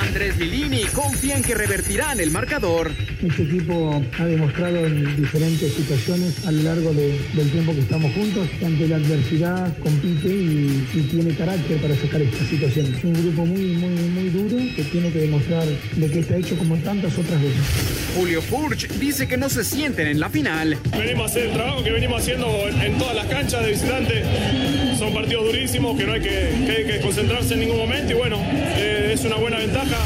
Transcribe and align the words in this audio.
Andrés 0.00 0.36
Lilini 0.38 0.82
confía 0.92 1.36
en 1.36 1.42
que 1.42 1.54
revertirán 1.54 2.20
el 2.20 2.30
marcador. 2.30 2.90
Este 3.22 3.42
equipo 3.44 4.02
ha 4.18 4.24
demostrado 4.26 4.86
en 4.86 5.16
diferentes 5.16 5.72
situaciones 5.72 6.44
a 6.46 6.52
lo 6.52 6.62
largo 6.62 6.92
de- 6.92 7.18
del 7.34 7.50
tiempo 7.50 7.72
que 7.72 7.80
estamos 7.80 8.12
juntos 8.12 8.48
que 8.58 8.66
ante 8.66 8.86
la 8.86 8.96
adversidad 8.96 9.76
compite 9.78 10.28
y, 10.28 10.86
y 10.94 11.00
tiene 11.10 11.34
carácter 11.34 11.78
para 11.78 11.96
sacar 11.96 12.20
esta 12.22 12.44
situación. 12.46 12.94
Es 12.94 13.02
un 13.04 13.12
grupo 13.14 13.46
muy, 13.46 13.60
muy, 13.76 13.90
muy 14.10 14.28
duro 14.30 14.56
que 14.76 14.82
tiene 14.84 15.10
que 15.10 15.20
demostrar 15.20 15.64
de 15.66 16.10
que 16.10 16.18
está 16.20 16.36
hecho 16.36 16.56
como 16.58 16.76
tantas 16.78 17.16
otras 17.16 17.40
veces. 17.40 17.60
Julio 18.16 18.42
Furch 18.42 18.88
dice 18.98 19.26
que 19.26 19.36
no 19.36 19.48
se 19.48 19.64
sienten 19.64 20.06
en 20.06 20.20
la 20.20 20.28
final. 20.28 20.76
Venimos 20.96 21.22
a 21.22 21.24
hacer 21.26 21.46
el 21.46 21.52
trabajo 21.52 21.82
que 21.82 21.90
venimos 21.92 22.20
haciendo 22.20 22.68
en, 22.68 22.80
en 22.80 22.98
todas 22.98 23.14
las 23.16 23.26
canchas 23.26 23.64
de 23.64 23.70
visitante. 23.70 24.22
Son 24.98 25.12
partidos 25.14 25.46
durísimos 25.46 25.98
que 25.98 26.04
no 26.06 26.12
hay 26.12 26.20
que, 26.20 26.28
que 26.66 26.72
hay 26.78 26.84
que 26.84 27.00
concentrarse 27.00 27.54
en 27.54 27.60
ningún 27.60 27.78
momento 27.78 28.12
y 28.12 28.16
bueno, 28.16 28.36
eh, 28.76 29.10
es 29.14 29.24
una 29.24 29.36
buena 29.36 29.58
ventaja. 29.58 29.96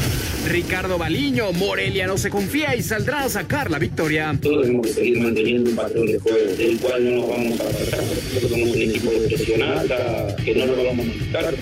Ricardo 0.48 0.96
Baliño, 0.96 1.52
Morelia 1.52 2.06
no 2.06 2.16
se 2.16 2.30
confía 2.30 2.74
y 2.74 2.82
saldrá 2.82 3.24
a 3.24 3.28
sacar 3.28 3.70
la 3.70 3.78
victoria. 3.78 4.36
Todos 4.40 4.62
tenemos 4.62 4.86
que 4.86 4.92
seguir 4.94 5.20
manteniendo 5.20 5.70
un 5.70 5.76
patrón 5.76 6.06
de 6.06 6.18
juego 6.18 6.38
del 6.56 6.78
cual 6.78 7.04
no 7.04 7.10
nos 7.20 7.28
vamos 7.28 7.60
a 7.60 7.64
apartar. 7.64 8.00
Nosotros 8.00 8.50
somos 8.50 8.68
un 8.68 8.82
equipo 8.82 9.10
profesional 9.10 10.36
que 10.42 10.54
no 10.54 10.66
nos 10.66 10.76
vamos 10.76 10.92
a 10.92 10.94
modificar. 10.94 11.54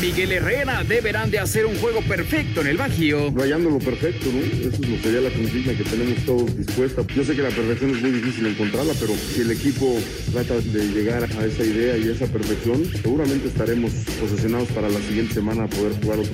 Miguel 0.00 0.32
Herrera 0.32 0.84
deberán 0.84 1.30
de 1.30 1.38
hacer 1.38 1.64
un 1.64 1.76
juego 1.78 2.02
perfecto 2.02 2.60
en 2.60 2.66
el 2.66 2.76
Bajío. 2.76 3.32
rayando 3.34 3.70
lo 3.70 3.78
perfecto, 3.78 4.26
¿no? 4.30 4.40
Eso 4.40 4.68
es 4.68 4.78
lo 4.80 4.98
sería 4.98 5.20
la 5.22 5.30
consigna 5.30 5.74
que 5.74 5.84
tenemos 5.84 6.18
todos 6.26 6.56
dispuesta. 6.56 7.02
Yo 7.14 7.24
sé 7.24 7.34
que 7.34 7.42
la 7.42 7.48
perfección 7.48 7.96
es 7.96 8.02
muy 8.02 8.10
difícil 8.10 8.46
encontrarla, 8.46 8.92
pero 9.00 9.14
si 9.14 9.40
el 9.40 9.50
equipo 9.50 9.98
trata 10.32 10.60
de 10.60 10.88
llegar 10.88 11.24
a 11.24 11.46
esa 11.46 11.64
idea 11.64 11.96
y 11.96 12.08
a 12.08 12.12
esa 12.12 12.26
perfección, 12.26 12.84
seguramente 13.02 13.48
estaremos 13.48 13.92
posesionados 14.20 14.68
para 14.68 14.90
la 14.90 15.00
siguiente 15.00 15.32
semana 15.32 15.64
a 15.64 15.68
poder 15.68 15.92
jugar 16.02 16.18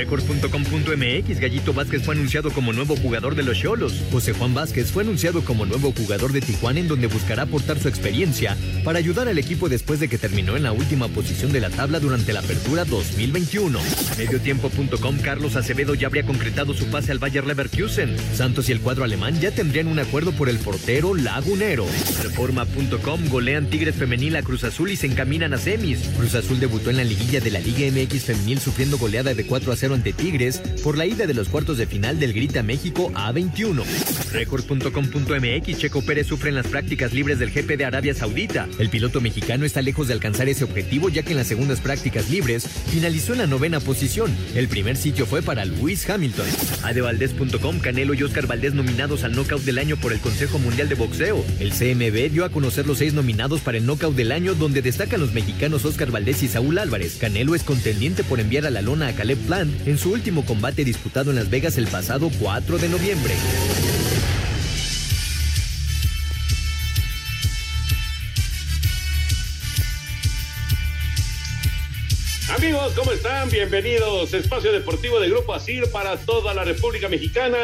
Record.com.mx 0.00 1.40
Gallito 1.40 1.74
Vázquez 1.74 2.02
fue 2.02 2.14
anunciado 2.14 2.50
como 2.52 2.72
nuevo 2.72 2.96
jugador 2.96 3.34
de 3.34 3.42
los 3.42 3.58
Cholos. 3.58 4.02
José 4.10 4.32
Juan 4.32 4.54
Vázquez 4.54 4.90
fue 4.90 5.02
anunciado 5.02 5.44
como 5.44 5.66
nuevo 5.66 5.92
jugador 5.92 6.32
de 6.32 6.40
Tijuana 6.40 6.80
en 6.80 6.88
donde 6.88 7.06
buscará 7.06 7.42
aportar 7.42 7.78
su 7.78 7.88
experiencia 7.88 8.56
para 8.82 8.98
ayudar 8.98 9.28
al 9.28 9.38
equipo 9.38 9.68
después 9.68 10.00
de 10.00 10.08
que 10.08 10.16
terminó 10.16 10.56
en 10.56 10.62
la 10.62 10.72
última 10.72 11.08
posición 11.08 11.52
de 11.52 11.60
la 11.60 11.68
tabla 11.68 12.00
durante 12.00 12.32
la 12.32 12.40
apertura 12.40 12.86
2021. 12.86 13.78
Mediotiempo.com 14.16 15.18
Carlos 15.18 15.56
Acevedo 15.56 15.92
ya 15.92 16.06
habría 16.06 16.24
concretado 16.24 16.72
su 16.72 16.86
pase 16.86 17.12
al 17.12 17.18
Bayer 17.18 17.46
Leverkusen. 17.46 18.16
Santos 18.34 18.70
y 18.70 18.72
el 18.72 18.80
cuadro 18.80 19.04
alemán 19.04 19.38
ya 19.38 19.50
tendrían 19.50 19.86
un 19.86 19.98
acuerdo 19.98 20.32
por 20.32 20.48
el 20.48 20.56
portero 20.60 21.14
lagunero. 21.14 21.84
Reforma.com 22.22 23.28
golean 23.28 23.66
Tigres 23.66 23.96
femenil 23.96 24.36
a 24.36 24.42
Cruz 24.42 24.64
Azul 24.64 24.90
y 24.90 24.96
se 24.96 25.08
encaminan 25.08 25.52
a 25.52 25.58
semis. 25.58 25.98
Cruz 26.16 26.34
Azul 26.34 26.58
debutó 26.58 26.88
en 26.88 26.96
la 26.96 27.04
liguilla 27.04 27.40
de 27.40 27.50
la 27.50 27.60
Liga 27.60 27.80
MX 27.92 28.24
femenil 28.24 28.60
sufriendo 28.60 28.96
goleada 28.96 29.34
de 29.34 29.44
4 29.44 29.72
a 29.72 29.76
0 29.76 29.89
ante 29.94 30.12
Tigres 30.12 30.58
por 30.82 30.96
la 30.96 31.06
ida 31.06 31.26
de 31.26 31.34
los 31.34 31.48
cuartos 31.48 31.78
de 31.78 31.86
final 31.86 32.18
del 32.18 32.32
Grita 32.32 32.62
México 32.62 33.10
A21. 33.14 33.84
Record.com.mx 34.32 35.78
Checo 35.78 36.02
Pérez 36.02 36.26
sufre 36.26 36.50
en 36.50 36.56
las 36.56 36.66
prácticas 36.66 37.12
libres 37.12 37.38
del 37.38 37.50
GP 37.50 37.76
de 37.76 37.84
Arabia 37.84 38.14
Saudita. 38.14 38.68
El 38.78 38.90
piloto 38.90 39.20
mexicano 39.20 39.64
está 39.64 39.82
lejos 39.82 40.08
de 40.08 40.14
alcanzar 40.14 40.48
ese 40.48 40.64
objetivo 40.64 41.08
ya 41.08 41.22
que 41.22 41.32
en 41.32 41.38
las 41.38 41.46
segundas 41.46 41.80
prácticas 41.80 42.30
libres 42.30 42.66
finalizó 42.66 43.32
en 43.32 43.38
la 43.38 43.46
novena 43.46 43.80
posición. 43.80 44.34
El 44.54 44.68
primer 44.68 44.96
sitio 44.96 45.26
fue 45.26 45.42
para 45.42 45.64
Luis 45.64 46.08
Hamilton. 46.08 46.46
Adevaldez.com 46.82 47.78
Canelo 47.80 48.14
y 48.14 48.22
Oscar 48.22 48.46
Valdés 48.46 48.74
nominados 48.74 49.24
al 49.24 49.32
Knockout 49.32 49.62
del 49.62 49.78
Año 49.78 49.96
por 49.96 50.12
el 50.12 50.20
Consejo 50.20 50.58
Mundial 50.58 50.88
de 50.88 50.94
Boxeo. 50.94 51.44
El 51.58 51.70
CMB 51.70 52.30
dio 52.30 52.44
a 52.44 52.50
conocer 52.50 52.86
los 52.86 52.98
seis 52.98 53.14
nominados 53.14 53.60
para 53.60 53.78
el 53.78 53.86
Knockout 53.86 54.14
del 54.14 54.32
Año 54.32 54.54
donde 54.54 54.82
destacan 54.82 55.20
los 55.20 55.32
mexicanos 55.32 55.84
Oscar 55.84 56.10
Valdés 56.10 56.42
y 56.42 56.48
Saúl 56.48 56.78
Álvarez. 56.78 57.16
Canelo 57.20 57.54
es 57.54 57.62
contendiente 57.62 58.24
por 58.24 58.40
enviar 58.40 58.66
a 58.66 58.70
la 58.70 58.82
lona 58.82 59.08
a 59.08 59.12
Caleb 59.14 59.38
Plant 59.46 59.86
en 59.86 59.98
su 59.98 60.12
último 60.12 60.44
combate 60.44 60.84
disputado 60.84 61.30
en 61.30 61.36
Las 61.36 61.50
Vegas 61.50 61.78
el 61.78 61.86
pasado 61.86 62.30
4 62.38 62.78
de 62.78 62.88
noviembre. 62.88 63.34
Amigos, 72.90 73.06
¿cómo 73.06 73.12
están? 73.12 73.50
Bienvenidos. 73.50 74.32
Espacio 74.32 74.72
Deportivo 74.72 75.20
de 75.20 75.28
Grupo 75.28 75.54
Asir 75.54 75.84
para 75.92 76.16
toda 76.16 76.54
la 76.54 76.64
República 76.64 77.08
Mexicana. 77.08 77.58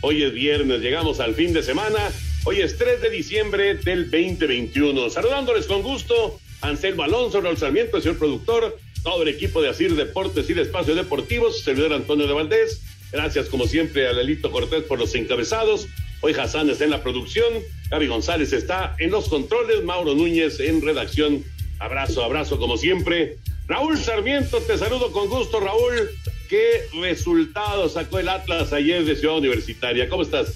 Hoy 0.00 0.22
es 0.22 0.32
viernes, 0.32 0.80
llegamos 0.80 1.20
al 1.20 1.34
fin 1.34 1.52
de 1.52 1.62
semana. 1.62 1.98
Hoy 2.44 2.60
es 2.60 2.78
3 2.78 3.02
de 3.02 3.10
diciembre 3.10 3.74
del 3.74 4.10
2021. 4.10 5.10
Saludándoles 5.10 5.66
con 5.66 5.82
gusto, 5.82 6.38
Anselmo 6.62 7.02
Alonso, 7.02 7.40
Raúl 7.40 7.58
Sarmiento, 7.58 7.96
el 7.96 8.02
señor 8.02 8.18
productor, 8.18 8.78
todo 9.02 9.22
el 9.22 9.28
equipo 9.28 9.60
de 9.60 9.68
Asir 9.68 9.94
Deportes 9.96 10.48
y 10.48 10.54
de 10.54 10.62
Espacio 10.62 10.94
Deportivo, 10.94 11.50
su 11.50 11.62
servidor 11.62 11.92
Antonio 11.92 12.26
de 12.26 12.32
Valdés. 12.32 12.80
Gracias, 13.12 13.48
como 13.48 13.66
siempre, 13.66 14.08
a 14.08 14.12
Lelito 14.12 14.50
Cortés 14.50 14.84
por 14.84 14.98
los 14.98 15.14
encabezados. 15.14 15.88
Hoy 16.22 16.32
Hassan 16.32 16.70
está 16.70 16.84
en 16.84 16.90
la 16.90 17.02
producción, 17.02 17.52
Gaby 17.90 18.06
González 18.06 18.52
está 18.52 18.94
en 18.98 19.10
los 19.10 19.28
controles, 19.28 19.84
Mauro 19.84 20.14
Núñez 20.14 20.58
en 20.60 20.80
redacción. 20.80 21.44
Abrazo, 21.80 22.22
abrazo, 22.24 22.58
como 22.58 22.76
siempre. 22.76 23.38
Raúl 23.70 23.96
Sarmiento, 23.96 24.60
te 24.62 24.76
saludo 24.76 25.12
con 25.12 25.28
gusto, 25.28 25.60
Raúl. 25.60 26.10
¿Qué 26.48 26.88
resultado 27.00 27.88
sacó 27.88 28.18
el 28.18 28.28
Atlas 28.28 28.72
ayer 28.72 29.04
de 29.04 29.14
Ciudad 29.14 29.38
Universitaria? 29.38 30.08
¿Cómo 30.08 30.22
estás? 30.22 30.54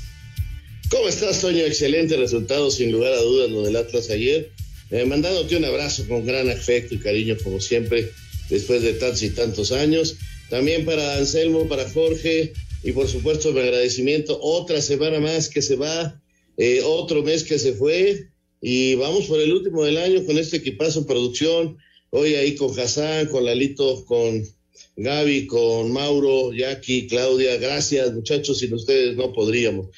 ¿Cómo 0.90 1.06
estás, 1.06 1.40
Toño? 1.40 1.60
Excelente 1.60 2.16
resultado, 2.16 2.72
sin 2.72 2.90
lugar 2.90 3.12
a 3.12 3.20
dudas, 3.20 3.52
lo 3.52 3.62
del 3.62 3.76
Atlas 3.76 4.10
ayer. 4.10 4.50
Eh, 4.90 5.04
mandándote 5.04 5.56
un 5.56 5.64
abrazo 5.64 6.04
con 6.08 6.26
gran 6.26 6.50
afecto 6.50 6.96
y 6.96 6.98
cariño, 6.98 7.36
como 7.44 7.60
siempre, 7.60 8.10
después 8.50 8.82
de 8.82 8.94
tantos 8.94 9.22
y 9.22 9.30
tantos 9.30 9.70
años. 9.70 10.16
También 10.50 10.84
para 10.84 11.16
Anselmo, 11.16 11.68
para 11.68 11.88
Jorge, 11.88 12.52
y 12.82 12.90
por 12.90 13.06
supuesto 13.06 13.52
mi 13.52 13.60
agradecimiento. 13.60 14.40
Otra 14.42 14.82
semana 14.82 15.20
más 15.20 15.48
que 15.48 15.62
se 15.62 15.76
va, 15.76 16.20
eh, 16.56 16.80
otro 16.84 17.22
mes 17.22 17.44
que 17.44 17.60
se 17.60 17.74
fue, 17.74 18.26
y 18.60 18.96
vamos 18.96 19.26
por 19.26 19.38
el 19.38 19.52
último 19.52 19.84
del 19.84 19.98
año 19.98 20.26
con 20.26 20.36
este 20.36 20.56
equipazo 20.56 20.98
en 20.98 21.06
producción. 21.06 21.78
Hoy 22.16 22.36
ahí 22.36 22.54
con 22.54 22.78
Hassan, 22.78 23.26
con 23.26 23.44
Lalito, 23.44 24.04
con 24.04 24.46
Gaby, 24.94 25.48
con 25.48 25.90
Mauro, 25.90 26.52
Jackie, 26.52 27.08
Claudia. 27.08 27.56
Gracias, 27.56 28.12
muchachos, 28.12 28.60
sin 28.60 28.72
ustedes 28.72 29.16
no 29.16 29.32
podríamos. 29.32 29.88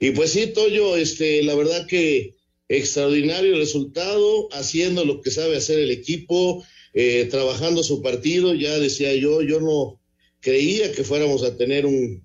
Y 0.00 0.10
pues 0.10 0.32
sí, 0.32 0.48
Toyo, 0.48 0.96
este, 0.96 1.44
la 1.44 1.54
verdad 1.54 1.86
que 1.86 2.34
extraordinario 2.68 3.56
resultado, 3.56 4.48
haciendo 4.50 5.04
lo 5.04 5.20
que 5.20 5.30
sabe 5.30 5.56
hacer 5.56 5.78
el 5.78 5.92
equipo, 5.92 6.64
eh, 6.92 7.28
trabajando 7.30 7.84
su 7.84 8.02
partido. 8.02 8.52
Ya 8.52 8.76
decía 8.80 9.14
yo, 9.14 9.40
yo 9.40 9.60
no 9.60 10.00
creía 10.40 10.90
que 10.90 11.04
fuéramos 11.04 11.44
a 11.44 11.56
tener 11.56 11.86
un, 11.86 12.24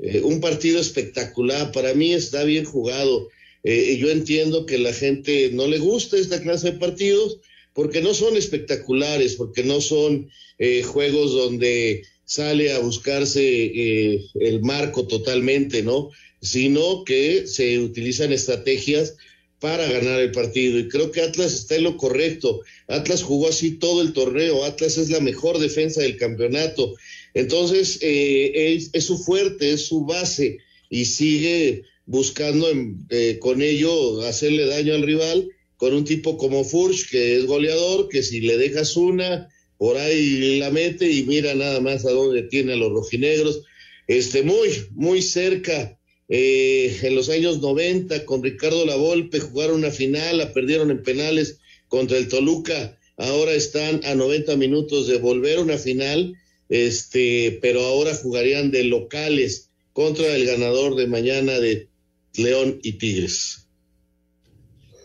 eh, 0.00 0.20
un 0.20 0.42
partido 0.42 0.78
espectacular. 0.78 1.72
Para 1.72 1.94
mí 1.94 2.12
está 2.12 2.44
bien 2.44 2.66
jugado. 2.66 3.30
Eh, 3.64 3.96
yo 3.98 4.10
entiendo 4.10 4.66
que 4.66 4.76
la 4.76 4.92
gente 4.92 5.48
no 5.50 5.66
le 5.66 5.78
gusta 5.78 6.18
esta 6.18 6.42
clase 6.42 6.72
de 6.72 6.78
partidos 6.78 7.40
porque 7.74 8.02
no 8.02 8.14
son 8.14 8.36
espectaculares, 8.36 9.36
porque 9.36 9.64
no 9.64 9.80
son 9.80 10.30
eh, 10.58 10.82
juegos 10.82 11.32
donde 11.32 12.02
sale 12.24 12.72
a 12.72 12.78
buscarse 12.78 13.42
eh, 13.42 14.24
el 14.34 14.62
marco 14.62 15.06
totalmente, 15.06 15.82
¿no? 15.82 16.10
Sino 16.40 17.04
que 17.04 17.46
se 17.46 17.78
utilizan 17.78 18.32
estrategias 18.32 19.16
para 19.62 19.86
ganar 19.86 20.20
el 20.20 20.32
partido. 20.32 20.78
Y 20.78 20.88
creo 20.88 21.12
que 21.12 21.22
Atlas 21.22 21.54
está 21.54 21.76
en 21.76 21.84
lo 21.84 21.96
correcto. 21.96 22.62
Atlas 22.88 23.22
jugó 23.22 23.48
así 23.48 23.78
todo 23.78 24.02
el 24.02 24.12
torneo. 24.12 24.64
Atlas 24.64 24.98
es 24.98 25.08
la 25.08 25.20
mejor 25.20 25.58
defensa 25.58 26.02
del 26.02 26.16
campeonato. 26.16 26.94
Entonces, 27.32 27.98
eh, 28.02 28.80
es, 28.92 29.04
su 29.04 29.16
fuerte, 29.18 29.72
es 29.72 29.86
su 29.86 30.04
base. 30.04 30.58
Y 30.90 31.04
sigue 31.04 31.84
buscando 32.06 32.66
eh, 33.10 33.38
con 33.40 33.62
ello 33.62 34.22
hacerle 34.22 34.66
daño 34.66 34.94
al 34.94 35.02
rival 35.02 35.48
con 35.82 35.94
un 35.94 36.04
tipo 36.04 36.38
como 36.38 36.62
Furch, 36.62 37.10
que 37.10 37.36
es 37.36 37.44
goleador, 37.44 38.08
que 38.08 38.22
si 38.22 38.40
le 38.40 38.56
dejas 38.56 38.96
una, 38.96 39.48
por 39.78 39.96
ahí 39.96 40.60
la 40.60 40.70
mete 40.70 41.10
y 41.10 41.24
mira 41.24 41.56
nada 41.56 41.80
más 41.80 42.06
a 42.06 42.12
dónde 42.12 42.44
tiene 42.44 42.74
a 42.74 42.76
los 42.76 42.92
rojinegros. 42.92 43.64
Este, 44.06 44.44
muy, 44.44 44.68
muy 44.92 45.22
cerca 45.22 45.98
eh, 46.28 46.96
en 47.02 47.16
los 47.16 47.28
años 47.30 47.60
90 47.60 48.24
con 48.26 48.44
Ricardo 48.44 48.86
Lavolpe 48.86 49.40
jugaron 49.40 49.78
una 49.78 49.90
final, 49.90 50.38
la 50.38 50.52
perdieron 50.52 50.92
en 50.92 51.02
penales 51.02 51.58
contra 51.88 52.16
el 52.16 52.28
Toluca, 52.28 52.96
ahora 53.16 53.52
están 53.52 54.02
a 54.04 54.14
90 54.14 54.54
minutos 54.54 55.08
de 55.08 55.18
volver 55.18 55.58
una 55.58 55.78
final, 55.78 56.36
este, 56.68 57.58
pero 57.60 57.80
ahora 57.80 58.14
jugarían 58.14 58.70
de 58.70 58.84
locales 58.84 59.70
contra 59.92 60.32
el 60.36 60.46
ganador 60.46 60.94
de 60.94 61.08
mañana 61.08 61.58
de 61.58 61.88
León 62.36 62.78
y 62.84 62.92
Tigres. 62.98 63.61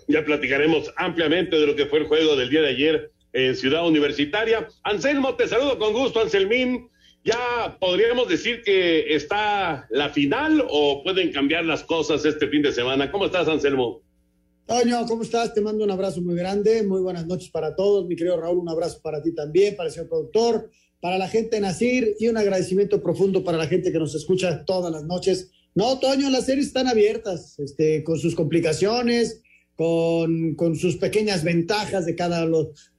Ya 0.08 0.24
platicaremos 0.24 0.92
ampliamente 0.96 1.58
de 1.58 1.68
lo 1.68 1.76
que 1.76 1.86
fue 1.86 2.00
el 2.00 2.08
juego 2.08 2.36
del 2.36 2.50
día 2.50 2.62
de 2.62 2.70
ayer 2.70 3.12
en 3.34 3.56
Ciudad 3.56 3.86
Universitaria. 3.86 4.68
Anselmo, 4.84 5.36
te 5.36 5.48
saludo 5.48 5.78
con 5.78 5.94
gusto, 5.94 6.22
Anselmín. 6.22 6.90
¿Ya 7.26 7.78
podríamos 7.80 8.30
decir 8.30 8.62
que 8.64 9.14
está 9.14 9.86
la 9.90 10.10
final 10.10 10.66
o 10.70 11.04
pueden 11.04 11.34
cambiar 11.34 11.66
las 11.66 11.84
cosas 11.84 12.24
este 12.24 12.48
fin 12.48 12.62
de 12.62 12.72
semana? 12.72 13.12
¿Cómo 13.12 13.26
estás, 13.26 13.50
Anselmo? 13.50 14.02
Toño, 14.66 15.06
¿cómo 15.08 15.24
estás? 15.24 15.54
Te 15.54 15.60
mando 15.60 15.84
un 15.84 15.92
abrazo 15.92 16.22
muy 16.22 16.36
grande. 16.36 16.84
Muy 16.84 17.02
buenas 17.02 17.28
noches 17.28 17.50
para 17.50 17.76
todos. 17.76 18.08
Mi 18.08 18.16
querido 18.16 18.40
Raúl, 18.40 18.60
un 18.60 18.70
abrazo 18.70 19.02
para 19.02 19.22
ti 19.22 19.36
también, 19.36 19.76
para 19.76 19.88
el 19.88 19.94
señor 19.94 20.08
productor, 20.08 20.70
para 21.02 21.18
la 21.18 21.28
gente 21.28 21.58
de 21.58 21.62
Nacir 21.62 22.16
y 22.18 22.28
un 22.28 22.38
agradecimiento 22.38 23.04
profundo 23.04 23.44
para 23.44 23.58
la 23.58 23.68
gente 23.68 23.92
que 23.92 24.00
nos 24.00 24.16
escucha 24.16 24.64
todas 24.64 24.92
las 24.92 25.04
noches. 25.04 25.52
No, 25.76 26.00
Toño, 26.00 26.30
las 26.30 26.46
series 26.46 26.68
están 26.68 26.88
abiertas, 26.88 27.60
este, 27.60 28.04
con 28.04 28.18
sus 28.18 28.36
complicaciones, 28.36 29.42
con, 29.78 30.56
con 30.56 30.76
sus 30.76 30.98
pequeñas 30.98 31.46
ventajas 31.46 32.06
de 32.06 32.16
cada, 32.16 32.46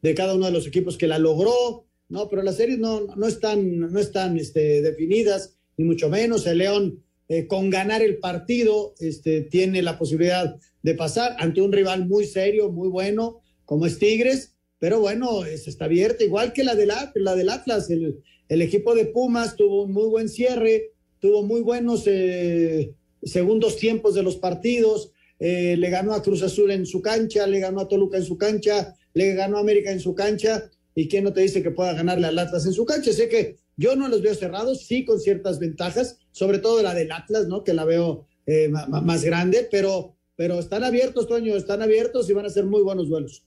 de 0.00 0.14
cada 0.14 0.34
uno 0.34 0.46
de 0.46 0.52
los 0.52 0.66
equipos 0.66 0.96
que 0.96 1.06
la 1.06 1.19
logró 1.19 1.84
no, 2.08 2.28
pero 2.28 2.42
las 2.42 2.56
series 2.56 2.78
no, 2.78 3.06
no 3.16 3.26
están, 3.26 3.78
no 3.78 3.98
están 3.98 4.38
este, 4.38 4.80
definidas, 4.80 5.56
ni 5.76 5.84
mucho 5.84 6.08
menos. 6.08 6.46
El 6.46 6.58
León, 6.58 7.04
eh, 7.28 7.46
con 7.46 7.69
ganar 7.69 8.02
el 8.02 8.19
partido, 8.19 8.94
este, 8.98 9.42
tiene 9.42 9.82
la 9.82 9.98
posibilidad 9.98 10.56
de 10.82 10.94
pasar 10.94 11.36
ante 11.38 11.60
un 11.60 11.72
rival 11.72 12.08
muy 12.08 12.25
serio, 12.25 12.70
muy 12.72 12.88
bueno, 12.88 13.40
como 13.66 13.84
es 13.84 13.98
Tigres, 13.98 14.54
pero 14.78 15.00
bueno, 15.00 15.44
es, 15.44 15.69
está 15.69 15.84
abierta, 15.84 16.25
igual 16.25 16.52
que 16.52 16.64
la 16.64 16.75
del, 16.75 16.92
la 17.14 17.34
del 17.34 17.50
Atlas. 17.50 17.90
El, 17.90 18.22
el, 18.48 18.62
equipo 18.62 18.94
de 18.94 19.04
Pumas 19.04 19.56
tuvo 19.56 19.82
un 19.84 19.92
muy 19.92 20.08
buen 20.08 20.30
cierre, 20.30 20.92
tuvo 21.20 21.42
muy 21.42 21.60
buenos 21.60 22.04
eh, 22.06 22.94
segundos 23.22 23.76
tiempos 23.76 24.14
de 24.14 24.22
los 24.22 24.36
partidos. 24.36 25.12
Eh, 25.38 25.76
le 25.76 25.90
ganó 25.90 26.14
a 26.14 26.23
Cruz 26.23 26.43
Azul 26.43 26.70
en 26.70 26.85
su 26.85 27.00
cancha, 27.00 27.46
le 27.46 27.61
ganó 27.61 27.81
a 27.81 27.88
Toluca 27.88 28.17
en 28.17 28.25
su 28.25 28.37
cancha, 28.37 28.94
le 29.14 29.35
ganó 29.35 29.58
a 29.58 29.61
América 29.61 29.93
en 29.93 30.00
su 30.00 30.14
cancha 30.14 30.70
¿Y 30.99 31.06
quién 31.06 31.23
no 31.23 31.32
te 31.32 31.43
dice 31.43 31.62
que 31.62 31.70
pueda 31.70 31.93
ganarle 31.93 32.26
al 32.26 32.37
Atlas 32.37 32.67
en 32.67 32.73
su 32.73 32.85
cancha? 32.85 33.12
Sé 33.12 33.29
que 33.29 33.58
yo 33.76 33.94
no 33.94 34.08
los 34.08 34.20
veo 34.20 34.35
cerrados, 34.35 34.85
sí 34.85 35.05
con 35.05 35.20
ciertas 35.20 35.61
ventajas, 35.61 36.19
sobre 36.32 36.58
todo 36.58 36.82
la 36.82 36.93
del 36.93 37.12
Atlas, 37.12 37.46
¿no? 37.46 37.62
Que 37.62 37.73
la 37.73 37.85
veo 37.85 38.26
eh, 38.46 38.69
más 38.69 39.23
grande, 39.23 39.69
pero, 39.70 40.17
pero 40.35 40.58
están 40.58 40.82
abiertos, 40.82 41.29
Toño, 41.29 41.55
están 41.55 41.82
abiertos 41.82 42.29
y 42.29 42.32
van 42.32 42.46
a 42.46 42.50
ser 42.50 42.64
muy 42.64 42.82
buenos 42.82 43.08
duelos. 43.08 43.44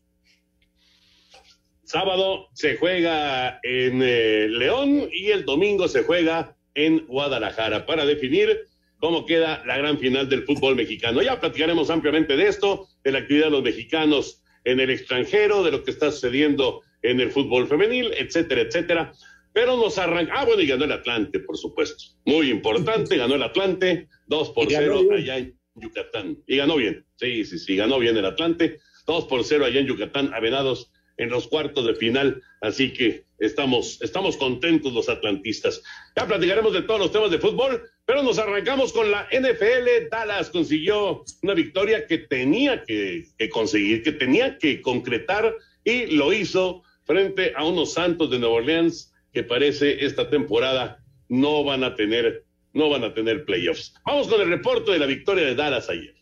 Sábado 1.84 2.48
se 2.54 2.78
juega 2.78 3.60
en 3.64 4.02
eh, 4.02 4.48
León 4.48 5.10
y 5.12 5.32
el 5.32 5.44
domingo 5.44 5.90
se 5.90 6.04
juega 6.04 6.56
en 6.74 7.06
Guadalajara 7.06 7.86
para 7.86 8.06
definir 8.06 8.60
cómo 9.02 9.26
queda 9.26 9.64
la 9.66 9.78
gran 9.78 10.00
final 10.00 10.30
del 10.30 10.44
fútbol 10.44 10.76
mexicano. 10.76 11.22
Ya 11.22 11.40
platicaremos 11.40 11.90
ampliamente 11.90 12.38
de 12.38 12.48
esto, 12.48 12.88
de 13.04 13.12
la 13.12 13.20
actividad 13.20 13.48
de 13.48 13.52
los 13.52 13.64
mexicanos 13.64 14.44
en 14.64 14.80
el 14.80 14.92
extranjero, 14.92 15.64
de 15.64 15.72
lo 15.72 15.84
que 15.84 15.92
está 15.92 16.12
sucediendo 16.12 16.82
en 17.02 17.20
el 17.20 17.32
fútbol 17.32 17.68
femenil, 17.68 18.14
etcétera, 18.16 18.62
etcétera. 18.62 19.12
Pero 19.54 19.76
nos 19.76 19.98
arranca. 19.98 20.34
Ah, 20.38 20.46
bueno, 20.46 20.62
y 20.62 20.68
ganó 20.68 20.86
el 20.86 20.92
Atlante, 20.92 21.40
por 21.40 21.58
supuesto. 21.58 22.16
Muy 22.26 22.52
importante, 22.52 23.18
ganó 23.18 23.36
el 23.36 23.44
Atlante, 23.44 24.08
2 24.28 24.50
por 24.52 24.68
0 24.70 25.02
allá 25.18 25.38
en 25.40 25.58
Yucatán. 25.76 26.38
Y 26.48 26.58
ganó 26.58 26.78
bien. 26.78 27.04
Sí, 27.16 27.44
sí, 27.44 27.58
sí, 27.58 27.76
ganó 27.76 27.98
bien 27.98 28.16
el 28.16 28.26
Atlante. 28.26 28.78
2 29.08 29.26
por 29.26 29.44
0 29.44 29.66
allá 29.66 29.80
en 29.80 29.88
Yucatán, 29.88 30.32
a 30.34 30.40
Venados 30.40 30.92
en 31.22 31.30
los 31.30 31.48
cuartos 31.48 31.86
de 31.86 31.94
final. 31.94 32.42
Así 32.62 32.92
que 32.92 33.24
estamos, 33.38 34.02
estamos 34.02 34.38
contentos 34.38 34.92
los 34.92 35.08
atlantistas. 35.08 35.82
Ya 36.16 36.26
platicaremos 36.26 36.74
de 36.74 36.82
todos 36.82 37.00
los 37.00 37.12
temas 37.12 37.30
de 37.30 37.38
fútbol, 37.38 37.84
pero 38.06 38.24
nos 38.24 38.40
arrancamos 38.40 38.92
con 38.92 39.12
la 39.12 39.28
NFL. 39.32 40.10
Dallas 40.10 40.50
consiguió 40.50 41.24
una 41.44 41.54
victoria 41.54 42.08
que 42.08 42.18
tenía 42.18 42.84
que, 42.84 43.28
conseguir, 43.52 44.02
que 44.02 44.14
tenía 44.14 44.58
que 44.58 44.82
concretar 44.82 45.56
y 45.84 46.08
lo 46.08 46.34
hizo 46.34 46.82
frente 47.04 47.54
a 47.56 47.66
unos 47.66 47.94
Santos 47.94 48.32
de 48.32 48.40
Nueva 48.40 48.56
Orleans 48.56 49.14
que 49.32 49.44
parece 49.44 50.04
esta 50.04 50.30
temporada 50.30 51.04
no 51.30 51.64
van 51.64 51.84
a 51.84 51.96
tener 51.96 52.44
no 52.74 52.90
van 52.90 53.04
a 53.04 53.14
tener 53.14 53.44
playoffs. 53.44 53.94
Vamos 54.06 54.30
con 54.30 54.40
el 54.40 54.48
reporte 54.48 54.94
de 54.94 55.00
la 55.00 55.06
victoria 55.06 55.46
de 55.46 55.56
Dallas 55.56 55.90
ayer. 55.90 56.16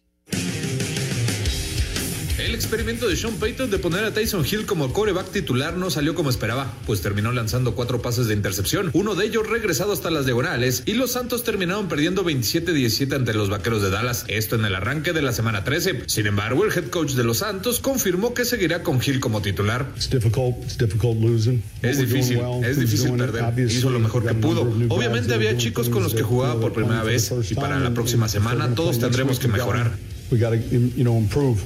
El 2.60 2.66
experimento 2.66 3.08
de 3.08 3.16
Sean 3.16 3.36
Payton 3.36 3.72
de 3.72 3.80
poner 3.80 4.04
a 4.04 4.14
Tyson 4.14 4.46
Hill 4.46 4.66
como 4.66 4.92
coreback 4.92 5.32
titular 5.32 5.78
no 5.78 5.90
salió 5.90 6.14
como 6.14 6.30
esperaba, 6.30 6.70
pues 6.86 7.02
terminó 7.02 7.32
lanzando 7.32 7.74
cuatro 7.74 8.02
pases 8.02 8.28
de 8.28 8.34
intercepción, 8.34 8.90
uno 8.92 9.16
de 9.16 9.28
ellos 9.28 9.48
regresado 9.48 9.94
hasta 9.94 10.12
las 10.12 10.26
diagonales, 10.26 10.84
y 10.86 10.96
los 10.96 11.14
Santos 11.14 11.46
terminaron 11.46 11.88
perdiendo 11.88 12.26
27-17 12.26 13.16
ante 13.16 13.34
los 13.34 13.50
Vaqueros 13.50 13.82
de 13.82 13.90
Dallas, 13.90 14.26
esto 14.28 14.58
en 14.58 14.66
el 14.66 14.76
arranque 14.76 15.14
de 15.14 15.22
la 15.22 15.32
semana 15.32 15.64
13. 15.64 16.04
Sin 16.08 16.28
embargo, 16.28 16.66
el 16.66 16.74
head 16.74 16.90
coach 16.90 17.14
de 17.14 17.24
los 17.24 17.38
Santos 17.38 17.80
confirmó 17.80 18.34
que 18.34 18.44
seguirá 18.44 18.84
con 18.84 19.00
Hill 19.02 19.22
como 19.22 19.42
titular. 19.42 19.94
Es 21.82 21.98
difícil, 21.98 22.42
es 22.66 22.78
difícil 22.78 23.14
perder. 23.14 23.58
Hizo 23.58 23.90
lo 23.90 24.02
mejor 24.02 24.26
que 24.26 24.34
pudo. 24.34 24.64
Obviamente 24.90 25.34
había 25.34 25.56
chicos 25.56 25.88
con 25.88 26.04
los 26.04 26.14
que 26.14 26.24
jugaba 26.24 26.60
por 26.60 26.74
primera 26.74 27.04
vez 27.04 27.32
y 27.50 27.56
para 27.56 27.80
la 27.80 27.94
próxima 27.94 28.28
semana 28.28 28.76
todos 28.76 29.00
tendremos 29.00 29.40
que 29.40 29.48
mejorar. 29.48 30.09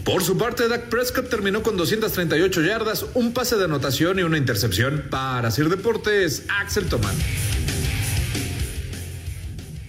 Por 0.05 0.23
su 0.23 0.37
parte, 0.37 0.69
Dak 0.69 0.87
Prescott 0.87 1.29
terminó 1.29 1.61
con 1.61 1.75
238 1.75 2.61
yardas, 2.61 3.05
un 3.13 3.33
pase 3.33 3.57
de 3.57 3.65
anotación 3.65 4.19
y 4.19 4.23
una 4.23 4.37
intercepción. 4.37 5.07
Para 5.09 5.51
Sir 5.51 5.67
Deportes, 5.67 6.45
Axel 6.49 6.87
Tomán. 6.87 7.15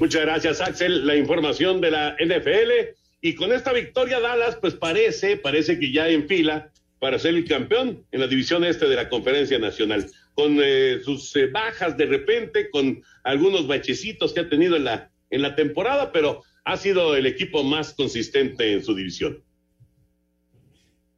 Muchas 0.01 0.23
gracias, 0.23 0.61
Axel. 0.61 1.07
La 1.07 1.15
información 1.15 1.81
de 1.81 1.93
la 1.93 2.17
NFL. 2.19 2.97
Y 3.21 3.37
con 3.37 3.53
esta 3.53 3.73
victoria, 3.73 4.19
Dallas, 4.19 4.57
pues 4.61 4.75
parece, 4.75 5.37
parece 5.37 5.79
que 5.79 5.93
ya 5.93 6.09
en 6.09 6.27
fila 6.27 6.71
para 6.99 7.19
ser 7.19 7.35
el 7.37 7.47
campeón 7.47 8.05
en 8.11 8.21
la 8.21 8.27
división 8.27 8.65
este 8.65 8.89
de 8.89 8.97
la 8.97 9.09
Conferencia 9.09 9.59
Nacional. 9.59 10.07
Con 10.35 10.59
eh, 10.61 10.99
sus 11.05 11.35
eh, 11.37 11.47
bajas 11.47 11.97
de 11.97 12.07
repente, 12.07 12.71
con 12.71 13.05
algunos 13.23 13.69
bachecitos 13.69 14.33
que 14.33 14.41
ha 14.41 14.49
tenido 14.49 14.75
en 14.75 14.85
la, 14.85 15.11
en 15.31 15.43
la 15.43 15.55
temporada, 15.55 16.11
pero 16.11 16.43
ha 16.65 16.77
sido 16.77 17.15
el 17.15 17.27
equipo 17.27 17.63
más 17.63 17.93
consistente 17.93 18.73
en 18.73 18.83
su 18.83 18.95
división. 18.95 19.43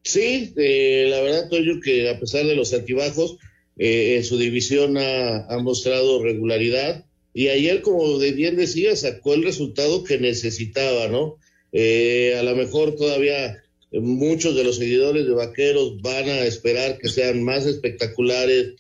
Sí, 0.03 0.53
eh, 0.57 1.07
la 1.09 1.21
verdad, 1.21 1.49
Toyo, 1.49 1.81
que 1.81 2.09
a 2.09 2.19
pesar 2.19 2.47
de 2.47 2.55
los 2.55 2.73
altibajos, 2.73 3.39
eh, 3.77 4.17
en 4.17 4.25
su 4.25 4.39
división 4.39 4.97
ha, 4.99 5.59
mostrado 5.61 6.23
regularidad. 6.23 7.05
Y 7.35 7.49
ayer, 7.49 7.83
como 7.83 8.19
bien 8.19 8.57
decía, 8.57 8.95
sacó 8.97 9.35
el 9.35 9.43
resultado 9.43 10.05
que 10.05 10.19
necesitaba, 10.19 11.09
¿no? 11.09 11.39
Eh, 11.73 12.35
a 12.39 12.43
lo 12.43 12.57
mejor 12.57 12.97
todavía 12.97 13.63
muchos 13.93 14.55
de 14.57 14.65
los 14.65 14.77
seguidores 14.77 15.27
de 15.27 15.33
Vaqueros 15.33 16.01
van 16.01 16.29
a 16.29 16.45
esperar 16.45 16.99
que 16.99 17.09
sean 17.09 17.43
más 17.43 17.67
espectaculares, 17.67 18.75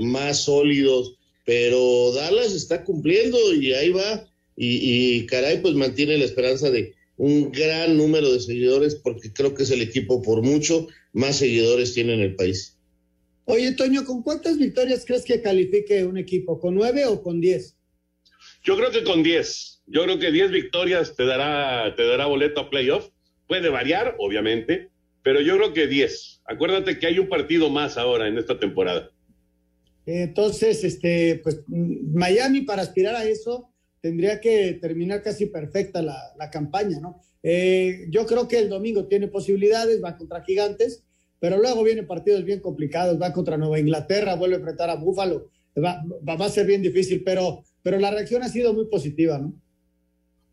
más 0.00 0.44
sólidos, 0.44 1.16
pero 1.44 2.12
Dallas 2.12 2.52
está 2.52 2.84
cumpliendo 2.84 3.54
y 3.54 3.72
ahí 3.72 3.90
va 3.90 4.31
y, 4.56 5.26
caray, 5.26 5.60
pues 5.60 5.74
mantiene 5.74 6.18
la 6.18 6.24
esperanza 6.24 6.70
de 6.70 6.94
un 7.16 7.50
gran 7.50 7.96
número 7.96 8.32
de 8.32 8.40
seguidores 8.40 8.94
porque 8.94 9.32
creo 9.32 9.54
que 9.54 9.62
es 9.62 9.70
el 9.70 9.82
equipo 9.82 10.22
por 10.22 10.42
mucho 10.42 10.88
más 11.12 11.36
seguidores 11.36 11.94
tiene 11.94 12.14
en 12.14 12.20
el 12.20 12.34
país. 12.36 12.78
Oye, 13.44 13.72
Toño, 13.72 14.04
¿con 14.04 14.22
cuántas 14.22 14.58
victorias 14.58 15.04
crees 15.06 15.24
que 15.24 15.42
califique 15.42 16.04
un 16.04 16.16
equipo? 16.16 16.60
¿Con 16.60 16.74
nueve 16.74 17.06
o 17.06 17.22
con 17.22 17.40
diez? 17.40 17.76
Yo 18.62 18.76
creo 18.76 18.90
que 18.90 19.04
con 19.04 19.22
diez. 19.22 19.82
Yo 19.86 20.04
creo 20.04 20.18
que 20.18 20.30
diez 20.30 20.50
victorias 20.50 21.16
te 21.16 21.24
dará, 21.24 21.94
te 21.96 22.06
dará 22.06 22.26
boleto 22.26 22.60
a 22.60 22.70
playoff. 22.70 23.08
Puede 23.48 23.68
variar, 23.68 24.14
obviamente, 24.18 24.90
pero 25.22 25.40
yo 25.40 25.56
creo 25.56 25.72
que 25.72 25.86
diez. 25.86 26.40
Acuérdate 26.44 26.98
que 26.98 27.06
hay 27.06 27.18
un 27.18 27.28
partido 27.28 27.68
más 27.68 27.96
ahora 27.98 28.28
en 28.28 28.38
esta 28.38 28.58
temporada. 28.58 29.10
Entonces, 30.06 30.84
este, 30.84 31.40
pues 31.42 31.62
Miami 31.66 32.62
para 32.62 32.82
aspirar 32.82 33.14
a 33.16 33.24
eso 33.24 33.71
tendría 34.02 34.40
que 34.40 34.78
terminar 34.80 35.22
casi 35.22 35.46
perfecta 35.46 36.02
la, 36.02 36.18
la 36.36 36.50
campaña, 36.50 36.98
¿no? 37.00 37.20
Eh, 37.42 38.06
yo 38.10 38.26
creo 38.26 38.46
que 38.48 38.58
el 38.58 38.68
domingo 38.68 39.06
tiene 39.06 39.28
posibilidades, 39.28 40.02
va 40.02 40.16
contra 40.16 40.42
Gigantes, 40.42 41.04
pero 41.40 41.58
luego 41.58 41.82
vienen 41.82 42.06
partidos 42.06 42.44
bien 42.44 42.60
complicados, 42.60 43.20
va 43.20 43.32
contra 43.32 43.56
Nueva 43.56 43.78
Inglaterra, 43.78 44.34
vuelve 44.34 44.56
a 44.56 44.58
enfrentar 44.58 44.90
a 44.90 44.96
Búfalo, 44.96 45.50
va, 45.82 46.02
va, 46.28 46.44
a 46.44 46.48
ser 46.48 46.66
bien 46.66 46.82
difícil, 46.82 47.22
pero, 47.24 47.64
pero 47.82 47.98
la 47.98 48.10
reacción 48.10 48.42
ha 48.42 48.48
sido 48.48 48.74
muy 48.74 48.86
positiva, 48.86 49.38
¿no? 49.38 49.54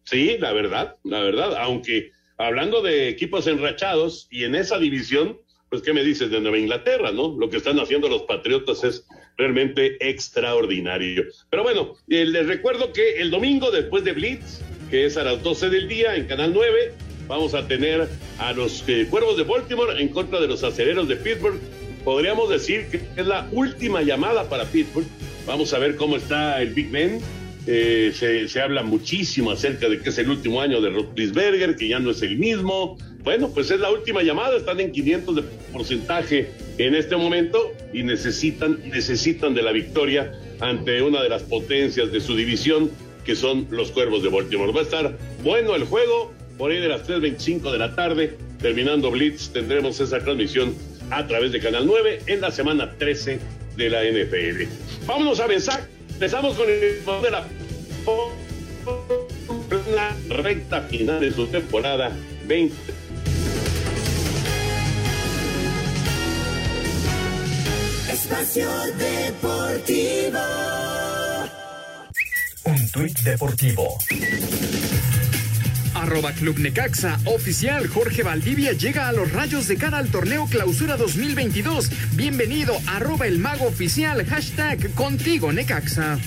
Sí, 0.04 0.38
la 0.40 0.54
verdad, 0.54 0.96
la 1.04 1.20
verdad, 1.20 1.56
aunque 1.58 2.12
hablando 2.38 2.82
de 2.82 3.10
equipos 3.10 3.46
enrachados 3.48 4.28
y 4.32 4.44
en 4.44 4.56
esa 4.56 4.80
división, 4.80 5.40
pues 5.70 5.82
qué 5.82 5.94
me 5.94 6.04
dices 6.04 6.32
de 6.32 6.40
Nueva 6.40 6.58
Inglaterra, 6.58 7.12
¿no? 7.12 7.38
Lo 7.38 7.50
que 7.50 7.58
están 7.58 7.80
haciendo 7.80 8.10
los 8.10 8.24
Patriotas 8.24 8.84
es 8.84 9.06
realmente 9.40 9.98
extraordinario. 10.02 11.24
Pero 11.50 11.64
bueno, 11.64 11.96
eh, 12.10 12.26
les 12.26 12.46
recuerdo 12.46 12.92
que 12.92 13.22
el 13.22 13.32
domingo 13.32 13.72
después 13.72 14.04
de 14.04 14.12
Blitz, 14.12 14.60
que 14.92 15.06
es 15.06 15.16
a 15.16 15.24
las 15.24 15.42
12 15.42 15.70
del 15.70 15.88
día 15.88 16.16
en 16.16 16.28
Canal 16.28 16.52
9, 16.54 16.92
vamos 17.28 17.54
a 17.54 17.66
tener 17.66 18.10
a 18.38 18.52
los 18.52 18.84
eh, 18.88 19.08
Cuervos 19.10 19.38
de 19.38 19.44
Baltimore 19.44 20.00
en 20.00 20.10
contra 20.10 20.42
de 20.42 20.48
los 20.48 20.64
Acereros 20.64 21.08
de 21.08 21.16
Pittsburgh. 21.16 21.58
Podríamos 22.04 22.50
decir 22.50 22.88
que 22.92 23.00
es 23.16 23.26
la 23.26 23.48
última 23.54 24.02
llamada 24.02 24.50
para 24.50 24.66
Pittsburgh. 24.66 25.08
Vamos 25.48 25.74
a 25.74 25.80
ver 25.80 25.96
cómo 25.96 26.18
está 26.18 26.62
el 26.62 26.74
Big 26.74 26.92
Ben. 26.92 27.22
Eh, 27.66 28.12
se, 28.14 28.48
se, 28.50 28.62
habla 28.62 28.84
muchísimo 28.84 29.52
acerca 29.52 29.88
de 29.88 30.00
que 30.02 30.10
es 30.10 30.18
el 30.18 30.30
último 30.30 30.60
año 30.60 30.82
de 30.82 30.90
Roethlisberger, 30.90 31.76
que 31.78 31.88
ya 31.88 32.00
no 32.00 32.12
es 32.12 32.22
el 32.24 32.38
mismo. 32.38 32.98
Bueno, 33.24 33.52
pues 33.54 33.72
es 33.72 33.80
la 33.80 33.92
última 33.92 34.22
llamada, 34.22 34.58
están 34.58 34.80
en 34.80 34.92
500 34.92 35.36
de 35.36 35.42
porcentaje 35.72 36.50
en 36.80 36.96
este 36.96 37.16
momento 37.18 37.74
y 37.94 38.04
necesitan, 38.04 38.80
necesitan 38.90 39.54
de 39.54 39.62
la 39.62 39.72
victoria 39.72 40.34
ante 40.62 41.02
una 41.02 41.22
de 41.22 41.30
las 41.30 41.44
potencias 41.44 42.12
de 42.12 42.22
su 42.22 42.36
división, 42.36 42.90
que 43.26 43.36
son 43.36 43.68
los 43.70 43.92
Cuervos 43.92 44.24
de 44.24 44.30
Baltimore. 44.30 44.72
Va 44.72 44.80
a 44.80 44.84
estar 44.84 45.18
bueno 45.44 45.76
el 45.76 45.84
juego, 45.84 46.34
por 46.58 46.72
ahí 46.72 46.80
de 46.80 46.88
las 46.88 47.08
3.25 47.08 47.72
de 47.72 47.78
la 47.78 47.96
tarde, 47.96 48.38
terminando 48.62 49.12
Blitz, 49.12 49.50
tendremos 49.50 50.00
esa 50.00 50.20
transmisión 50.20 50.74
a 51.12 51.28
través 51.28 51.52
de 51.52 51.60
Canal 51.60 51.86
9 51.86 52.22
en 52.28 52.42
la 52.42 52.52
semana 52.52 52.96
13 52.98 53.40
de 53.76 53.90
la 53.90 54.04
NFL. 54.04 54.64
Vámonos 55.06 55.40
a 55.42 55.48
pensar, 55.48 55.86
empezamos 56.14 56.56
con 56.56 56.70
el 56.70 56.80
de 56.80 57.32
la 57.32 57.46
recta 60.30 60.82
final 60.84 61.20
de 61.20 61.32
su 61.32 61.48
temporada 61.48 62.16
20. 62.48 62.99
Espacio 68.30 68.70
Deportivo. 68.96 70.40
Un 72.64 72.92
tuit 72.92 73.20
deportivo. 73.22 73.98
Arroba 75.96 76.32
Club 76.34 76.60
Necaxa, 76.60 77.18
oficial 77.26 77.88
Jorge 77.88 78.22
Valdivia 78.22 78.74
llega 78.74 79.08
a 79.08 79.14
los 79.14 79.32
rayos 79.34 79.68
de 79.68 79.78
cara 79.78 79.98
al 79.98 80.10
torneo 80.10 80.46
Clausura 80.46 80.96
2022. 80.96 81.90
Bienvenido, 82.16 82.80
arroba 82.86 83.26
el 83.26 83.40
mago 83.40 83.66
oficial, 83.66 84.24
hashtag 84.24 84.94
contigo 84.94 85.52
Necaxa. 85.52 86.20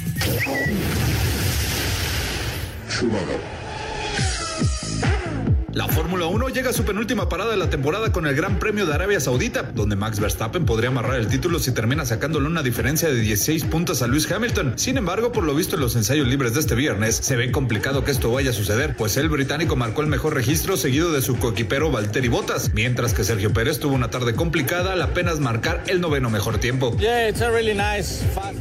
La 5.74 5.88
Fórmula 5.88 6.26
1 6.26 6.50
llega 6.50 6.68
a 6.68 6.72
su 6.74 6.84
penúltima 6.84 7.30
parada 7.30 7.52
de 7.52 7.56
la 7.56 7.70
temporada 7.70 8.12
con 8.12 8.26
el 8.26 8.36
Gran 8.36 8.58
Premio 8.58 8.84
de 8.84 8.92
Arabia 8.92 9.20
Saudita, 9.20 9.62
donde 9.62 9.96
Max 9.96 10.20
Verstappen 10.20 10.66
podría 10.66 10.90
amarrar 10.90 11.18
el 11.18 11.28
título 11.28 11.58
si 11.58 11.72
termina 11.72 12.04
sacándole 12.04 12.46
una 12.46 12.62
diferencia 12.62 13.08
de 13.08 13.14
16 13.14 13.64
puntos 13.64 14.02
a 14.02 14.06
Lewis 14.06 14.30
Hamilton. 14.30 14.74
Sin 14.76 14.98
embargo, 14.98 15.32
por 15.32 15.44
lo 15.44 15.54
visto 15.54 15.76
en 15.76 15.80
los 15.80 15.96
ensayos 15.96 16.28
libres 16.28 16.52
de 16.52 16.60
este 16.60 16.74
viernes, 16.74 17.16
se 17.16 17.36
ve 17.36 17.50
complicado 17.50 18.04
que 18.04 18.10
esto 18.10 18.30
vaya 18.30 18.50
a 18.50 18.52
suceder, 18.52 18.96
pues 18.98 19.16
el 19.16 19.30
británico 19.30 19.74
marcó 19.74 20.02
el 20.02 20.08
mejor 20.08 20.34
registro 20.34 20.76
seguido 20.76 21.10
de 21.10 21.22
su 21.22 21.38
coequipero 21.38 21.90
Valtteri 21.90 22.28
Bottas, 22.28 22.74
mientras 22.74 23.14
que 23.14 23.24
Sergio 23.24 23.54
Pérez 23.54 23.78
tuvo 23.78 23.94
una 23.94 24.10
tarde 24.10 24.34
complicada 24.34 24.92
al 24.92 25.00
apenas 25.00 25.40
marcar 25.40 25.84
el 25.86 26.02
noveno 26.02 26.28
mejor 26.28 26.58
tiempo. 26.58 26.94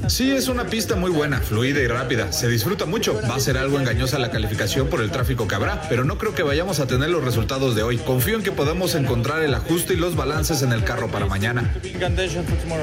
Sí, 0.08 0.32
es 0.32 0.48
una 0.48 0.68
pista 0.68 0.96
muy 0.96 1.12
buena, 1.12 1.42
fluida 1.42 1.82
y 1.82 1.88
rápida. 1.88 2.32
Se 2.32 2.48
disfruta 2.48 2.86
mucho. 2.86 3.20
Va 3.30 3.36
a 3.36 3.40
ser 3.42 3.58
algo 3.58 3.78
engañosa 3.78 4.18
la 4.18 4.32
calificación 4.32 4.88
por 4.88 5.02
el 5.02 5.12
tráfico 5.12 5.46
que 5.46 5.56
habrá, 5.56 5.82
pero 5.90 6.06
no 6.06 6.18
creo 6.18 6.34
que 6.34 6.44
vayamos 6.44 6.80
a 6.80 6.88
tener 6.88 7.01
los 7.08 7.24
resultados 7.24 7.76
de 7.76 7.84
hoy. 7.84 7.98
Confío 7.98 8.36
en 8.36 8.44
que 8.44 8.52
podamos 8.52 8.96
encontrar 8.96 9.44
el 9.44 9.54
ajuste 9.54 9.94
y 9.94 9.98
los 9.98 10.16
balances 10.16 10.62
en 10.62 10.72
el 10.72 10.84
carro 10.84 11.10
para 11.10 11.26
mañana. 11.26 11.74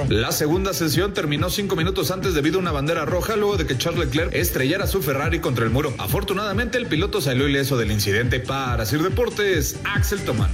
La 0.09 0.33
segunda 0.33 0.73
sesión 0.73 1.15
terminó 1.15 1.51
cinco 1.51 1.77
minutos 1.77 2.11
antes 2.11 2.35
debido 2.35 2.59
a 2.59 2.61
una 2.61 2.73
bandera 2.73 3.05
roja 3.05 3.37
luego 3.37 3.57
de 3.57 3.67
que 3.67 3.77
Charles 3.77 4.07
Leclerc 4.07 4.35
estrellara 4.35 4.87
su 4.87 5.03
Ferrari 5.03 5.41
contra 5.41 5.65
el 5.65 5.71
muro. 5.71 5.95
Afortunadamente 5.99 6.79
el 6.79 6.87
piloto 6.87 7.21
salió 7.21 7.49
ileso 7.49 7.77
del 7.77 7.93
incidente. 7.93 8.41
Para 8.41 8.87
Sir 8.87 9.03
Deportes, 9.03 9.79
Axel 9.85 10.21
Tomán. 10.25 10.51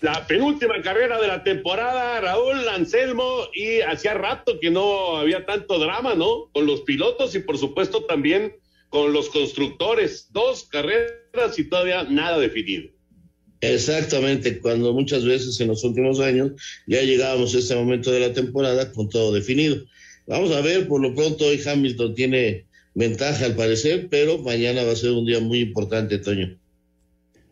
La 0.00 0.26
penúltima 0.26 0.82
carrera 0.82 1.20
de 1.20 1.28
la 1.28 1.44
temporada, 1.44 2.20
Raúl 2.20 2.68
Anselmo, 2.68 3.46
y 3.54 3.82
hacía 3.82 4.14
rato 4.14 4.58
que 4.60 4.68
no 4.68 5.16
había 5.16 5.46
tanto 5.46 5.78
drama, 5.78 6.16
¿no? 6.16 6.48
Con 6.52 6.66
los 6.66 6.80
pilotos 6.80 7.36
y 7.36 7.38
por 7.38 7.56
supuesto 7.56 8.02
también 8.02 8.56
con 8.92 9.14
los 9.14 9.30
constructores. 9.30 10.28
Dos 10.32 10.64
carreras 10.64 11.58
y 11.58 11.64
todavía 11.64 12.04
nada 12.04 12.38
definido. 12.38 12.90
Exactamente, 13.62 14.60
cuando 14.60 14.92
muchas 14.92 15.24
veces 15.24 15.58
en 15.60 15.68
los 15.68 15.82
últimos 15.82 16.20
años 16.20 16.52
ya 16.86 17.00
llegábamos 17.00 17.54
a 17.54 17.58
este 17.58 17.74
momento 17.74 18.12
de 18.12 18.20
la 18.20 18.34
temporada 18.34 18.92
con 18.92 19.08
todo 19.08 19.32
definido. 19.32 19.76
Vamos 20.26 20.52
a 20.52 20.60
ver, 20.60 20.88
por 20.88 21.00
lo 21.00 21.14
pronto 21.14 21.46
hoy 21.46 21.60
Hamilton 21.64 22.14
tiene 22.14 22.66
ventaja 22.94 23.46
al 23.46 23.56
parecer, 23.56 24.08
pero 24.10 24.38
mañana 24.38 24.82
va 24.84 24.92
a 24.92 24.96
ser 24.96 25.12
un 25.12 25.24
día 25.24 25.40
muy 25.40 25.60
importante, 25.60 26.18
Toño. 26.18 26.60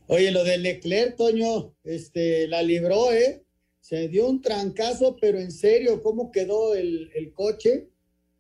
Oye, 0.09 0.30
lo 0.32 0.44
de 0.44 0.59
Leclerc, 0.59 1.16
Toño, 1.16 1.75
este, 1.85 2.49
la 2.49 2.62
libró, 2.62 3.12
¿eh? 3.12 3.42
Se 3.80 4.09
dio 4.09 4.26
un 4.26 4.42
trancazo, 4.42 5.16
pero 5.20 5.38
en 5.38 5.52
serio, 5.52 6.02
¿cómo 6.02 6.32
quedó 6.32 6.75
el, 6.75 7.11
el 7.14 7.32
coche? 7.32 7.87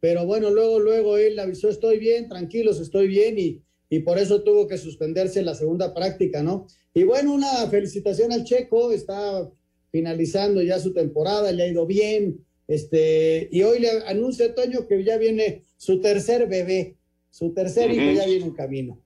Pero 0.00 0.24
bueno, 0.24 0.50
luego, 0.50 0.80
luego 0.80 1.18
él 1.18 1.38
avisó, 1.38 1.68
estoy 1.68 1.98
bien, 1.98 2.28
tranquilos, 2.28 2.80
estoy 2.80 3.06
bien 3.06 3.38
y, 3.38 3.62
y 3.90 4.00
por 4.00 4.18
eso 4.18 4.42
tuvo 4.42 4.66
que 4.66 4.78
suspenderse 4.78 5.42
la 5.42 5.54
segunda 5.54 5.94
práctica, 5.94 6.42
¿no? 6.42 6.66
Y 6.94 7.04
bueno, 7.04 7.34
una 7.34 7.68
felicitación 7.68 8.32
al 8.32 8.44
Checo, 8.44 8.92
está 8.92 9.48
finalizando 9.92 10.62
ya 10.62 10.78
su 10.78 10.94
temporada, 10.94 11.52
le 11.52 11.64
ha 11.64 11.68
ido 11.68 11.86
bien, 11.86 12.44
este, 12.66 13.48
y 13.52 13.62
hoy 13.62 13.80
le 13.80 13.90
anuncia 14.06 14.54
Toño 14.54 14.86
que 14.88 15.04
ya 15.04 15.18
viene 15.18 15.64
su 15.76 16.00
tercer 16.00 16.48
bebé, 16.48 16.96
su 17.28 17.52
tercer 17.52 17.90
hijo 17.90 18.12
ya 18.12 18.26
viene 18.26 18.46
en 18.46 18.54
camino. 18.54 19.02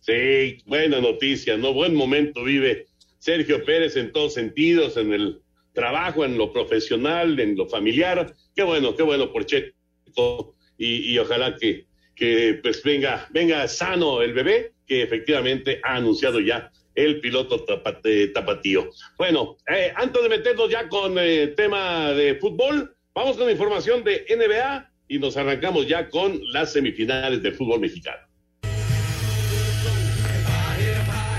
Sí, 0.00 0.58
buena 0.66 1.00
noticia, 1.00 1.56
¿no? 1.56 1.74
Buen 1.74 1.94
momento 1.94 2.44
vive 2.44 2.86
Sergio 3.18 3.64
Pérez 3.64 3.96
en 3.96 4.12
todos 4.12 4.34
sentidos, 4.34 4.96
en 4.96 5.12
el 5.12 5.42
trabajo, 5.72 6.24
en 6.24 6.38
lo 6.38 6.52
profesional, 6.52 7.40
en 7.40 7.56
lo 7.56 7.68
familiar. 7.68 8.34
Qué 8.54 8.62
bueno, 8.62 8.94
qué 8.94 9.02
bueno 9.02 9.32
por 9.32 9.44
Checo 9.44 9.77
y, 10.76 11.18
ojalá 11.18 11.56
que, 11.56 11.86
que 12.14 12.58
pues 12.62 12.82
venga, 12.82 13.28
venga 13.30 13.66
sano 13.68 14.22
el 14.22 14.32
bebé, 14.32 14.72
que 14.86 15.02
efectivamente 15.02 15.80
ha 15.82 15.96
anunciado 15.96 16.40
ya 16.40 16.70
el 16.94 17.20
piloto 17.20 17.64
tapatío. 17.64 18.90
Bueno, 19.16 19.56
eh, 19.72 19.92
antes 19.94 20.22
de 20.22 20.28
meternos 20.28 20.68
ya 20.68 20.88
con 20.88 21.18
el 21.18 21.26
eh, 21.26 21.46
tema 21.48 22.12
de 22.12 22.34
fútbol, 22.36 22.94
vamos 23.14 23.36
con 23.36 23.48
información 23.48 24.02
de 24.02 24.24
NBA 24.28 24.90
y 25.08 25.18
nos 25.18 25.36
arrancamos 25.36 25.86
ya 25.86 26.08
con 26.08 26.40
las 26.52 26.72
semifinales 26.72 27.42
del 27.42 27.54
fútbol 27.54 27.80
mexicano. 27.80 28.27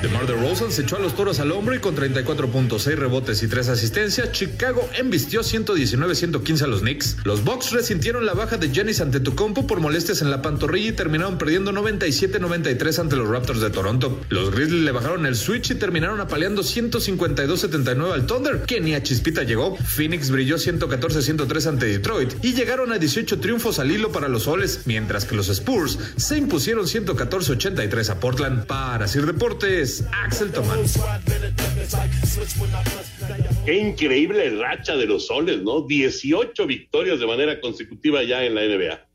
DeMar 0.02 0.26
DeRozan 0.26 0.72
se 0.72 0.84
echó 0.84 0.96
a 0.96 1.00
los 1.00 1.14
toros 1.14 1.42
al 1.42 1.52
hombro 1.52 1.76
y 1.76 1.80
con 1.80 1.94
34.6 1.94 2.96
rebotes 2.96 3.44
y 3.44 3.50
3 3.50 3.68
asistencias, 3.68 4.32
Chicago 4.32 4.90
embistió 4.98 5.42
119-115 5.42 6.62
a 6.62 6.68
los 6.68 6.80
Knicks. 6.82 7.18
Los 7.26 7.44
Bucks 7.44 7.72
resintieron 7.72 8.26
la 8.26 8.34
baja 8.34 8.56
de 8.56 8.72
Giannis 8.72 9.02
Antetokounmpo 9.02 9.68
por 9.68 9.82
molestias 9.82 10.22
en 10.22 10.32
la 10.32 10.42
pantorrilla 10.42 10.92
y 10.92 10.94
terminaron 10.94 11.38
perdiendo 11.38 11.74
97-93 11.74 13.00
ante 13.00 13.18
los 13.18 13.28
Raptors 13.28 13.60
de 13.60 13.72
Toronto. 13.72 14.22
Los 14.30 14.52
Grizzlies 14.52 14.86
le 14.86 14.92
bajaron 14.94 15.26
el 15.26 15.36
switch 15.36 15.72
y 15.72 15.76
terminaron 15.76 16.22
apaleando 16.22 16.62
152-79 16.62 18.14
al 18.14 18.26
Thunder, 18.26 18.62
que 18.62 18.80
ni 18.80 18.94
a 18.94 19.04
Chispita 19.04 19.44
llegó. 19.44 19.76
Phoenix 19.76 20.32
brilló 20.32 20.56
114-103 20.56 21.66
ante 21.68 21.88
Detroit 21.88 22.34
y 22.42 22.54
llegaron 22.54 22.94
a 22.94 23.00
18 23.00 23.42
triunfos 23.42 23.80
al 23.80 23.92
hilo 23.92 24.14
para 24.14 24.30
los 24.30 24.44
soles, 24.44 24.84
mientras 24.86 25.26
que 25.26 25.36
los 25.36 25.50
Spurs 25.50 26.00
se 26.16 26.38
impusieron 26.38 26.86
114-83 26.86 28.10
a 28.10 28.20
Portland. 28.22 28.66
Para 28.66 29.06
Sir 29.10 29.26
Deportes, 29.26 29.89
Axel 30.12 30.52
Tomán. 30.52 30.82
Qué 33.66 33.78
increíble 33.78 34.50
racha 34.52 34.96
de 34.96 35.06
los 35.06 35.28
soles, 35.28 35.62
¿no? 35.64 35.82
18 35.82 36.68
victorias 36.68 37.20
de 37.20 37.26
manera 37.26 37.60
consecutiva 37.60 38.24
ya 38.24 38.46
en 38.46 38.56
la 38.56 38.66
NBA. 38.66 39.10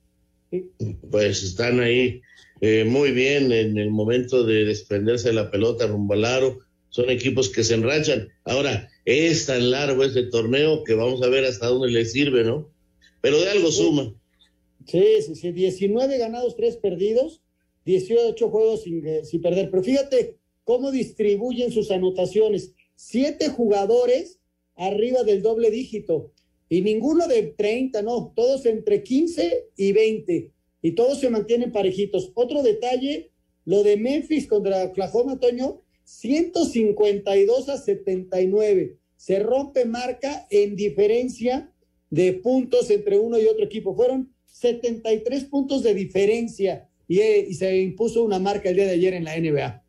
Pues 1.10 1.42
están 1.42 1.80
ahí 1.80 2.22
eh, 2.60 2.84
muy 2.84 3.12
bien 3.12 3.52
en 3.52 3.78
el 3.78 3.90
momento 3.90 4.44
de 4.44 4.64
desprenderse 4.64 5.28
de 5.28 5.34
la 5.34 5.50
pelota 5.50 5.86
rumbo 5.86 6.14
al 6.14 6.24
aro. 6.24 6.58
son 6.88 7.10
equipos 7.10 7.50
que 7.50 7.64
se 7.64 7.74
enranchan. 7.74 8.28
Ahora, 8.44 8.88
es 9.04 9.46
tan 9.46 9.70
largo 9.70 10.04
este 10.04 10.24
torneo 10.24 10.82
que 10.84 10.94
vamos 10.94 11.22
a 11.22 11.28
ver 11.28 11.44
hasta 11.44 11.66
dónde 11.66 11.90
le 11.90 12.04
sirve, 12.04 12.44
¿no? 12.44 12.70
Pero 13.20 13.40
de 13.40 13.50
algo 13.50 13.70
suma. 13.70 14.14
Sí, 14.86 15.04
sí, 15.26 15.34
sí, 15.34 15.52
19 15.52 16.18
ganados, 16.18 16.56
3 16.56 16.76
perdidos, 16.76 17.40
18 17.84 18.48
juegos 18.50 18.82
sin, 18.82 19.06
eh, 19.06 19.24
sin 19.24 19.40
perder. 19.40 19.70
Pero 19.70 19.82
fíjate 19.82 20.43
cómo 20.64 20.90
distribuyen 20.90 21.70
sus 21.70 21.90
anotaciones. 21.90 22.72
Siete 22.96 23.48
jugadores 23.48 24.40
arriba 24.74 25.22
del 25.22 25.42
doble 25.42 25.70
dígito 25.70 26.32
y 26.68 26.82
ninguno 26.82 27.28
de 27.28 27.42
30, 27.42 28.02
no, 28.02 28.32
todos 28.34 28.66
entre 28.66 29.02
15 29.02 29.68
y 29.76 29.92
20 29.92 30.50
y 30.82 30.92
todos 30.92 31.20
se 31.20 31.30
mantienen 31.30 31.72
parejitos. 31.72 32.32
Otro 32.34 32.62
detalle, 32.62 33.30
lo 33.64 33.82
de 33.82 33.96
Memphis 33.96 34.46
contra 34.46 34.84
Oklahoma, 34.84 35.38
Toño, 35.38 35.82
152 36.04 37.68
a 37.68 37.78
79. 37.78 38.98
Se 39.16 39.38
rompe 39.38 39.84
marca 39.84 40.46
en 40.50 40.76
diferencia 40.76 41.72
de 42.10 42.34
puntos 42.34 42.90
entre 42.90 43.18
uno 43.18 43.38
y 43.38 43.46
otro 43.46 43.64
equipo. 43.64 43.94
Fueron 43.94 44.34
73 44.46 45.44
puntos 45.44 45.82
de 45.82 45.94
diferencia 45.94 46.88
y, 47.08 47.20
eh, 47.20 47.46
y 47.48 47.54
se 47.54 47.80
impuso 47.80 48.22
una 48.22 48.38
marca 48.38 48.68
el 48.68 48.76
día 48.76 48.86
de 48.86 48.92
ayer 48.92 49.14
en 49.14 49.24
la 49.24 49.38
NBA. 49.38 49.83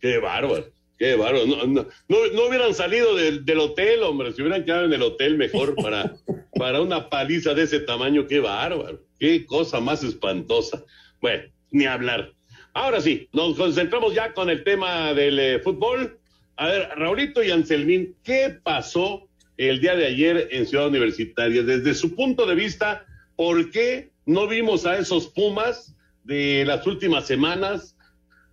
Qué 0.00 0.18
bárbaro. 0.18 0.66
Qué 0.98 1.14
bárbaro. 1.14 1.46
No, 1.46 1.66
no, 1.66 1.86
no, 2.08 2.46
hubieran 2.46 2.74
salido 2.74 3.14
del, 3.14 3.44
del, 3.44 3.58
hotel, 3.58 4.02
hombre. 4.02 4.32
Si 4.32 4.42
hubieran 4.42 4.64
quedado 4.64 4.84
en 4.84 4.92
el 4.92 5.02
hotel 5.02 5.36
mejor 5.36 5.74
para, 5.76 6.14
para 6.58 6.80
una 6.80 7.08
paliza 7.08 7.54
de 7.54 7.62
ese 7.62 7.80
tamaño. 7.80 8.26
Qué 8.26 8.40
bárbaro. 8.40 9.00
Qué 9.18 9.46
cosa 9.46 9.80
más 9.80 10.02
espantosa. 10.02 10.84
Bueno, 11.20 11.44
ni 11.70 11.86
hablar. 11.86 12.32
Ahora 12.72 13.00
sí, 13.00 13.28
nos 13.32 13.56
concentramos 13.56 14.14
ya 14.14 14.32
con 14.32 14.48
el 14.48 14.62
tema 14.62 15.12
del 15.12 15.38
eh, 15.38 15.58
fútbol. 15.60 16.18
A 16.56 16.66
ver, 16.66 16.88
Raulito 16.96 17.42
y 17.42 17.50
Anselmín, 17.50 18.14
¿qué 18.22 18.58
pasó 18.62 19.26
el 19.56 19.80
día 19.80 19.96
de 19.96 20.06
ayer 20.06 20.48
en 20.50 20.66
Ciudad 20.66 20.88
Universitaria? 20.88 21.62
Desde 21.62 21.94
su 21.94 22.14
punto 22.14 22.46
de 22.46 22.54
vista, 22.54 23.04
¿por 23.34 23.70
qué 23.70 24.10
no 24.26 24.46
vimos 24.46 24.86
a 24.86 24.98
esos 24.98 25.28
Pumas 25.28 25.96
de 26.24 26.64
las 26.66 26.86
últimas 26.86 27.26
semanas 27.26 27.96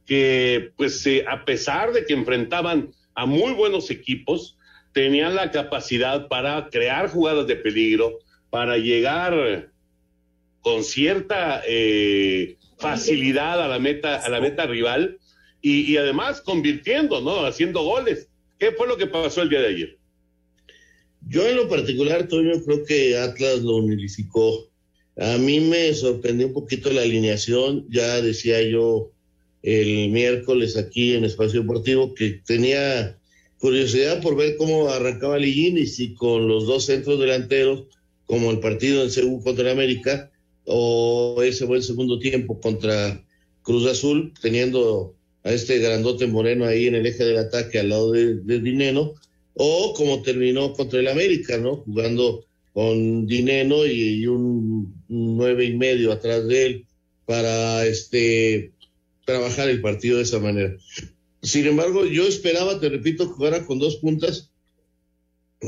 que, 0.08 0.72
pues, 0.78 1.06
eh, 1.06 1.26
a 1.28 1.46
pesar 1.46 1.92
de 1.92 2.06
que 2.06 2.14
enfrentaban 2.14 2.92
a 3.14 3.26
muy 3.26 3.52
buenos 3.54 3.92
equipos, 3.92 4.58
tenían 4.94 5.36
la 5.36 5.52
capacidad 5.52 6.28
para 6.28 6.70
crear 6.72 7.10
jugadas 7.10 7.46
de 7.46 7.58
peligro, 7.58 8.18
para 8.50 8.78
llegar 8.78 9.70
con 10.62 10.84
cierta 10.84 11.62
eh, 11.68 12.58
facilidad 12.80 13.62
a 13.62 13.68
la 13.68 13.80
meta, 13.80 14.16
a 14.16 14.30
la 14.30 14.40
meta 14.40 14.66
rival 14.66 15.20
y, 15.62 15.98
además 15.98 16.42
convirtiendo, 16.42 17.20
¿no? 17.20 17.46
Haciendo 17.46 17.84
goles. 17.84 18.30
¿Qué 18.58 18.72
fue 18.72 18.88
lo 18.88 18.98
que 18.98 19.08
pasó 19.08 19.42
el 19.42 19.50
día 19.50 19.60
de 19.60 19.68
ayer? 19.68 19.98
Yo 21.28 21.46
en 21.46 21.58
lo 21.58 21.68
particular, 21.68 22.28
Toño, 22.28 22.54
creo 22.64 22.86
que 22.86 23.18
Atlas 23.18 23.62
lo 23.62 23.76
unificó. 23.78 24.70
A 25.18 25.38
mí 25.38 25.60
me 25.60 25.94
sorprendió 25.94 26.48
un 26.48 26.54
poquito 26.54 26.92
la 26.92 27.02
alineación, 27.02 27.86
ya 27.90 28.22
decía 28.22 28.62
yo 28.62 29.12
el 29.64 30.10
miércoles 30.10 30.78
aquí 30.78 31.14
en 31.14 31.26
Espacio 31.26 31.62
Deportivo 31.62 32.14
que 32.14 32.42
tenía 32.46 33.18
curiosidad 33.60 34.22
por 34.22 34.36
ver 34.36 34.56
cómo 34.58 34.90
arrancaba 34.90 35.40
y 35.40 35.88
si 35.88 36.14
con 36.14 36.48
los 36.48 36.68
dos 36.68 36.86
centros 36.86 37.20
delanteros, 37.20 37.86
como 38.26 38.52
el 38.52 38.60
partido 38.60 39.04
en 39.04 39.12
Seúl 39.12 39.44
contra 39.44 39.66
el 39.66 39.72
América, 39.72 40.32
o 40.66 41.42
ese 41.44 41.66
buen 41.66 41.82
segundo 41.82 42.20
tiempo 42.20 42.60
contra 42.60 43.24
Cruz 43.62 43.88
Azul, 43.88 44.34
teniendo 44.42 45.16
a 45.44 45.52
este 45.52 45.80
grandote 45.80 46.28
moreno 46.28 46.66
ahí 46.66 46.88
en 46.88 46.96
el 46.96 47.06
eje 47.06 47.24
del 47.24 47.38
ataque 47.38 47.80
al 47.80 47.90
lado 47.90 48.12
de, 48.12 48.60
Dineno, 48.60 49.14
o 49.54 49.94
como 49.96 50.22
terminó 50.22 50.74
contra 50.74 51.00
el 51.00 51.08
América, 51.08 51.58
¿no? 51.58 51.78
Jugando 51.78 52.46
con 52.74 53.26
Dineno 53.26 53.86
y, 53.86 54.22
y 54.22 54.28
un 54.28 54.94
nueve 55.08 55.66
y 55.66 55.76
medio 55.76 56.12
atrás 56.12 56.48
de 56.48 56.66
él 56.66 56.86
para 57.26 57.86
este 57.86 58.72
trabajar 59.28 59.68
el 59.68 59.82
partido 59.82 60.18
de 60.18 60.24
esa 60.24 60.40
manera. 60.40 60.78
Sin 61.44 61.68
embargo, 61.68 62.06
yo 62.06 62.26
esperaba, 62.26 62.80
te 62.80 62.88
repito, 62.88 63.28
jugara 63.28 63.66
con 63.66 63.78
dos 63.78 63.98
puntas 63.98 64.52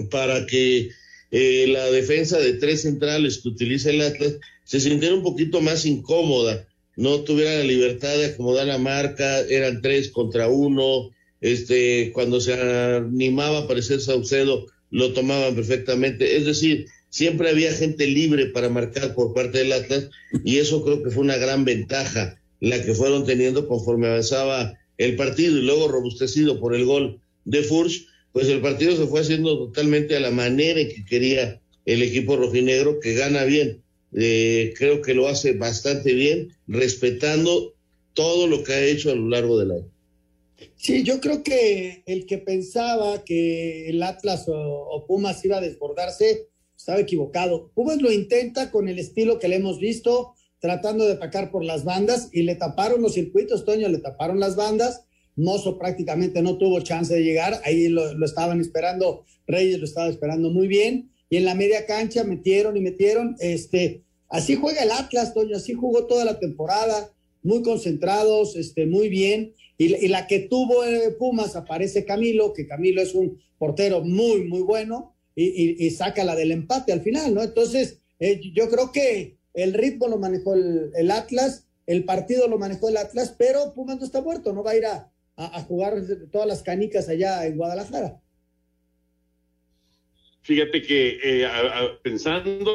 para 0.09 0.45
que 0.45 0.89
eh, 1.31 1.67
la 1.67 1.91
defensa 1.91 2.39
de 2.39 2.53
tres 2.53 2.83
centrales 2.83 3.39
que 3.39 3.49
utiliza 3.49 3.89
el 3.89 4.01
Atlas 4.01 4.37
se 4.63 4.79
sintiera 4.79 5.13
un 5.13 5.23
poquito 5.23 5.59
más 5.59 5.85
incómoda, 5.85 6.67
no 6.95 7.19
tuviera 7.21 7.57
la 7.57 7.65
libertad 7.65 8.15
de 8.15 8.27
acomodar 8.27 8.65
la 8.65 8.77
marca, 8.77 9.41
eran 9.41 9.81
tres 9.81 10.09
contra 10.09 10.47
uno, 10.47 11.09
este, 11.41 12.11
cuando 12.13 12.39
se 12.39 12.53
animaba 12.53 13.57
a 13.57 13.61
aparecer 13.63 13.99
Saucedo, 13.99 14.67
lo 14.89 15.11
tomaban 15.11 15.53
perfectamente, 15.53 16.37
es 16.37 16.45
decir, 16.45 16.85
siempre 17.09 17.49
había 17.49 17.73
gente 17.73 18.07
libre 18.07 18.45
para 18.47 18.69
marcar 18.69 19.13
por 19.15 19.33
parte 19.33 19.59
del 19.59 19.73
Atlas 19.73 20.09
y 20.45 20.59
eso 20.59 20.81
creo 20.83 21.03
que 21.03 21.11
fue 21.11 21.23
una 21.23 21.37
gran 21.37 21.65
ventaja 21.65 22.38
la 22.59 22.83
que 22.83 22.93
fueron 22.93 23.25
teniendo 23.25 23.67
conforme 23.67 24.07
avanzaba 24.07 24.77
el 24.97 25.15
partido 25.15 25.57
y 25.57 25.61
luego 25.61 25.87
robustecido 25.87 26.59
por 26.59 26.75
el 26.75 26.85
gol 26.85 27.21
de 27.45 27.63
Furch, 27.63 28.05
pues 28.31 28.47
el 28.49 28.61
partido 28.61 28.95
se 28.95 29.07
fue 29.07 29.21
haciendo 29.21 29.57
totalmente 29.57 30.15
a 30.15 30.19
la 30.19 30.31
manera 30.31 30.81
que 30.87 31.05
quería 31.05 31.61
el 31.85 32.01
equipo 32.03 32.35
rojinegro, 32.35 32.99
que 32.99 33.13
gana 33.15 33.43
bien. 33.45 33.81
Eh, 34.13 34.73
creo 34.77 35.01
que 35.01 35.13
lo 35.13 35.27
hace 35.27 35.53
bastante 35.53 36.13
bien, 36.13 36.49
respetando 36.67 37.75
todo 38.13 38.47
lo 38.47 38.63
que 38.63 38.73
ha 38.73 38.83
hecho 38.83 39.11
a 39.11 39.15
lo 39.15 39.29
largo 39.29 39.57
del 39.57 39.71
año. 39.71 39.91
Sí, 40.75 41.03
yo 41.03 41.21
creo 41.21 41.43
que 41.43 42.03
el 42.05 42.25
que 42.25 42.37
pensaba 42.37 43.23
que 43.23 43.89
el 43.89 44.03
Atlas 44.03 44.47
o, 44.47 44.53
o, 44.55 45.05
Pumas 45.05 45.43
iba 45.45 45.57
a 45.57 45.61
desbordarse 45.61 46.47
estaba 46.75 46.99
equivocado. 46.99 47.71
Pumas 47.73 48.01
lo 48.01 48.11
intenta 48.11 48.71
con 48.71 48.89
el 48.89 48.99
estilo 48.99 49.39
que 49.39 49.47
le 49.47 49.55
hemos 49.55 49.79
visto, 49.79 50.33
tratando 50.59 51.05
de 51.05 51.13
atacar 51.13 51.51
por 51.51 51.63
las 51.63 51.83
bandas 51.83 52.29
y 52.31 52.43
le 52.43 52.55
taparon 52.55 53.01
los 53.01 53.13
circuitos, 53.13 53.65
Toño, 53.65 53.87
le 53.87 53.99
taparon 53.99 54.39
las 54.39 54.55
bandas. 54.55 55.05
Mozo 55.35 55.77
prácticamente 55.77 56.41
no 56.41 56.57
tuvo 56.57 56.81
chance 56.81 57.13
de 57.13 57.23
llegar, 57.23 57.61
ahí 57.63 57.87
lo, 57.87 58.25
estaban 58.25 58.59
esperando, 58.59 59.23
Reyes 59.47 59.79
lo 59.79 59.85
estaba 59.85 60.09
esperando 60.09 60.49
muy 60.49 60.67
bien 60.67 61.11
y 61.29 61.37
en 61.37 61.45
la 61.45 61.55
media 61.55 61.85
cancha 61.85 62.25
metieron 62.25 62.75
y 62.75 62.81
metieron, 62.81 63.37
este, 63.39 64.03
así 64.27 64.55
juega 64.55 64.83
el 64.83 64.91
Atlas, 64.91 65.33
Toño, 65.33 65.55
así 65.55 65.73
jugó 65.73 66.07
toda 66.07 66.25
la 66.25 66.39
temporada, 66.39 67.09
muy 67.41 67.61
concentrados, 67.61 68.57
este, 68.57 68.85
muy 68.85 69.07
bien, 69.07 69.53
y, 69.77 70.09
la 70.09 70.27
que 70.27 70.39
tuvo 70.39 70.83
eh, 70.83 71.11
Pumas 71.17 71.55
aparece 71.55 72.03
Camilo, 72.03 72.51
que 72.51 72.67
Camilo 72.67 73.01
es 73.01 73.15
un 73.15 73.39
portero 73.57 74.01
muy, 74.01 74.43
muy 74.43 74.61
bueno, 74.61 75.15
y, 75.35 75.45
y, 75.45 75.85
y 75.85 75.91
saca 75.91 76.25
la 76.25 76.35
del 76.35 76.51
empate 76.51 76.91
al 76.91 77.01
final, 77.01 77.33
¿no? 77.33 77.41
Entonces, 77.41 77.99
eh, 78.19 78.41
yo 78.53 78.69
creo 78.69 78.91
que 78.91 79.38
el 79.53 79.73
ritmo 79.73 80.07
lo 80.07 80.17
manejó 80.17 80.53
el, 80.53 81.11
Atlas, 81.11 81.67
el 81.85 82.05
partido 82.05 82.47
lo 82.47 82.57
manejó 82.57 82.89
el 82.89 82.97
Atlas, 82.97 83.35
pero 83.37 83.73
Pumas 83.73 83.97
no 83.97 84.05
está 84.05 84.21
muerto, 84.21 84.53
no 84.53 84.63
va 84.63 84.71
a 84.71 84.77
ir 84.77 84.85
a, 84.85 85.11
a, 85.35 85.61
jugar 85.63 85.95
todas 86.31 86.47
las 86.47 86.63
canicas 86.63 87.09
allá 87.09 87.45
en 87.45 87.57
Guadalajara. 87.57 88.19
Fíjate 90.41 90.81
que 90.81 91.19
eh, 91.23 91.47
pensando 92.01 92.71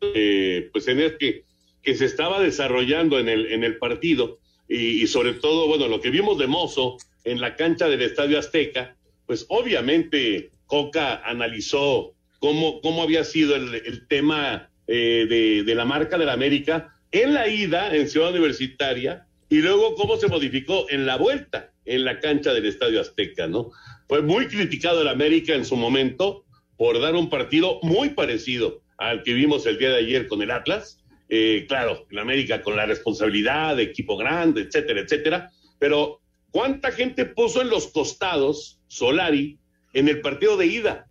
eh, 0.00 0.68
pues 0.72 0.88
en 0.88 1.00
el 1.00 1.18
que, 1.18 1.44
que 1.82 1.94
se 1.94 2.04
estaba 2.04 2.40
desarrollando 2.40 3.18
en 3.18 3.28
el, 3.28 3.46
en 3.52 3.64
el 3.64 3.78
partido 3.78 4.38
y, 4.68 5.02
y, 5.02 5.06
sobre 5.06 5.34
todo, 5.34 5.68
bueno, 5.68 5.88
lo 5.88 6.00
que 6.00 6.10
vimos 6.10 6.38
de 6.38 6.46
Mozo 6.46 6.96
en 7.24 7.40
la 7.40 7.56
cancha 7.56 7.88
del 7.88 8.02
Estadio 8.02 8.38
Azteca, 8.38 8.96
pues 9.26 9.46
obviamente 9.48 10.50
Coca 10.66 11.22
analizó 11.24 12.14
cómo, 12.38 12.80
cómo 12.80 13.02
había 13.02 13.24
sido 13.24 13.54
el, 13.54 13.74
el 13.74 14.08
tema 14.08 14.71
eh, 14.86 15.62
de, 15.64 15.74
la 15.74 15.84
marca 15.84 16.18
de 16.18 16.26
la 16.26 16.32
América 16.32 16.96
en 17.10 17.34
la 17.34 17.48
ida 17.48 17.94
en 17.94 18.08
Ciudad 18.08 18.30
Universitaria 18.30 19.26
y 19.48 19.58
luego 19.58 19.94
cómo 19.94 20.16
se 20.16 20.28
modificó 20.28 20.86
en 20.90 21.06
la 21.06 21.16
vuelta 21.16 21.70
en 21.84 22.04
la 22.04 22.20
cancha 22.20 22.52
del 22.52 22.66
Estadio 22.66 23.00
Azteca, 23.00 23.46
¿no? 23.46 23.70
Fue 24.08 24.22
muy 24.22 24.46
criticado 24.46 25.02
el 25.02 25.08
América 25.08 25.54
en 25.54 25.64
su 25.64 25.76
momento 25.76 26.44
por 26.76 27.00
dar 27.00 27.14
un 27.14 27.30
partido 27.30 27.78
muy 27.82 28.10
parecido 28.10 28.82
al 28.98 29.22
que 29.22 29.34
vimos 29.34 29.66
el 29.66 29.78
día 29.78 29.90
de 29.90 29.98
ayer 29.98 30.26
con 30.26 30.42
el 30.42 30.50
Atlas. 30.50 30.98
Eh, 31.28 31.64
claro, 31.68 32.06
el 32.10 32.18
América 32.18 32.62
con 32.62 32.76
la 32.76 32.86
responsabilidad 32.86 33.76
de 33.76 33.84
equipo 33.84 34.16
grande, 34.16 34.62
etcétera, 34.62 35.00
etcétera. 35.00 35.50
Pero, 35.78 36.20
¿cuánta 36.50 36.92
gente 36.92 37.24
puso 37.24 37.62
en 37.62 37.70
los 37.70 37.88
costados 37.88 38.80
Solari 38.88 39.58
en 39.92 40.08
el 40.08 40.20
partido 40.20 40.56
de 40.56 40.66
ida? 40.66 41.06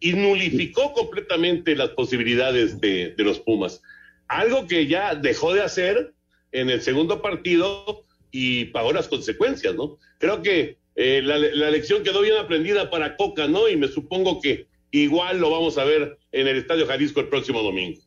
Y 0.00 0.12
nulificó 0.12 0.92
completamente 0.92 1.74
las 1.74 1.90
posibilidades 1.90 2.80
de, 2.80 3.14
los 3.18 3.40
Pumas. 3.40 3.82
Algo 4.28 4.66
que 4.66 4.86
ya 4.86 5.14
dejó 5.14 5.54
de 5.54 5.62
hacer 5.62 6.12
en 6.52 6.70
el 6.70 6.82
segundo 6.82 7.22
partido 7.22 8.04
y 8.30 8.66
pagó 8.66 8.92
las 8.92 9.08
consecuencias, 9.08 9.74
¿no? 9.74 9.98
Creo 10.18 10.42
que 10.42 10.78
eh, 10.96 11.22
la, 11.22 11.38
la, 11.38 11.70
lección 11.70 12.02
quedó 12.02 12.22
bien 12.22 12.36
aprendida 12.36 12.90
para 12.90 13.16
Coca, 13.16 13.46
¿no? 13.46 13.68
Y 13.68 13.76
me 13.76 13.88
supongo 13.88 14.40
que 14.40 14.66
igual 14.90 15.38
lo 15.38 15.50
vamos 15.50 15.78
a 15.78 15.84
ver 15.84 16.18
en 16.32 16.46
el 16.46 16.56
Estadio 16.56 16.86
Jalisco 16.86 17.20
el 17.20 17.28
próximo 17.28 17.62
domingo. 17.62 18.00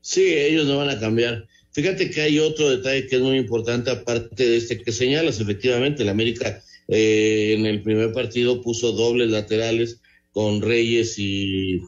Sí, 0.00 0.34
ellos 0.34 0.66
no 0.66 0.78
van 0.78 0.90
a 0.90 0.98
cambiar. 0.98 1.46
Fíjate 1.72 2.10
que 2.10 2.20
hay 2.20 2.38
otro 2.38 2.68
detalle 2.68 3.06
que 3.06 3.16
es 3.16 3.22
muy 3.22 3.36
importante, 3.36 3.90
aparte 3.90 4.48
de 4.48 4.56
este 4.56 4.80
que 4.82 4.92
señalas, 4.92 5.40
efectivamente, 5.40 6.02
el 6.02 6.08
América 6.08 6.62
eh, 6.88 7.54
en 7.56 7.66
el 7.66 7.82
primer 7.82 8.12
partido 8.12 8.60
puso 8.60 8.92
dobles 8.92 9.30
laterales 9.30 10.00
con 10.32 10.62
Reyes 10.62 11.18
y 11.18 11.80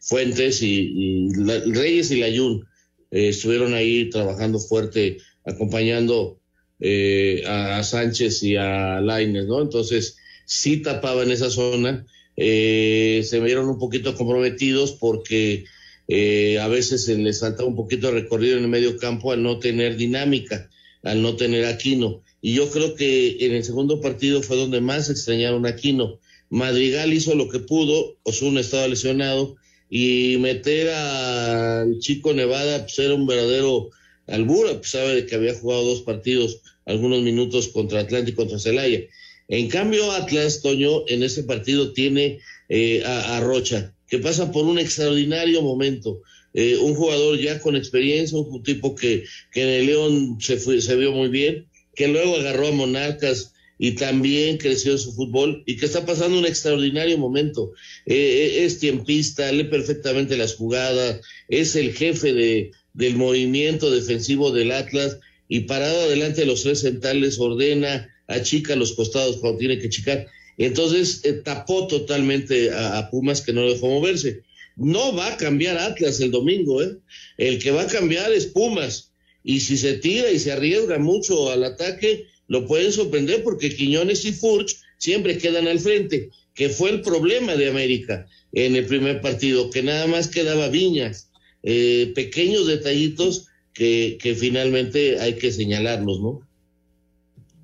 Fuentes 0.00 0.62
y, 0.62 1.28
Reyes 1.36 2.10
y 2.10 2.20
Layún. 2.20 2.66
Eh, 3.10 3.28
estuvieron 3.28 3.74
ahí 3.74 4.10
trabajando 4.10 4.58
fuerte, 4.58 5.18
acompañando 5.44 6.40
eh, 6.80 7.42
a, 7.46 7.82
Sánchez 7.82 8.42
y 8.42 8.56
a 8.56 9.00
Laines, 9.00 9.46
¿no? 9.46 9.62
Entonces, 9.62 10.16
sí 10.44 10.82
tapaban 10.82 11.30
esa 11.30 11.50
zona. 11.50 12.06
se 12.36 13.40
vieron 13.44 13.68
un 13.68 13.78
poquito 13.78 14.14
comprometidos 14.14 14.92
porque 14.92 15.64
eh, 16.08 16.58
a 16.58 16.68
veces 16.68 17.04
se 17.04 17.16
les 17.16 17.40
falta 17.40 17.64
un 17.64 17.76
poquito 17.76 18.08
de 18.08 18.20
recorrido 18.20 18.58
en 18.58 18.64
el 18.64 18.68
medio 18.68 18.96
campo 18.98 19.32
al 19.32 19.42
no 19.42 19.58
tener 19.58 19.96
dinámica, 19.96 20.68
al 21.02 21.22
no 21.22 21.36
tener 21.36 21.64
Aquino. 21.64 22.22
Y 22.40 22.54
yo 22.54 22.70
creo 22.70 22.94
que 22.96 23.46
en 23.46 23.52
el 23.52 23.64
segundo 23.64 24.00
partido 24.00 24.42
fue 24.42 24.56
donde 24.56 24.80
más 24.80 25.08
extrañaron 25.10 25.64
a 25.64 25.70
Aquino. 25.70 26.18
Madrigal 26.52 27.14
hizo 27.14 27.34
lo 27.34 27.48
que 27.48 27.60
pudo, 27.60 28.18
Osuna 28.24 28.60
estaba 28.60 28.86
lesionado, 28.86 29.56
y 29.88 30.36
meter 30.38 30.90
al 30.90 31.98
chico 31.98 32.34
Nevada 32.34 32.82
pues 32.82 32.98
era 32.98 33.14
un 33.14 33.26
verdadero 33.26 33.88
albura, 34.26 34.74
pues 34.74 34.90
sabe 34.90 35.24
que 35.24 35.34
había 35.34 35.54
jugado 35.54 35.82
dos 35.84 36.02
partidos, 36.02 36.60
algunos 36.84 37.22
minutos 37.22 37.68
contra 37.68 38.00
Atlántico 38.00 38.42
y 38.42 38.44
contra 38.44 38.58
Celaya. 38.58 39.00
En 39.48 39.68
cambio, 39.68 40.12
Atlas, 40.12 40.60
Toño, 40.60 41.08
en 41.08 41.22
ese 41.22 41.44
partido 41.44 41.94
tiene 41.94 42.38
eh, 42.68 43.02
a 43.04 43.40
Rocha 43.40 43.94
que 44.12 44.18
pasa 44.18 44.52
por 44.52 44.66
un 44.66 44.78
extraordinario 44.78 45.62
momento. 45.62 46.20
Eh, 46.52 46.76
un 46.76 46.94
jugador 46.94 47.38
ya 47.38 47.60
con 47.60 47.76
experiencia, 47.76 48.36
un 48.36 48.62
tipo 48.62 48.94
que, 48.94 49.24
que 49.50 49.62
en 49.62 49.68
el 49.70 49.86
León 49.86 50.36
se, 50.38 50.58
fue, 50.58 50.82
se 50.82 50.96
vio 50.96 51.12
muy 51.12 51.28
bien, 51.28 51.66
que 51.94 52.08
luego 52.08 52.36
agarró 52.36 52.68
a 52.68 52.72
Monarcas 52.72 53.51
y 53.84 53.96
también 53.96 54.58
creció 54.58 54.96
su 54.96 55.12
fútbol 55.12 55.64
y 55.66 55.76
que 55.76 55.86
está 55.86 56.06
pasando 56.06 56.38
un 56.38 56.46
extraordinario 56.46 57.18
momento. 57.18 57.72
Eh, 58.06 58.14
eh, 58.14 58.64
es 58.64 58.78
tiempista, 58.78 59.50
lee 59.50 59.64
perfectamente 59.64 60.36
las 60.36 60.54
jugadas, 60.54 61.20
es 61.48 61.74
el 61.74 61.92
jefe 61.92 62.32
de, 62.32 62.70
del 62.94 63.16
movimiento 63.16 63.90
defensivo 63.90 64.52
del 64.52 64.70
Atlas 64.70 65.18
y 65.48 65.62
parado 65.62 66.02
adelante 66.02 66.42
de 66.42 66.46
los 66.46 66.62
tres 66.62 66.82
centrales 66.82 67.40
ordena, 67.40 68.08
achica 68.28 68.76
los 68.76 68.92
costados 68.92 69.38
cuando 69.38 69.58
tiene 69.58 69.80
que 69.80 69.88
chicar. 69.88 70.28
Entonces 70.58 71.22
eh, 71.24 71.32
tapó 71.32 71.88
totalmente 71.88 72.70
a, 72.70 73.10
Pumas 73.10 73.42
que 73.42 73.52
no 73.52 73.68
dejó 73.68 73.88
moverse. 73.88 74.42
No 74.76 75.12
va 75.12 75.32
a 75.32 75.36
cambiar 75.36 75.76
Atlas 75.78 76.20
el 76.20 76.30
domingo, 76.30 76.84
¿eh? 76.84 76.98
El 77.36 77.58
que 77.58 77.72
va 77.72 77.82
a 77.82 77.88
cambiar 77.88 78.32
es 78.32 78.46
Pumas. 78.46 79.10
Y 79.42 79.58
si 79.58 79.76
se 79.76 79.94
tira 79.94 80.30
y 80.30 80.38
se 80.38 80.52
arriesga 80.52 81.00
mucho 81.00 81.50
al 81.50 81.64
ataque, 81.64 82.28
lo 82.52 82.66
pueden 82.66 82.92
sorprender 82.92 83.42
porque 83.42 83.74
Quiñones 83.74 84.26
y 84.26 84.32
Furch 84.32 84.76
siempre 84.98 85.38
quedan 85.38 85.66
al 85.66 85.80
frente, 85.80 86.28
que 86.54 86.68
fue 86.68 86.90
el 86.90 87.00
problema 87.00 87.56
de 87.56 87.68
América 87.68 88.26
en 88.52 88.76
el 88.76 88.84
primer 88.84 89.22
partido, 89.22 89.70
que 89.70 89.82
nada 89.82 90.06
más 90.06 90.28
quedaba 90.28 90.68
Viñas. 90.68 91.30
Eh, 91.62 92.12
pequeños 92.14 92.66
detallitos 92.66 93.46
que, 93.72 94.18
que 94.20 94.34
finalmente 94.34 95.18
hay 95.18 95.36
que 95.36 95.50
señalarlos, 95.50 96.20
¿no? 96.20 96.46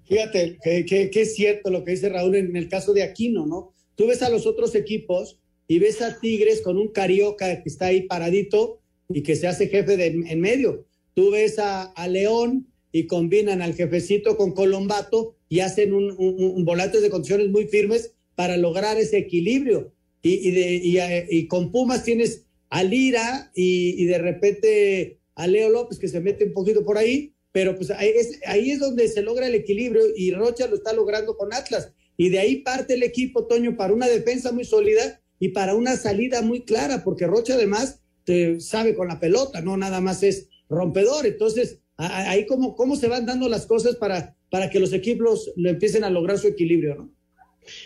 Fíjate 0.07 0.57
que, 0.65 1.11
es 1.13 1.35
cierto 1.35 1.71
lo 1.71 1.85
que 1.85 1.91
dice 1.91 2.09
Raúl 2.09 2.37
en 2.37 2.57
el 2.57 2.71
caso 2.71 2.95
de 2.95 3.03
Aquino, 3.03 3.47
¿no? 3.47 3.75
Tú 3.95 4.07
ves 4.07 4.23
a 4.23 4.31
los 4.31 4.47
otros 4.47 4.75
equipos 4.75 5.39
y 5.67 5.81
ves 5.81 6.01
a 6.01 6.19
Tigres 6.19 6.63
con 6.63 6.79
un 6.79 6.89
carioca 6.89 7.63
que 7.63 7.69
está 7.69 7.89
ahí 7.89 8.07
paradito 8.07 8.81
y 9.11 9.23
que 9.23 9.37
se 9.37 9.49
hace 9.49 9.69
jefe 9.69 9.99
de, 9.99 10.07
en 10.07 10.41
medio. 10.41 10.87
Tú 11.13 11.31
ves 11.31 11.59
a, 11.59 11.93
León 12.09 12.73
y 12.93 13.07
combinan 13.07 13.63
al 13.63 13.75
jefecito 13.75 14.37
con 14.37 14.53
Colombato 14.53 15.37
y 15.49 15.61
hacen 15.61 15.93
un, 15.93 16.15
un, 16.19 16.65
volantes 16.65 17.03
de 17.03 17.11
condiciones 17.11 17.49
muy 17.49 17.67
firmes 17.67 18.15
para 18.35 18.57
lograr 18.57 18.97
ese 18.99 19.19
equilibrio. 19.19 19.93
Y, 20.23 20.51
de, 20.51 21.27
y, 21.31 21.47
con 21.47 21.71
Pumas 21.71 22.05
tienes 22.05 22.45
a 22.71 22.83
Lira 22.83 23.51
y, 23.55 24.05
de 24.07 24.19
repente 24.19 25.19
a 25.35 25.47
Leo 25.47 25.71
López 25.71 25.99
que 25.99 26.09
se 26.09 26.21
mete 26.21 26.45
un 26.45 26.53
poquito 26.53 26.85
por 26.85 26.99
ahí 26.99 27.33
pero 27.53 27.75
pues 27.77 27.91
ahí 27.91 28.11
es, 28.15 28.41
ahí 28.47 28.71
es 28.71 28.79
donde 28.79 29.09
se 29.09 29.23
logra 29.23 29.47
el 29.47 29.55
equilibrio 29.55 30.03
y 30.17 30.33
Rocha 30.33 30.67
lo 30.67 30.77
está 30.77 30.93
logrando 30.93 31.37
con 31.37 31.53
Atlas. 31.53 31.93
Y 32.17 32.29
de 32.29 32.41
ahí 32.41 32.57
parte 32.57 32.95
el 32.95 33.03
equipo, 33.03 33.47
Toño, 33.47 33.77
para 33.77 33.95
una 33.95 34.07
defensa 34.07 34.53
muy 34.53 34.65
sólida 34.65 35.21
y 35.39 35.49
para 35.49 35.75
una 35.75 35.97
salida 35.97 36.43
muy 36.43 36.65
clara, 36.65 37.05
porque 37.05 37.27
Rocha 37.27 37.55
además 37.55 38.01
te 38.25 38.61
sabe 38.61 38.95
con 38.95 39.09
la 39.09 39.21
pelota, 39.21 39.61
no 39.61 39.77
nada 39.77 40.01
más 40.01 40.23
es 40.23 40.49
rompedor. 40.69 41.27
Entonces, 41.27 41.79
ahí 41.99 42.47
cómo, 42.47 42.75
cómo 42.75 42.97
se 42.97 43.09
van 43.09 43.27
dando 43.27 43.49
las 43.49 43.67
cosas 43.67 43.97
para, 43.97 44.37
para 44.51 44.71
que 44.71 44.81
los 44.81 44.93
equipos 44.93 45.51
lo 45.57 45.69
empiecen 45.69 46.05
a 46.05 46.11
lograr 46.11 46.39
su 46.39 46.47
equilibrio, 46.47 46.95
¿no? 46.95 47.19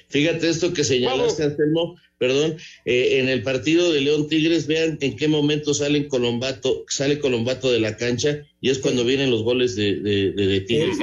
Fíjate 0.09 0.49
esto 0.49 0.73
que 0.73 0.85
señalaste, 0.85 1.43
Anselmo, 1.43 1.97
perdón, 2.19 2.57
eh, 2.85 3.19
en 3.19 3.29
el 3.29 3.43
partido 3.43 3.93
de 3.93 4.01
León 4.01 4.29
Tigres, 4.29 4.69
vean 4.69 4.97
en 5.01 5.17
qué 5.17 5.27
momento 5.27 5.75
salen 5.75 6.09
Colombato, 6.09 6.85
sale 6.89 7.19
Colombato 7.19 7.73
de 7.73 7.81
la 7.81 7.97
cancha 7.97 8.43
y 8.61 8.71
es 8.71 8.79
cuando 8.79 9.05
vienen 9.05 9.31
los 9.31 9.43
goles 9.43 9.75
de, 9.75 10.01
de, 10.01 10.61
Tigres. 10.61 10.99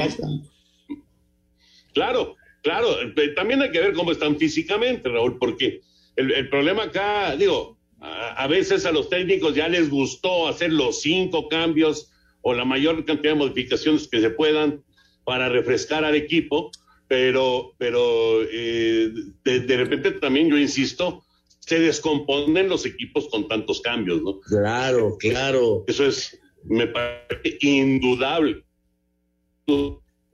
Claro, 1.93 2.37
claro, 2.61 3.01
eh, 3.01 3.29
también 3.35 3.61
hay 3.61 3.71
que 3.71 3.81
ver 3.81 3.93
cómo 3.93 4.13
están 4.13 4.37
físicamente, 4.37 5.09
Raúl, 5.09 5.37
porque 5.37 5.81
el, 6.15 6.49
problema 6.49 6.83
acá, 6.83 7.35
digo, 7.35 7.77
a, 7.99 8.47
veces 8.47 8.85
a 8.85 8.91
los 8.91 9.09
técnicos 9.09 9.55
ya 9.55 9.67
les 9.67 9.89
gustó 9.89 10.47
hacer 10.47 10.71
los 10.71 11.01
cinco 11.01 11.49
cambios 11.49 12.11
o 12.41 12.53
la 12.53 12.65
mayor 12.65 13.05
cantidad 13.05 13.33
de 13.33 13.39
modificaciones 13.39 14.07
que 14.07 14.21
se 14.21 14.29
puedan 14.29 14.83
para 15.23 15.49
refrescar 15.49 16.03
al 16.05 16.15
equipo 16.15 16.71
pero, 17.09 17.73
pero 17.79 18.43
eh, 18.43 19.11
de, 19.43 19.77
repente 19.77 20.11
también 20.11 20.47
yo 20.47 20.57
insisto, 20.57 21.25
se 21.59 21.79
descomponen 21.79 22.69
los 22.69 22.85
equipos 22.85 23.27
con 23.29 23.47
tantos 23.47 23.81
cambios, 23.81 24.21
¿no? 24.21 24.39
Claro, 24.41 25.17
claro. 25.17 25.83
Eso 25.87 26.05
es, 26.05 26.39
me 26.63 26.85
parece 26.85 27.57
indudable. 27.61 28.63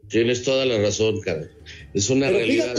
Tienes 0.09 0.43
toda 0.43 0.65
la 0.65 0.77
razón, 0.77 1.19
cara. 1.21 1.49
Es 1.93 2.09
una 2.09 2.29
realidad. 2.29 2.75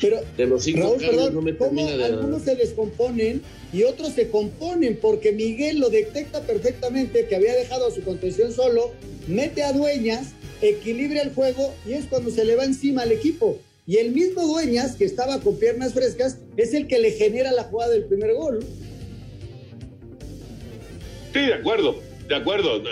pero, 0.00 0.20
de 0.36 0.46
los 0.46 0.64
cinco 0.64 0.96
no 1.32 1.42
me 1.42 1.52
termina 1.52 1.96
de 1.96 2.04
Algunos 2.04 2.42
se 2.42 2.56
descomponen 2.56 3.42
y 3.72 3.82
otros 3.82 4.14
se 4.14 4.28
componen 4.28 4.98
porque 5.00 5.32
Miguel 5.32 5.78
lo 5.78 5.90
detecta 5.90 6.42
perfectamente 6.42 7.26
que 7.26 7.36
había 7.36 7.54
dejado 7.54 7.88
a 7.88 7.90
su 7.90 8.02
contención 8.02 8.52
solo, 8.52 8.92
mete 9.26 9.62
a 9.62 9.72
dueñas 9.72 10.34
equilibra 10.62 11.22
el 11.22 11.30
juego 11.34 11.74
y 11.86 11.92
es 11.92 12.06
cuando 12.06 12.30
se 12.30 12.44
le 12.44 12.56
va 12.56 12.64
encima 12.64 13.02
al 13.02 13.12
equipo. 13.12 13.58
Y 13.86 13.96
el 13.96 14.12
mismo 14.12 14.46
Dueñas, 14.46 14.96
que 14.96 15.06
estaba 15.06 15.40
con 15.40 15.58
piernas 15.58 15.94
frescas, 15.94 16.38
es 16.58 16.74
el 16.74 16.88
que 16.88 16.98
le 16.98 17.12
genera 17.12 17.52
la 17.52 17.64
jugada 17.64 17.92
del 17.92 18.04
primer 18.04 18.34
gol. 18.34 18.60
Sí, 21.32 21.40
de 21.40 21.54
acuerdo, 21.54 21.98
de 22.28 22.34
acuerdo. 22.34 22.82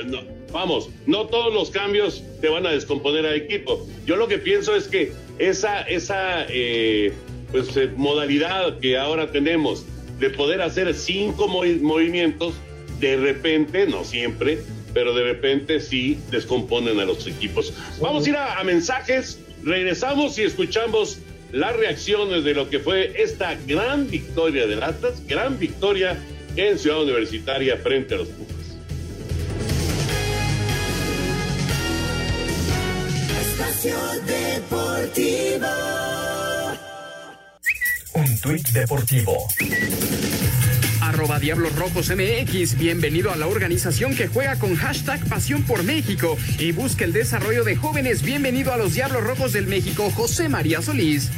Vamos, 0.56 0.88
no 1.04 1.26
todos 1.26 1.52
los 1.52 1.70
cambios 1.70 2.22
te 2.40 2.48
van 2.48 2.66
a 2.66 2.70
descomponer 2.70 3.26
al 3.26 3.34
equipo. 3.34 3.86
Yo 4.06 4.16
lo 4.16 4.26
que 4.26 4.38
pienso 4.38 4.74
es 4.74 4.88
que 4.88 5.12
esa, 5.38 5.82
esa 5.82 6.46
eh, 6.48 7.12
pues, 7.52 7.76
eh, 7.76 7.90
modalidad 7.94 8.78
que 8.78 8.96
ahora 8.96 9.30
tenemos 9.30 9.84
de 10.18 10.30
poder 10.30 10.62
hacer 10.62 10.94
cinco 10.94 11.46
movimientos, 11.46 12.54
de 13.00 13.18
repente, 13.18 13.86
no 13.86 14.02
siempre, 14.02 14.58
pero 14.94 15.12
de 15.14 15.24
repente 15.24 15.78
sí 15.78 16.18
descomponen 16.30 16.98
a 17.00 17.04
los 17.04 17.26
equipos. 17.26 17.74
Vamos 18.00 18.26
a 18.26 18.30
ir 18.30 18.36
a, 18.36 18.64
mensajes, 18.64 19.38
regresamos 19.62 20.38
y 20.38 20.44
escuchamos 20.44 21.18
las 21.52 21.76
reacciones 21.76 22.44
de 22.44 22.54
lo 22.54 22.70
que 22.70 22.78
fue 22.78 23.12
esta 23.22 23.58
gran 23.66 24.08
victoria 24.08 24.66
de 24.66 24.82
Atlas, 24.82 25.22
gran 25.26 25.58
victoria 25.58 26.16
en 26.56 26.78
Ciudad 26.78 27.02
Universitaria 27.02 27.76
frente 27.76 28.14
a 28.14 28.18
los 28.18 28.28
Pumas. 28.28 28.55
Espacio 33.76 33.98
Deportivo. 34.24 35.66
Un 38.14 38.40
tuit 38.40 38.68
deportivo 38.70 39.46
arroba 41.02 41.38
Diablos 41.38 41.74
Rojos 41.76 42.10
MX. 42.10 42.78
Bienvenido 42.78 43.30
a 43.30 43.36
la 43.36 43.46
organización 43.46 44.14
que 44.16 44.28
juega 44.28 44.58
con 44.58 44.76
hashtag 44.76 45.20
Pasión 45.28 45.62
por 45.62 45.82
México 45.82 46.36
y 46.58 46.72
busca 46.72 47.04
el 47.04 47.12
desarrollo 47.12 47.64
de 47.64 47.76
jóvenes. 47.76 48.22
Bienvenido 48.22 48.72
a 48.72 48.76
los 48.76 48.94
Diablos 48.94 49.22
Rojos 49.22 49.52
del 49.52 49.66
México, 49.66 50.10
José 50.10 50.48
María 50.48 50.80
Solís. 50.82 51.30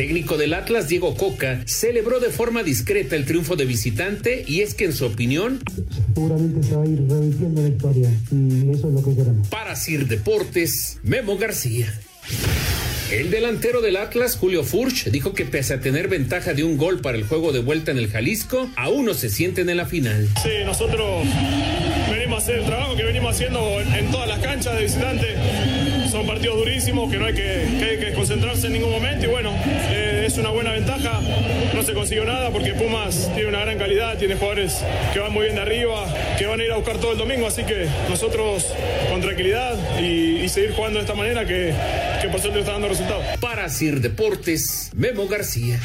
Técnico 0.00 0.38
del 0.38 0.54
Atlas, 0.54 0.88
Diego 0.88 1.14
Coca, 1.14 1.60
celebró 1.66 2.20
de 2.20 2.30
forma 2.30 2.62
discreta 2.62 3.16
el 3.16 3.26
triunfo 3.26 3.54
de 3.54 3.66
visitante 3.66 4.46
y 4.46 4.62
es 4.62 4.72
que 4.72 4.86
en 4.86 4.94
su 4.94 5.04
opinión... 5.04 5.62
Seguramente 6.14 6.66
se 6.66 6.74
va 6.74 6.84
a 6.84 6.86
ir 6.86 7.02
repitiendo 7.06 7.60
la 7.60 7.68
historia 7.68 8.10
y 8.32 8.70
eso 8.70 8.88
es 8.88 8.94
lo 8.94 9.04
que 9.04 9.14
queremos. 9.14 9.46
Para 9.48 9.76
Sir 9.76 10.08
Deportes, 10.08 11.00
Memo 11.02 11.36
García. 11.36 11.92
El 13.12 13.30
delantero 13.30 13.82
del 13.82 13.98
Atlas, 13.98 14.36
Julio 14.36 14.64
Furch, 14.64 15.10
dijo 15.10 15.34
que 15.34 15.44
pese 15.44 15.74
a 15.74 15.80
tener 15.80 16.08
ventaja 16.08 16.54
de 16.54 16.64
un 16.64 16.78
gol 16.78 17.02
para 17.02 17.18
el 17.18 17.24
juego 17.24 17.52
de 17.52 17.60
vuelta 17.60 17.90
en 17.90 17.98
el 17.98 18.08
Jalisco, 18.08 18.70
aún 18.76 19.04
no 19.04 19.12
se 19.12 19.28
sienten 19.28 19.68
en 19.68 19.76
la 19.76 19.84
final. 19.84 20.30
Sí, 20.42 20.64
nosotros 20.64 21.26
venimos 22.10 22.36
a 22.36 22.42
hacer 22.42 22.60
el 22.60 22.64
trabajo 22.64 22.96
que 22.96 23.04
venimos 23.04 23.34
haciendo 23.34 23.82
en, 23.82 23.92
en 23.92 24.10
todas 24.10 24.28
las 24.28 24.38
canchas 24.38 24.76
de 24.76 24.82
visitante. 24.82 25.26
Son 26.20 26.26
partidos 26.26 26.58
durísimos 26.58 27.10
que 27.10 27.18
no 27.18 27.24
hay 27.24 27.32
que, 27.32 28.12
concentrarse 28.14 28.66
en 28.66 28.74
ningún 28.74 28.90
momento 28.90 29.24
y 29.24 29.28
bueno, 29.30 29.54
eh, 29.64 30.24
es 30.26 30.36
una 30.36 30.50
buena 30.50 30.72
ventaja. 30.72 31.18
No 31.74 31.82
se 31.82 31.94
consiguió 31.94 32.26
nada 32.26 32.50
porque 32.50 32.74
Pumas 32.74 33.30
tiene 33.32 33.48
una 33.48 33.60
gran 33.60 33.78
calidad, 33.78 34.18
tiene 34.18 34.34
jugadores 34.34 34.84
que 35.14 35.18
van 35.18 35.32
muy 35.32 35.44
bien 35.44 35.54
de 35.54 35.62
arriba, 35.62 36.04
que 36.38 36.44
van 36.44 36.60
a 36.60 36.64
ir 36.64 36.72
a 36.72 36.76
buscar 36.76 36.98
todo 36.98 37.12
el 37.12 37.18
domingo, 37.18 37.46
así 37.46 37.64
que 37.64 37.86
nosotros 38.10 38.66
con 39.10 39.22
tranquilidad 39.22 39.78
y, 39.98 40.46
seguir 40.50 40.72
jugando 40.72 40.98
de 40.98 41.06
esta 41.06 41.14
manera 41.14 41.46
que, 41.46 41.72
que 42.20 42.28
por 42.28 42.38
suerte 42.38 42.58
está 42.58 42.72
dando 42.72 42.88
resultados. 42.88 43.24
Para 43.40 43.70
Sir 43.70 44.02
Deportes, 44.02 44.90
Memo 44.94 45.26
García. 45.26 45.80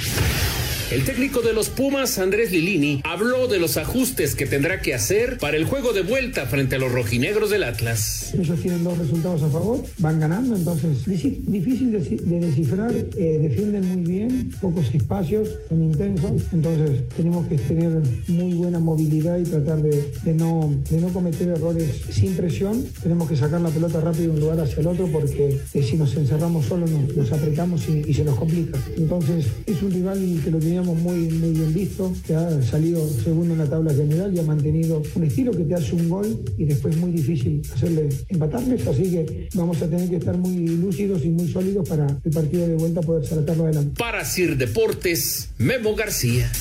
El 0.91 1.04
técnico 1.04 1.41
de 1.41 1.52
los 1.52 1.69
Pumas, 1.69 2.19
Andrés 2.19 2.52
Lilini, 2.52 3.02
habló 3.04 3.48
de 3.48 3.58
los 3.58 3.76
ajustes 3.76 4.36
que 4.36 4.45
tendrá 4.45 4.82
que 4.82 4.93
hacer 4.93 5.39
para 5.39 5.58
el 5.58 5.65
juego 5.65 5.93
de 5.93 6.04
vuelta 6.04 6.45
frente 6.45 6.76
a 6.76 6.80
los 6.80 6.91
rojinegros 6.91 7.50
del 7.50 7.63
Atlas. 7.63 8.36
Ellos 8.36 8.60
tienen 8.62 8.84
dos 8.84 8.95
resultados 9.00 9.41
a 9.41 9.50
favor, 9.50 9.84
van 9.98 10.19
ganando, 10.19 10.56
entonces 10.56 11.04
difícil 11.06 11.91
de, 11.91 12.00
de 12.00 12.39
descifrar, 12.39 12.93
eh, 12.93 13.39
defienden 13.41 13.88
muy 13.88 14.04
bien, 14.04 14.52
pocos 14.62 14.93
espacios, 14.93 15.50
son 15.69 15.82
intensos, 15.86 16.43
entonces 16.54 17.10
tenemos 17.17 17.48
que 17.48 17.58
tener 17.58 18.04
muy 18.28 18.54
buena 18.54 18.78
movilidad 18.78 19.39
y 19.39 19.43
tratar 19.43 19.82
de, 19.82 20.34
no, 20.36 20.71
de 20.91 21.02
no 21.02 21.08
cometer 21.10 21.48
errores 21.48 22.02
sin 22.12 22.36
presión, 22.36 22.86
tenemos 23.02 23.28
que 23.28 23.36
sacar 23.36 23.60
la 23.60 23.69
pelota 23.69 24.02
rápido 24.02 24.26
de 24.26 24.30
un 24.30 24.39
lugar 24.39 24.60
hacia 24.60 24.82
el 24.82 24.88
otro 24.88 25.08
porque 25.08 25.60
eh, 25.74 25.84
si 25.84 25.98
nos 25.98 26.15
encerramos 26.15 26.67
solos 26.67 26.91
nos, 26.91 27.32
apretamos 27.32 27.89
y, 27.89 28.04
y, 28.08 28.13
se 28.13 28.24
nos 28.24 28.38
complica. 28.38 28.78
Entonces 28.95 29.48
es 29.65 29.82
un 29.82 29.91
rival 29.91 30.19
que 30.43 30.52
lo 30.52 30.60
tiene 30.60 30.74
teníamos 30.75 31.01
muy, 31.03 31.19
muy 31.29 31.51
bien 31.51 31.73
visto, 31.73 32.11
que 32.27 32.35
ha 32.35 32.61
salido 32.61 33.07
segundo 33.07 33.53
en 33.53 33.59
la 33.59 33.69
tabla 33.69 33.93
general 33.93 34.35
y 34.35 34.39
ha 34.39 34.43
mantenido 34.43 35.01
un 35.15 35.23
estilo 35.23 35.53
que 35.53 35.63
te 35.63 35.73
hace 35.73 35.95
un 35.95 36.09
gol 36.09 36.38
y 36.57 36.65
después 36.65 36.95
es 36.95 36.99
muy 36.99 37.11
difícil 37.11 37.61
hacerle 37.73 38.09
empatarles, 38.27 38.85
así 38.85 39.09
que 39.09 39.47
vamos 39.53 39.81
a 39.81 39.89
tener 39.89 40.09
que 40.09 40.17
estar 40.17 40.35
muy 40.38 40.67
lúcidos 40.67 41.23
y 41.23 41.29
muy 41.29 41.47
sólidos 41.47 41.88
para 41.88 42.07
el 42.21 42.31
partido 42.31 42.67
de 42.67 42.75
vuelta 42.75 42.99
poder 42.99 43.25
sacarlo 43.25 43.63
adelante. 43.63 43.93
Para 43.97 44.25
Sir 44.25 44.57
Deportes, 44.57 45.53
Memo 45.59 45.95
García. 45.95 46.51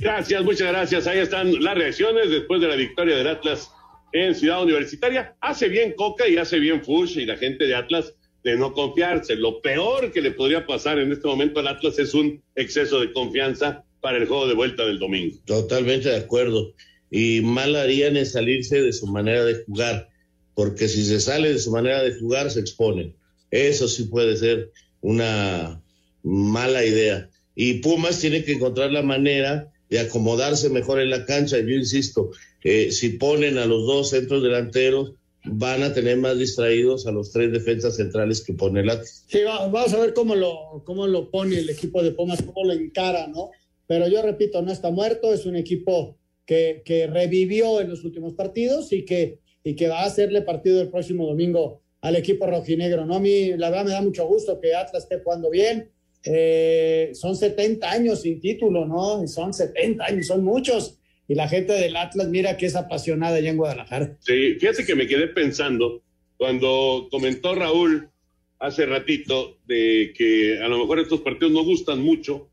Gracias, 0.00 0.42
muchas 0.42 0.66
gracias. 0.66 1.06
Ahí 1.06 1.20
están 1.20 1.62
las 1.62 1.76
reacciones 1.76 2.28
después 2.28 2.60
de 2.60 2.66
la 2.66 2.74
victoria 2.74 3.16
del 3.16 3.28
Atlas 3.28 3.70
en 4.10 4.34
Ciudad 4.34 4.64
Universitaria. 4.64 5.36
Hace 5.40 5.68
bien 5.68 5.92
Coca 5.96 6.26
y 6.26 6.38
hace 6.38 6.58
bien 6.58 6.82
Fush 6.82 7.18
y 7.18 7.24
la 7.24 7.36
gente 7.36 7.66
de 7.66 7.76
Atlas 7.76 8.14
de 8.44 8.56
no 8.56 8.72
confiarse. 8.74 9.34
Lo 9.36 9.60
peor 9.60 10.12
que 10.12 10.20
le 10.20 10.30
podría 10.30 10.66
pasar 10.66 10.98
en 10.98 11.10
este 11.10 11.26
momento 11.26 11.60
al 11.60 11.68
Atlas 11.68 11.98
es 11.98 12.14
un 12.14 12.42
exceso 12.54 13.00
de 13.00 13.12
confianza 13.12 13.84
para 14.00 14.18
el 14.18 14.26
juego 14.26 14.46
de 14.46 14.54
vuelta 14.54 14.84
del 14.84 14.98
domingo. 14.98 15.38
Totalmente 15.46 16.10
de 16.10 16.16
acuerdo. 16.16 16.74
Y 17.10 17.40
mal 17.40 17.74
harían 17.74 18.16
en 18.18 18.26
salirse 18.26 18.82
de 18.82 18.92
su 18.92 19.06
manera 19.06 19.44
de 19.44 19.64
jugar, 19.64 20.10
porque 20.54 20.88
si 20.88 21.04
se 21.04 21.20
sale 21.20 21.52
de 21.52 21.58
su 21.58 21.70
manera 21.70 22.02
de 22.02 22.14
jugar 22.18 22.50
se 22.50 22.60
exponen. 22.60 23.16
Eso 23.50 23.88
sí 23.88 24.04
puede 24.04 24.36
ser 24.36 24.70
una 25.00 25.82
mala 26.22 26.84
idea. 26.84 27.30
Y 27.54 27.74
Pumas 27.74 28.20
tiene 28.20 28.44
que 28.44 28.52
encontrar 28.52 28.92
la 28.92 29.02
manera 29.02 29.72
de 29.88 30.00
acomodarse 30.00 30.68
mejor 30.68 31.00
en 31.00 31.10
la 31.10 31.24
cancha. 31.24 31.58
Yo 31.58 31.70
insisto, 31.70 32.30
eh, 32.62 32.90
si 32.90 33.10
ponen 33.10 33.56
a 33.58 33.64
los 33.64 33.86
dos 33.86 34.10
centros 34.10 34.42
delanteros, 34.42 35.12
van 35.44 35.82
a 35.82 35.92
tener 35.92 36.16
más 36.16 36.38
distraídos 36.38 37.06
a 37.06 37.12
los 37.12 37.30
tres 37.30 37.52
defensas 37.52 37.96
centrales 37.96 38.42
que 38.42 38.54
pone 38.54 38.80
el 38.80 38.90
Atlas. 38.90 39.24
Sí, 39.28 39.40
va, 39.42 39.64
a 39.64 39.96
ver 40.00 40.14
cómo 40.14 40.34
lo, 40.34 40.82
cómo 40.84 41.06
lo 41.06 41.30
pone 41.30 41.58
el 41.58 41.68
equipo 41.68 42.02
de 42.02 42.12
Pumas, 42.12 42.42
cómo 42.42 42.64
lo 42.64 42.72
encara, 42.72 43.26
¿no? 43.26 43.50
Pero 43.86 44.08
yo 44.08 44.22
repito, 44.22 44.62
no 44.62 44.72
está 44.72 44.90
muerto, 44.90 45.32
es 45.32 45.44
un 45.44 45.56
equipo 45.56 46.16
que, 46.46 46.82
que 46.84 47.06
revivió 47.06 47.80
en 47.80 47.90
los 47.90 48.04
últimos 48.04 48.32
partidos 48.34 48.92
y 48.92 49.04
que, 49.04 49.40
y 49.62 49.76
que 49.76 49.88
va 49.88 50.00
a 50.00 50.06
hacerle 50.06 50.42
partido 50.42 50.80
el 50.80 50.88
próximo 50.88 51.26
domingo 51.26 51.82
al 52.00 52.16
equipo 52.16 52.46
rojinegro, 52.46 53.04
¿no? 53.04 53.16
A 53.16 53.20
mí, 53.20 53.52
la 53.56 53.70
verdad, 53.70 53.84
me 53.84 53.90
da 53.90 54.02
mucho 54.02 54.26
gusto 54.26 54.58
que 54.60 54.74
Atlas 54.74 55.04
esté 55.04 55.20
jugando 55.20 55.50
bien. 55.50 55.90
Eh, 56.22 57.10
son 57.12 57.36
70 57.36 57.90
años 57.90 58.22
sin 58.22 58.40
título, 58.40 58.86
¿no? 58.86 59.26
Son 59.26 59.52
70 59.52 60.04
años, 60.04 60.26
son 60.26 60.42
muchos 60.42 60.98
y 61.26 61.34
la 61.34 61.48
gente 61.48 61.72
del 61.72 61.96
Atlas 61.96 62.28
mira 62.28 62.56
que 62.56 62.66
es 62.66 62.76
apasionada 62.76 63.36
allá 63.36 63.50
en 63.50 63.56
Guadalajara. 63.56 64.16
Sí, 64.20 64.56
fíjate 64.60 64.84
que 64.84 64.94
me 64.94 65.06
quedé 65.06 65.28
pensando 65.28 66.02
cuando 66.36 67.08
comentó 67.10 67.54
Raúl 67.54 68.10
hace 68.58 68.86
ratito 68.86 69.58
de 69.66 70.12
que 70.16 70.58
a 70.62 70.68
lo 70.68 70.78
mejor 70.78 70.98
estos 70.98 71.20
partidos 71.20 71.52
no 71.52 71.64
gustan 71.64 72.00
mucho. 72.00 72.50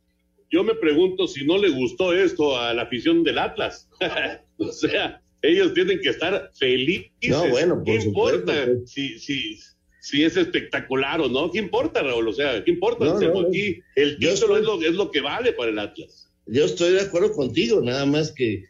Yo 0.49 0.63
me 0.63 0.75
pregunto 0.75 1.27
si 1.27 1.45
no 1.45 1.57
le 1.57 1.69
gustó 1.69 2.13
esto 2.13 2.57
a 2.57 2.73
la 2.73 2.83
afición 2.83 3.23
del 3.23 3.39
Atlas. 3.39 3.89
o 4.57 4.71
sea, 4.71 5.21
ellos 5.41 5.73
tienen 5.73 5.99
que 5.99 6.09
estar 6.09 6.51
felices. 6.53 7.11
No, 7.29 7.47
bueno, 7.49 7.81
¿Qué 7.85 7.95
importa 7.95 8.53
si, 8.85 9.17
si, 9.19 9.57
si 9.99 10.23
es 10.23 10.37
espectacular 10.37 11.21
o 11.21 11.29
no? 11.29 11.51
¿Qué 11.51 11.59
importa, 11.59 12.03
Raúl? 12.03 12.27
O 12.27 12.33
sea, 12.33 12.63
¿qué 12.63 12.71
importa? 12.71 13.05
No, 13.05 13.19
no, 13.19 13.47
aquí 13.47 13.81
el 13.95 14.17
título 14.17 14.57
es, 14.57 14.63
lo, 14.63 14.81
es 14.81 14.93
lo 14.93 15.11
que 15.11 15.21
vale 15.21 15.53
para 15.53 15.71
el 15.71 15.79
Atlas 15.79 16.30
yo 16.51 16.65
estoy 16.65 16.93
de 16.93 17.01
acuerdo 17.01 17.31
contigo, 17.31 17.81
nada 17.81 18.05
más 18.05 18.31
que 18.31 18.65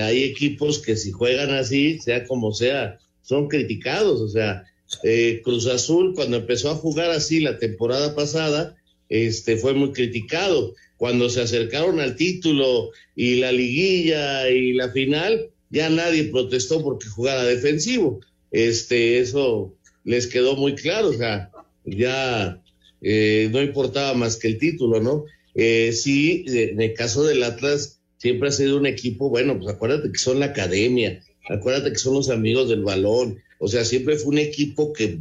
hay 0.00 0.24
equipos 0.24 0.78
que 0.80 0.96
si 0.96 1.12
juegan 1.12 1.50
así, 1.50 1.98
sea 2.00 2.24
como 2.24 2.52
sea, 2.52 2.98
son 3.22 3.48
criticados. 3.48 4.20
O 4.20 4.28
sea, 4.28 4.64
eh, 5.04 5.42
Cruz 5.44 5.66
Azul 5.66 6.14
cuando 6.14 6.38
empezó 6.38 6.70
a 6.70 6.76
jugar 6.76 7.10
así 7.10 7.40
la 7.40 7.58
temporada 7.58 8.14
pasada, 8.14 8.74
este 9.08 9.56
fue 9.56 9.74
muy 9.74 9.92
criticado. 9.92 10.74
Cuando 10.96 11.28
se 11.28 11.42
acercaron 11.42 12.00
al 12.00 12.16
título 12.16 12.90
y 13.14 13.36
la 13.36 13.52
liguilla 13.52 14.48
y 14.48 14.72
la 14.72 14.90
final, 14.90 15.50
ya 15.68 15.90
nadie 15.90 16.24
protestó 16.24 16.82
porque 16.82 17.06
jugara 17.06 17.44
defensivo. 17.44 18.20
Este, 18.50 19.18
eso 19.18 19.74
les 20.04 20.26
quedó 20.26 20.56
muy 20.56 20.74
claro, 20.74 21.08
o 21.08 21.12
sea, 21.12 21.50
ya 21.84 22.62
eh, 23.02 23.50
no 23.52 23.60
importaba 23.60 24.14
más 24.14 24.36
que 24.36 24.48
el 24.48 24.58
título, 24.58 25.02
¿no? 25.02 25.24
Eh, 25.56 25.92
sí, 25.92 26.44
en 26.46 26.80
el 26.80 26.92
caso 26.92 27.24
del 27.24 27.42
Atlas, 27.42 28.00
siempre 28.18 28.48
ha 28.48 28.52
sido 28.52 28.76
un 28.76 28.86
equipo, 28.86 29.30
bueno, 29.30 29.58
pues 29.58 29.74
acuérdate 29.74 30.12
que 30.12 30.18
son 30.18 30.40
la 30.40 30.46
academia, 30.46 31.22
acuérdate 31.48 31.92
que 31.92 31.98
son 31.98 32.14
los 32.14 32.28
amigos 32.28 32.68
del 32.68 32.82
balón, 32.82 33.38
o 33.58 33.68
sea, 33.68 33.84
siempre 33.84 34.16
fue 34.16 34.32
un 34.32 34.38
equipo 34.38 34.92
que 34.92 35.20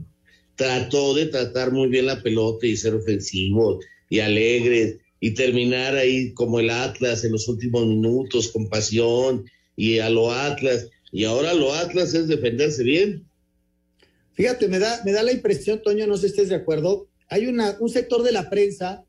trató 0.55 1.13
de 1.13 1.27
tratar 1.27 1.71
muy 1.71 1.87
bien 1.87 2.05
la 2.05 2.21
pelota 2.21 2.67
y 2.67 2.75
ser 2.75 2.95
ofensivo 2.95 3.79
y 4.09 4.19
alegres 4.19 4.97
y 5.19 5.31
terminar 5.31 5.95
ahí 5.95 6.33
como 6.33 6.59
el 6.59 6.69
Atlas 6.69 7.23
en 7.23 7.31
los 7.31 7.47
últimos 7.47 7.87
minutos 7.87 8.49
con 8.49 8.69
pasión 8.69 9.45
y 9.75 9.99
a 9.99 10.09
lo 10.09 10.31
Atlas. 10.31 10.89
Y 11.11 11.23
ahora 11.23 11.53
lo 11.53 11.73
Atlas 11.73 12.13
es 12.13 12.27
defenderse 12.27 12.83
bien. 12.83 13.25
Fíjate, 14.33 14.67
me 14.67 14.79
da, 14.79 15.01
me 15.05 15.13
da 15.13 15.23
la 15.23 15.31
impresión, 15.31 15.81
Toño, 15.81 16.07
no 16.07 16.17
sé 16.17 16.27
si 16.27 16.33
estés 16.33 16.49
de 16.49 16.55
acuerdo, 16.55 17.07
hay 17.29 17.47
una, 17.47 17.77
un 17.79 17.89
sector 17.89 18.21
de 18.21 18.33
la 18.33 18.49
prensa 18.49 19.05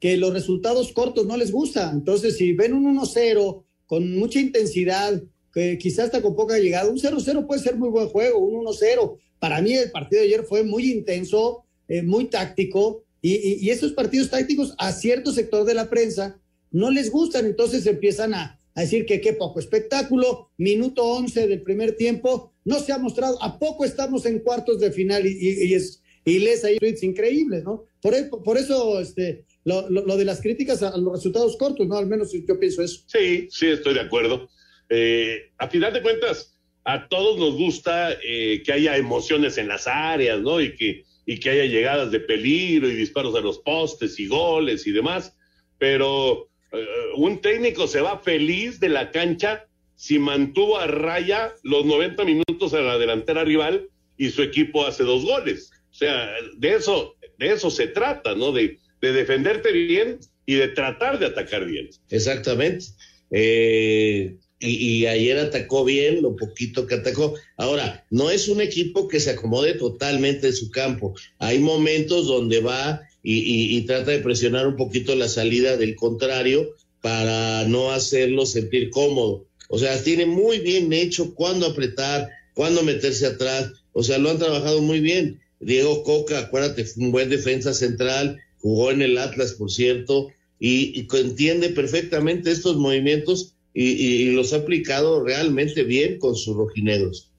que 0.00 0.16
los 0.16 0.32
resultados 0.32 0.92
cortos 0.92 1.26
no 1.26 1.36
les 1.36 1.52
gustan. 1.52 1.98
Entonces, 1.98 2.36
si 2.36 2.52
ven 2.54 2.72
un 2.72 2.96
1-0 2.96 3.62
con 3.86 4.18
mucha 4.18 4.40
intensidad, 4.40 5.22
que 5.52 5.78
quizás 5.78 6.06
hasta 6.06 6.22
con 6.22 6.34
poca 6.34 6.58
llegada, 6.58 6.90
un 6.90 6.98
0-0 6.98 7.46
puede 7.46 7.60
ser 7.60 7.76
muy 7.76 7.90
buen 7.90 8.08
juego, 8.08 8.38
un 8.38 8.64
1-0. 8.64 9.18
Para 9.38 9.60
mí 9.60 9.74
el 9.74 9.90
partido 9.90 10.22
de 10.22 10.28
ayer 10.28 10.44
fue 10.44 10.64
muy 10.64 10.90
intenso, 10.90 11.64
eh, 11.86 12.02
muy 12.02 12.26
táctico, 12.26 13.04
y, 13.22 13.66
y, 13.66 13.68
esos 13.68 13.92
partidos 13.92 14.30
tácticos 14.30 14.74
a 14.78 14.92
cierto 14.92 15.30
sector 15.30 15.66
de 15.66 15.74
la 15.74 15.90
prensa 15.90 16.40
no 16.70 16.90
les 16.90 17.10
gustan, 17.10 17.44
entonces 17.44 17.86
empiezan 17.86 18.32
a, 18.32 18.58
a 18.74 18.80
decir 18.80 19.04
que 19.04 19.20
qué 19.20 19.34
poco 19.34 19.60
espectáculo, 19.60 20.50
minuto 20.56 21.04
11 21.04 21.46
del 21.46 21.60
primer 21.60 21.96
tiempo, 21.96 22.52
no 22.64 22.78
se 22.78 22.92
ha 22.92 22.98
mostrado, 22.98 23.42
a 23.42 23.58
poco 23.58 23.84
estamos 23.84 24.24
en 24.24 24.38
cuartos 24.38 24.80
de 24.80 24.90
final 24.90 25.26
y, 25.26 25.36
y 25.38 25.74
es, 25.74 25.99
y 26.24 26.38
les 26.38 26.64
hay 26.64 26.78
tweets 26.78 27.02
increíbles, 27.02 27.64
¿no? 27.64 27.84
Por, 28.02 28.14
por 28.42 28.58
eso, 28.58 29.00
este, 29.00 29.44
lo, 29.64 29.88
lo, 29.90 30.06
lo, 30.06 30.16
de 30.16 30.24
las 30.24 30.40
críticas 30.40 30.82
a 30.82 30.96
los 30.96 31.14
resultados 31.14 31.56
cortos, 31.56 31.86
¿no? 31.86 31.96
Al 31.96 32.06
menos 32.06 32.32
yo 32.32 32.58
pienso 32.58 32.82
eso. 32.82 33.02
Sí, 33.06 33.48
sí, 33.50 33.68
estoy 33.68 33.94
de 33.94 34.00
acuerdo. 34.00 34.48
Eh, 34.88 35.50
a 35.58 35.68
final 35.68 35.92
de 35.92 36.02
cuentas, 36.02 36.58
a 36.84 37.08
todos 37.08 37.38
nos 37.38 37.54
gusta 37.56 38.12
eh, 38.24 38.62
que 38.64 38.72
haya 38.72 38.96
emociones 38.96 39.58
en 39.58 39.68
las 39.68 39.86
áreas, 39.86 40.40
¿no? 40.40 40.60
Y 40.60 40.74
que, 40.74 41.04
y 41.26 41.38
que 41.38 41.50
haya 41.50 41.64
llegadas 41.64 42.10
de 42.10 42.20
peligro 42.20 42.88
y 42.88 42.94
disparos 42.94 43.34
a 43.36 43.40
los 43.40 43.58
postes 43.58 44.18
y 44.18 44.26
goles 44.26 44.86
y 44.86 44.92
demás, 44.92 45.36
pero 45.78 46.48
eh, 46.72 46.86
un 47.16 47.40
técnico 47.40 47.86
se 47.86 48.00
va 48.00 48.18
feliz 48.18 48.80
de 48.80 48.88
la 48.88 49.10
cancha 49.10 49.66
si 49.94 50.18
mantuvo 50.18 50.78
a 50.78 50.86
raya 50.86 51.52
los 51.62 51.84
90 51.84 52.24
minutos 52.24 52.72
a 52.74 52.80
la 52.80 52.98
delantera 52.98 53.44
rival 53.44 53.88
y 54.16 54.30
su 54.30 54.42
equipo 54.42 54.86
hace 54.86 55.04
dos 55.04 55.24
goles. 55.24 55.70
Sea, 56.00 56.30
de 56.56 56.76
eso, 56.76 57.14
de 57.38 57.52
eso 57.52 57.70
se 57.70 57.86
trata, 57.88 58.34
¿no? 58.34 58.52
De, 58.52 58.78
de 59.02 59.12
defenderte 59.12 59.70
bien 59.70 60.18
y 60.46 60.54
de 60.54 60.68
tratar 60.68 61.18
de 61.18 61.26
atacar 61.26 61.66
bien. 61.66 61.90
Exactamente. 62.08 62.86
Eh, 63.30 64.34
y, 64.58 65.04
ayer 65.04 65.36
atacó 65.36 65.84
bien, 65.84 66.22
lo 66.22 66.36
poquito 66.36 66.86
que 66.86 66.94
atacó. 66.94 67.34
Ahora, 67.58 68.06
no 68.08 68.30
es 68.30 68.48
un 68.48 68.62
equipo 68.62 69.08
que 69.08 69.20
se 69.20 69.32
acomode 69.32 69.74
totalmente 69.74 70.46
en 70.46 70.54
su 70.54 70.70
campo. 70.70 71.14
Hay 71.38 71.58
momentos 71.58 72.26
donde 72.26 72.60
va 72.60 73.02
y, 73.22 73.76
y, 73.76 73.82
trata 73.82 74.12
de 74.12 74.20
presionar 74.20 74.66
un 74.66 74.76
poquito 74.76 75.14
la 75.14 75.28
salida 75.28 75.76
del 75.76 75.96
contrario 75.96 76.76
para 77.02 77.64
no 77.68 77.92
hacerlo 77.92 78.46
sentir 78.46 78.88
cómodo. 78.88 79.44
O 79.68 79.78
sea, 79.78 80.02
tiene 80.02 80.24
muy 80.24 80.60
bien 80.60 80.94
hecho 80.94 81.34
cuándo 81.34 81.66
apretar, 81.66 82.30
cuándo 82.54 82.82
meterse 82.82 83.26
atrás. 83.26 83.70
O 83.92 84.02
sea, 84.02 84.16
lo 84.16 84.30
han 84.30 84.38
trabajado 84.38 84.80
muy 84.80 85.00
bien. 85.00 85.40
Diego 85.60 86.02
Coca, 86.02 86.38
acuérdate, 86.38 86.84
fue 86.84 87.04
un 87.04 87.12
buen 87.12 87.28
defensa 87.28 87.74
central, 87.74 88.40
jugó 88.58 88.90
en 88.90 89.02
el 89.02 89.18
Atlas, 89.18 89.52
por 89.52 89.70
cierto, 89.70 90.28
y, 90.58 91.06
entiende 91.12 91.70
perfectamente 91.70 92.50
estos 92.50 92.76
movimientos 92.76 93.56
y, 93.72 94.32
los 94.32 94.52
ha 94.52 94.56
aplicado 94.56 95.22
realmente 95.22 95.84
bien 95.84 96.18
con 96.18 96.34
sus 96.34 96.56
rojinegros. 96.56 97.30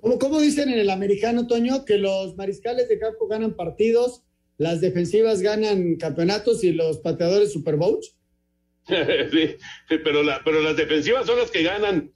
Como, 0.00 0.18
como 0.18 0.40
dicen 0.40 0.68
en 0.68 0.78
el 0.78 0.90
americano, 0.90 1.46
Toño, 1.46 1.84
que 1.84 1.96
los 1.96 2.36
mariscales 2.36 2.88
de 2.88 2.98
campo 2.98 3.26
ganan 3.26 3.54
partidos, 3.54 4.22
las 4.58 4.80
defensivas 4.80 5.40
ganan 5.40 5.96
campeonatos 5.96 6.62
y 6.62 6.72
los 6.72 6.98
pateadores 6.98 7.52
Super 7.52 7.76
Bowls. 7.76 8.14
sí, 8.86 9.56
pero, 10.04 10.22
la, 10.22 10.42
pero 10.44 10.60
las 10.60 10.76
defensivas 10.76 11.26
son 11.26 11.38
las 11.38 11.50
que 11.50 11.62
ganan 11.62 12.12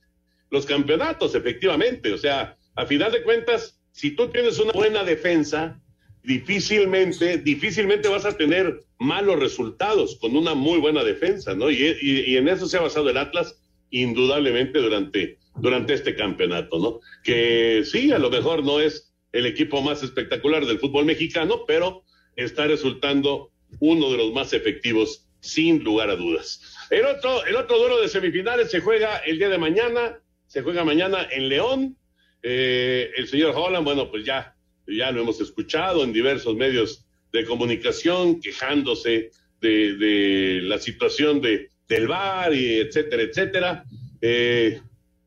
los 0.51 0.67
campeonatos, 0.67 1.35
efectivamente. 1.35 2.13
O 2.13 2.19
sea, 2.19 2.57
a 2.75 2.87
final 2.87 3.11
de 3.11 3.23
cuentas, 3.23 3.78
si 3.93 4.13
tú 4.13 4.29
tienes 4.29 4.59
una 4.59 4.73
buena 4.73 5.05
defensa, 5.05 5.81
difícilmente, 6.23 7.39
difícilmente 7.39 8.09
vas 8.09 8.25
a 8.25 8.37
tener 8.37 8.81
malos 8.99 9.39
resultados 9.39 10.17
con 10.17 10.37
una 10.37 10.55
muy 10.55 10.79
buena 10.79 11.05
defensa, 11.05 11.55
¿no? 11.55 11.71
Y, 11.71 12.37
en 12.37 12.49
eso 12.49 12.67
se 12.67 12.77
ha 12.77 12.83
basado 12.83 13.11
el 13.11 13.17
Atlas 13.17 13.61
indudablemente 13.91 14.79
durante, 14.79 15.39
durante 15.57 15.95
este 15.95 16.15
campeonato, 16.15 16.79
¿no? 16.79 17.01
Que 17.23 17.83
sí, 17.85 18.13
a 18.13 18.19
lo 18.19 18.31
mejor 18.31 18.65
no 18.65 18.81
es 18.81 19.15
el 19.33 19.47
equipo 19.47 19.81
más 19.83 20.03
espectacular 20.03 20.67
del 20.67 20.79
fútbol 20.79 21.05
mexicano, 21.05 21.65
pero 21.67 22.05
está 22.37 22.67
resultando 22.67 23.51
uno 23.81 24.11
de 24.11 24.19
los 24.19 24.33
más 24.33 24.53
efectivos 24.53 25.27
sin 25.41 25.83
lugar 25.85 26.11
a 26.11 26.17
dudas. 26.17 26.61
El 26.91 27.05
otro, 27.07 27.45
el 27.45 27.57
otro 27.57 27.79
duelo 27.79 28.01
de 28.01 28.09
semifinales 28.09 28.71
se 28.71 28.81
juega 28.81 29.19
el 29.19 29.39
día 29.39 29.49
de 29.49 29.59
mañana, 29.59 30.21
se 30.47 30.63
juega 30.63 30.85
mañana 30.85 31.27
en 31.31 31.49
León. 31.49 31.98
Eh, 32.43 33.11
el 33.17 33.29
señor 33.29 33.53
Holland, 33.55 33.85
bueno, 33.85 34.11
pues 34.11 34.25
ya, 34.25 34.55
ya 34.87 35.11
lo 35.11 35.23
hemos 35.23 35.41
escuchado 35.41 36.05
en 36.05 36.13
diversos 36.13 36.55
medios 36.55 37.05
de 37.33 37.45
comunicación, 37.45 38.41
quejándose 38.41 39.31
de, 39.61 39.97
de 39.97 40.61
la 40.63 40.79
situación 40.79 41.41
de, 41.41 41.69
del 41.89 42.09
bar 42.09 42.55
y 42.55 42.81
etcétera, 42.81 43.23
etcétera. 43.23 43.85
Eh, 44.21 44.81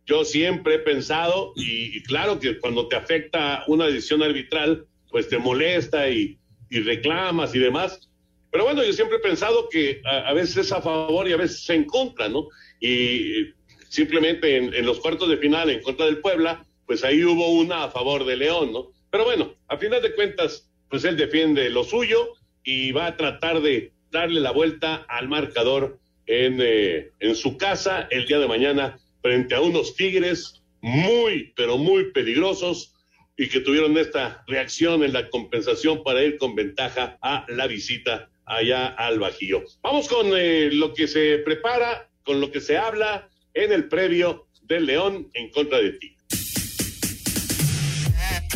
yo 0.06 0.26
siempre 0.26 0.76
he 0.76 0.80
pensado, 0.80 1.54
y, 1.56 2.02
claro 2.04 2.40
que 2.40 2.60
cuando 2.60 2.88
te 2.88 2.96
afecta 2.96 3.64
una 3.68 3.88
decisión 3.88 4.24
arbitral, 4.24 4.86
pues 5.10 5.30
te 5.30 5.38
molesta 5.38 6.10
y, 6.10 6.38
y 6.70 6.80
reclamas 6.80 7.54
y 7.56 7.60
demás, 7.60 8.10
pero 8.52 8.66
bueno, 8.66 8.84
yo 8.84 8.92
siempre 8.92 9.18
he 9.18 9.22
pensado 9.22 9.70
que 9.70 10.02
a, 10.04 10.34
veces 10.34 10.58
es 10.58 10.72
a 10.74 10.82
favor 10.82 11.28
y 11.28 11.32
a 11.32 11.38
veces 11.38 11.68
en 11.70 11.86
contra, 11.86 12.28
¿no? 12.28 12.50
Y 12.82 13.54
simplemente 13.88 14.58
en, 14.58 14.86
los 14.86 15.00
cuartos 15.00 15.30
de 15.30 15.38
final 15.38 15.70
en 15.70 15.82
contra 15.82 16.06
del 16.06 16.20
Puebla, 16.20 16.66
pues 16.92 17.06
ahí 17.06 17.24
hubo 17.24 17.48
una 17.52 17.86
a 17.86 17.90
favor 17.90 18.26
de 18.26 18.36
León, 18.36 18.74
¿no? 18.74 18.92
Pero 19.10 19.24
bueno, 19.24 19.56
a 19.70 19.78
final 19.78 20.02
de 20.02 20.14
cuentas, 20.14 20.70
pues 20.90 21.06
él 21.06 21.16
defiende 21.16 21.70
lo 21.70 21.86
suyo 21.86 22.34
y 22.66 22.92
va 22.92 23.06
a 23.06 23.16
tratar 23.16 23.62
de 23.62 23.94
darle 24.12 24.42
la 24.42 24.52
vuelta 24.52 25.06
al 25.08 25.30
marcador 25.30 26.00
en, 26.26 26.58
eh, 26.60 27.12
en 27.22 27.36
su 27.38 27.56
casa 27.58 28.10
el 28.12 28.26
día 28.26 28.40
de 28.40 28.48
mañana 28.50 29.00
frente 29.22 29.56
a 29.56 29.62
unos 29.62 29.96
Tigres 29.96 30.66
muy, 30.82 31.54
pero 31.56 31.78
muy 31.78 32.12
peligrosos 32.12 32.94
y 33.38 33.48
que 33.48 33.62
tuvieron 33.62 33.98
esta 33.98 34.44
reacción 34.46 35.02
en 35.06 35.14
la 35.14 35.30
compensación 35.30 36.04
para 36.04 36.22
ir 36.22 36.38
con 36.38 36.56
ventaja 36.56 37.18
a 37.22 37.46
la 37.48 37.68
visita 37.68 38.30
allá 38.44 38.88
al 38.88 39.18
Bajío. 39.18 39.64
Vamos 39.82 40.10
con 40.10 40.34
eh, 40.36 40.70
lo 40.74 40.94
que 40.94 41.08
se 41.08 41.38
prepara, 41.38 42.10
con 42.26 42.42
lo 42.42 42.52
que 42.52 42.60
se 42.60 42.78
habla 42.78 43.30
en 43.54 43.72
el 43.72 43.88
previo 43.88 44.48
del 44.64 44.88
León 44.88 45.30
en 45.36 45.50
contra 45.52 45.78
de 45.78 45.92
ti. 45.92 46.18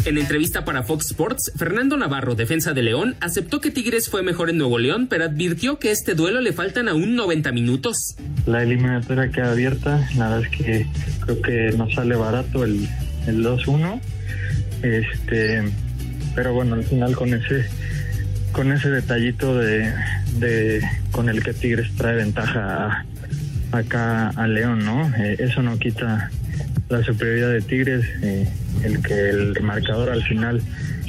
En 0.06 0.20
entrevista 0.20 0.64
para 0.66 0.84
Fox 0.84 1.08
Sports, 1.08 1.52
Fernando 1.58 1.98
Navarro, 1.98 2.36
defensa 2.36 2.74
de 2.74 2.84
León, 2.84 3.16
aceptó 3.22 3.60
que 3.60 3.72
Tigres 3.72 4.08
fue 4.08 4.22
mejor 4.22 4.52
en 4.52 4.60
Nuevo 4.60 4.78
León, 4.78 5.08
pero 5.10 5.24
advirtió 5.24 5.80
que 5.80 5.90
este 5.90 6.14
duelo 6.14 6.42
le 6.42 6.54
faltan 6.54 6.88
aún 6.88 7.16
90 7.16 7.52
minutos. 7.52 8.16
La 8.46 8.62
eliminatoria 8.62 9.32
queda 9.32 9.52
abierta, 9.54 10.08
la 10.16 10.30
verdad 10.30 10.44
es 10.52 10.58
que 10.58 10.86
creo 11.22 11.42
que 11.42 11.76
nos 11.76 11.92
sale 11.96 12.16
barato 12.16 12.64
el, 12.64 12.88
el 13.26 13.44
2-1. 13.44 14.00
Este, 14.84 15.64
pero 16.36 16.54
bueno, 16.54 16.76
al 16.76 16.84
final 16.84 17.16
con 17.16 17.34
ese 17.34 17.66
con 18.52 18.72
ese 18.72 18.92
detallito 18.92 19.58
de, 19.58 19.92
de 20.38 20.82
con 21.10 21.30
el 21.30 21.42
que 21.42 21.54
Tigres 21.54 21.90
trae 21.98 22.16
ventaja 22.16 23.06
acá 23.72 24.30
a 24.30 24.48
León, 24.48 24.86
¿no? 24.86 25.12
Eh, 25.18 25.38
eso 25.40 25.64
no 25.64 25.80
quita 25.80 26.30
la 26.90 27.04
superioridad 27.04 27.52
de 27.52 27.62
Tigres, 27.62 28.06
eh, 28.22 28.48
el 28.84 29.02
que 29.02 29.30
el 29.30 29.62
marcador 29.62 30.10
al 30.10 30.24
final 30.24 30.62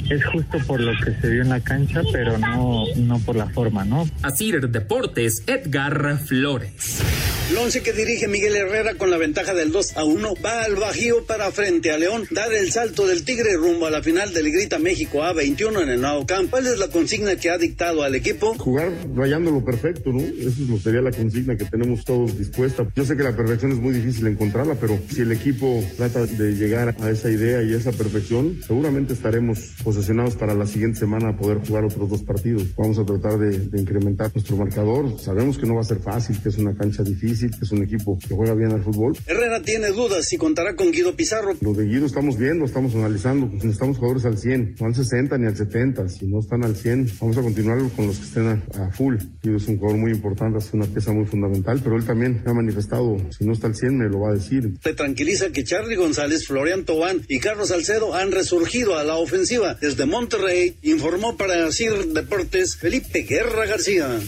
es 0.09 0.25
justo 0.25 0.57
por 0.65 0.79
lo 0.79 0.93
que 1.03 1.13
se 1.19 1.29
vio 1.29 1.41
en 1.41 1.49
la 1.49 1.59
cancha, 1.59 2.01
pero 2.11 2.37
no, 2.37 2.85
no 2.95 3.19
por 3.19 3.35
la 3.35 3.47
forma, 3.49 3.83
¿no? 3.83 4.07
Así 4.21 4.51
Deportes, 4.51 5.43
Edgar 5.47 6.17
Flores. 6.19 7.01
El 7.49 7.57
once 7.59 7.81
que 7.81 7.93
dirige 7.93 8.27
Miguel 8.27 8.57
Herrera 8.57 8.95
con 8.95 9.09
la 9.09 9.15
ventaja 9.15 9.53
del 9.53 9.71
2 9.71 9.95
a 9.95 10.03
1 10.03 10.33
va 10.45 10.63
al 10.63 10.75
Bajío 10.75 11.25
para 11.25 11.49
frente 11.49 11.91
a 11.91 11.97
León, 11.97 12.27
dar 12.29 12.51
el 12.53 12.73
salto 12.73 13.07
del 13.07 13.23
Tigre 13.23 13.55
rumbo 13.55 13.85
a 13.85 13.89
la 13.89 14.03
final 14.03 14.33
del 14.33 14.51
Grita 14.51 14.79
México 14.79 15.19
A21 15.19 15.83
en 15.83 15.89
el 15.89 16.01
nuevo 16.01 16.25
campo. 16.25 16.51
¿Cuál 16.51 16.67
es 16.67 16.77
la 16.77 16.89
consigna 16.89 17.37
que 17.37 17.49
ha 17.49 17.57
dictado 17.57 18.03
al 18.03 18.15
equipo? 18.15 18.53
Jugar 18.57 18.91
rayando 19.15 19.49
lo 19.49 19.63
perfecto, 19.63 20.11
¿no? 20.11 20.19
Eso 20.19 20.77
sería 20.83 20.99
la 20.99 21.11
consigna 21.11 21.55
que 21.55 21.63
tenemos 21.63 22.03
todos 22.03 22.37
dispuesta. 22.37 22.85
Yo 22.97 23.05
sé 23.05 23.15
que 23.15 23.23
la 23.23 23.33
perfección 23.33 23.71
es 23.71 23.77
muy 23.77 23.93
difícil 23.93 24.27
encontrarla, 24.27 24.75
pero 24.75 24.99
si 25.09 25.21
el 25.21 25.31
equipo 25.31 25.81
trata 25.95 26.25
de 26.25 26.51
llegar 26.51 26.97
a 26.99 27.09
esa 27.09 27.31
idea 27.31 27.63
y 27.63 27.73
a 27.73 27.77
esa 27.77 27.93
perfección, 27.93 28.59
seguramente 28.67 29.13
estaremos 29.13 29.59
posesionados 29.85 30.35
para 30.35 30.53
la 30.53 30.67
siguiente 30.67 30.99
semana 30.99 31.29
a 31.29 31.37
poder 31.37 31.59
jugar 31.65 31.85
otros 31.85 32.09
dos 32.09 32.23
partidos. 32.23 32.75
Vamos 32.75 32.99
a 32.99 33.05
tratar 33.05 33.39
de 33.39 33.79
incrementar 33.79 34.31
nuestro 34.33 34.57
marcador. 34.57 35.17
Sabemos 35.17 35.57
que 35.57 35.65
no 35.65 35.75
va 35.75 35.81
a 35.81 35.85
ser 35.85 35.99
fácil, 35.99 36.41
que 36.41 36.49
es 36.49 36.57
una 36.57 36.75
cancha 36.75 37.03
difícil 37.03 37.36
es 37.45 37.71
un 37.71 37.83
equipo 37.83 38.17
que 38.17 38.33
juega 38.33 38.53
bien 38.53 38.71
al 38.71 38.83
fútbol. 38.83 39.17
Herrera 39.25 39.61
tiene 39.61 39.89
dudas 39.89 40.25
si 40.25 40.37
contará 40.37 40.75
con 40.75 40.91
Guido 40.91 41.15
Pizarro. 41.15 41.55
Lo 41.61 41.73
de 41.73 41.85
Guido 41.85 42.05
estamos 42.05 42.37
viendo, 42.37 42.65
estamos 42.65 42.93
analizando, 42.95 43.47
pues 43.47 43.63
necesitamos 43.63 43.97
jugadores 43.97 44.25
al 44.25 44.37
100, 44.37 44.75
no 44.79 44.87
al 44.87 44.95
60 44.95 45.37
ni 45.37 45.47
al 45.47 45.55
70, 45.55 46.09
si 46.09 46.27
no 46.27 46.39
están 46.39 46.63
al 46.63 46.75
100, 46.75 47.11
vamos 47.19 47.37
a 47.37 47.41
continuar 47.41 47.77
con 47.95 48.07
los 48.07 48.17
que 48.17 48.25
estén 48.25 48.47
a, 48.47 48.91
full. 48.91 49.15
Guido 49.41 49.57
es 49.57 49.67
un 49.67 49.77
jugador 49.77 49.99
muy 49.99 50.11
importante, 50.11 50.59
es 50.59 50.73
una 50.73 50.85
pieza 50.85 51.11
muy 51.11 51.25
fundamental, 51.25 51.79
pero 51.83 51.97
él 51.97 52.05
también 52.05 52.41
ha 52.45 52.53
manifestado, 52.53 53.17
si 53.37 53.45
no 53.45 53.53
está 53.53 53.67
al 53.67 53.75
100 53.75 53.97
me 53.97 54.09
lo 54.09 54.21
va 54.21 54.31
a 54.31 54.33
decir. 54.33 54.79
Te 54.81 54.93
tranquiliza 54.93 55.49
que 55.51 55.63
Charlie 55.63 55.95
González, 55.95 56.47
Florian 56.47 56.85
Tobán 56.85 57.21
y 57.27 57.39
Carlos 57.39 57.69
Salcedo 57.69 58.15
han 58.15 58.31
resurgido 58.31 58.97
a 58.97 59.03
la 59.03 59.15
ofensiva. 59.15 59.77
Desde 59.79 60.05
Monterrey 60.05 60.77
informó 60.81 61.37
para 61.37 61.71
CIR 61.71 62.07
Deportes 62.07 62.77
Felipe 62.77 63.21
Guerra 63.21 63.65
García. 63.65 64.19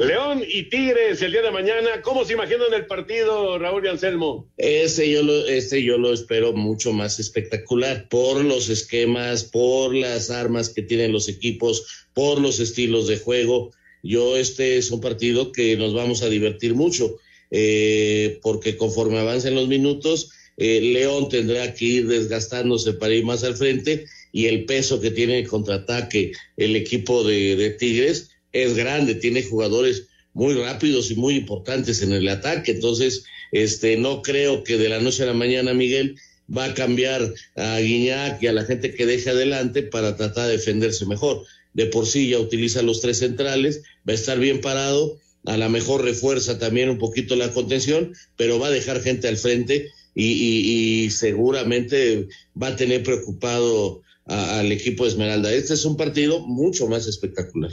León 0.00 0.42
y 0.48 0.62
Tigres 0.62 1.20
el 1.20 1.32
día 1.32 1.42
de 1.42 1.50
mañana. 1.50 2.00
¿Cómo 2.00 2.24
se 2.24 2.32
imaginan 2.32 2.72
el 2.72 2.86
partido, 2.86 3.58
Raúl 3.58 3.84
y 3.84 3.88
Anselmo? 3.88 4.50
Ese 4.56 5.10
yo 5.10 5.22
lo, 5.22 5.46
este 5.46 5.82
yo 5.82 5.98
lo 5.98 6.14
espero 6.14 6.54
mucho 6.54 6.94
más 6.94 7.20
espectacular 7.20 8.08
por 8.08 8.42
los 8.42 8.70
esquemas, 8.70 9.44
por 9.44 9.94
las 9.94 10.30
armas 10.30 10.70
que 10.70 10.80
tienen 10.80 11.12
los 11.12 11.28
equipos, 11.28 12.06
por 12.14 12.40
los 12.40 12.60
estilos 12.60 13.08
de 13.08 13.18
juego. 13.18 13.72
Yo 14.02 14.38
este 14.38 14.78
es 14.78 14.90
un 14.90 15.02
partido 15.02 15.52
que 15.52 15.76
nos 15.76 15.92
vamos 15.92 16.22
a 16.22 16.30
divertir 16.30 16.74
mucho, 16.74 17.18
eh, 17.50 18.38
porque 18.40 18.78
conforme 18.78 19.18
avancen 19.18 19.54
los 19.54 19.68
minutos, 19.68 20.30
eh, 20.56 20.80
León 20.80 21.28
tendrá 21.28 21.74
que 21.74 21.84
ir 21.84 22.06
desgastándose 22.06 22.94
para 22.94 23.12
ir 23.12 23.26
más 23.26 23.44
al 23.44 23.54
frente 23.54 24.06
y 24.32 24.46
el 24.46 24.64
peso 24.64 24.98
que 24.98 25.10
tiene 25.10 25.40
el 25.40 25.46
contraataque 25.46 26.32
el 26.56 26.74
equipo 26.74 27.22
de, 27.22 27.54
de 27.56 27.68
Tigres 27.68 28.29
es 28.52 28.76
grande, 28.76 29.14
tiene 29.14 29.42
jugadores 29.42 30.08
muy 30.32 30.54
rápidos 30.54 31.10
y 31.10 31.16
muy 31.16 31.36
importantes 31.36 32.02
en 32.02 32.12
el 32.12 32.28
ataque. 32.28 32.72
Entonces, 32.72 33.24
este, 33.52 33.96
no 33.96 34.22
creo 34.22 34.62
que 34.64 34.78
de 34.78 34.88
la 34.88 35.00
noche 35.00 35.22
a 35.22 35.26
la 35.26 35.34
mañana, 35.34 35.74
Miguel, 35.74 36.16
va 36.54 36.64
a 36.66 36.74
cambiar 36.74 37.32
a 37.56 37.78
Guiñac 37.78 38.42
y 38.42 38.46
a 38.46 38.52
la 38.52 38.64
gente 38.64 38.94
que 38.94 39.06
deje 39.06 39.30
adelante 39.30 39.82
para 39.82 40.16
tratar 40.16 40.46
de 40.46 40.52
defenderse 40.52 41.06
mejor. 41.06 41.44
De 41.72 41.86
por 41.86 42.06
sí 42.06 42.28
ya 42.28 42.38
utiliza 42.38 42.82
los 42.82 43.00
tres 43.00 43.18
centrales, 43.18 43.82
va 44.08 44.12
a 44.12 44.16
estar 44.16 44.38
bien 44.38 44.60
parado, 44.60 45.18
a 45.46 45.56
lo 45.56 45.68
mejor 45.70 46.04
refuerza 46.04 46.58
también 46.58 46.90
un 46.90 46.98
poquito 46.98 47.36
la 47.36 47.52
contención, 47.52 48.12
pero 48.36 48.58
va 48.58 48.66
a 48.66 48.70
dejar 48.70 49.00
gente 49.02 49.28
al 49.28 49.36
frente 49.36 49.90
y, 50.14 51.08
seguramente 51.10 52.28
va 52.60 52.68
a 52.68 52.76
tener 52.76 53.02
preocupado 53.02 54.02
al 54.26 54.70
equipo 54.72 55.04
de 55.04 55.10
Esmeralda. 55.10 55.52
Este 55.52 55.74
es 55.74 55.84
un 55.84 55.96
partido 55.96 56.40
mucho 56.40 56.88
más 56.88 57.06
espectacular. 57.06 57.72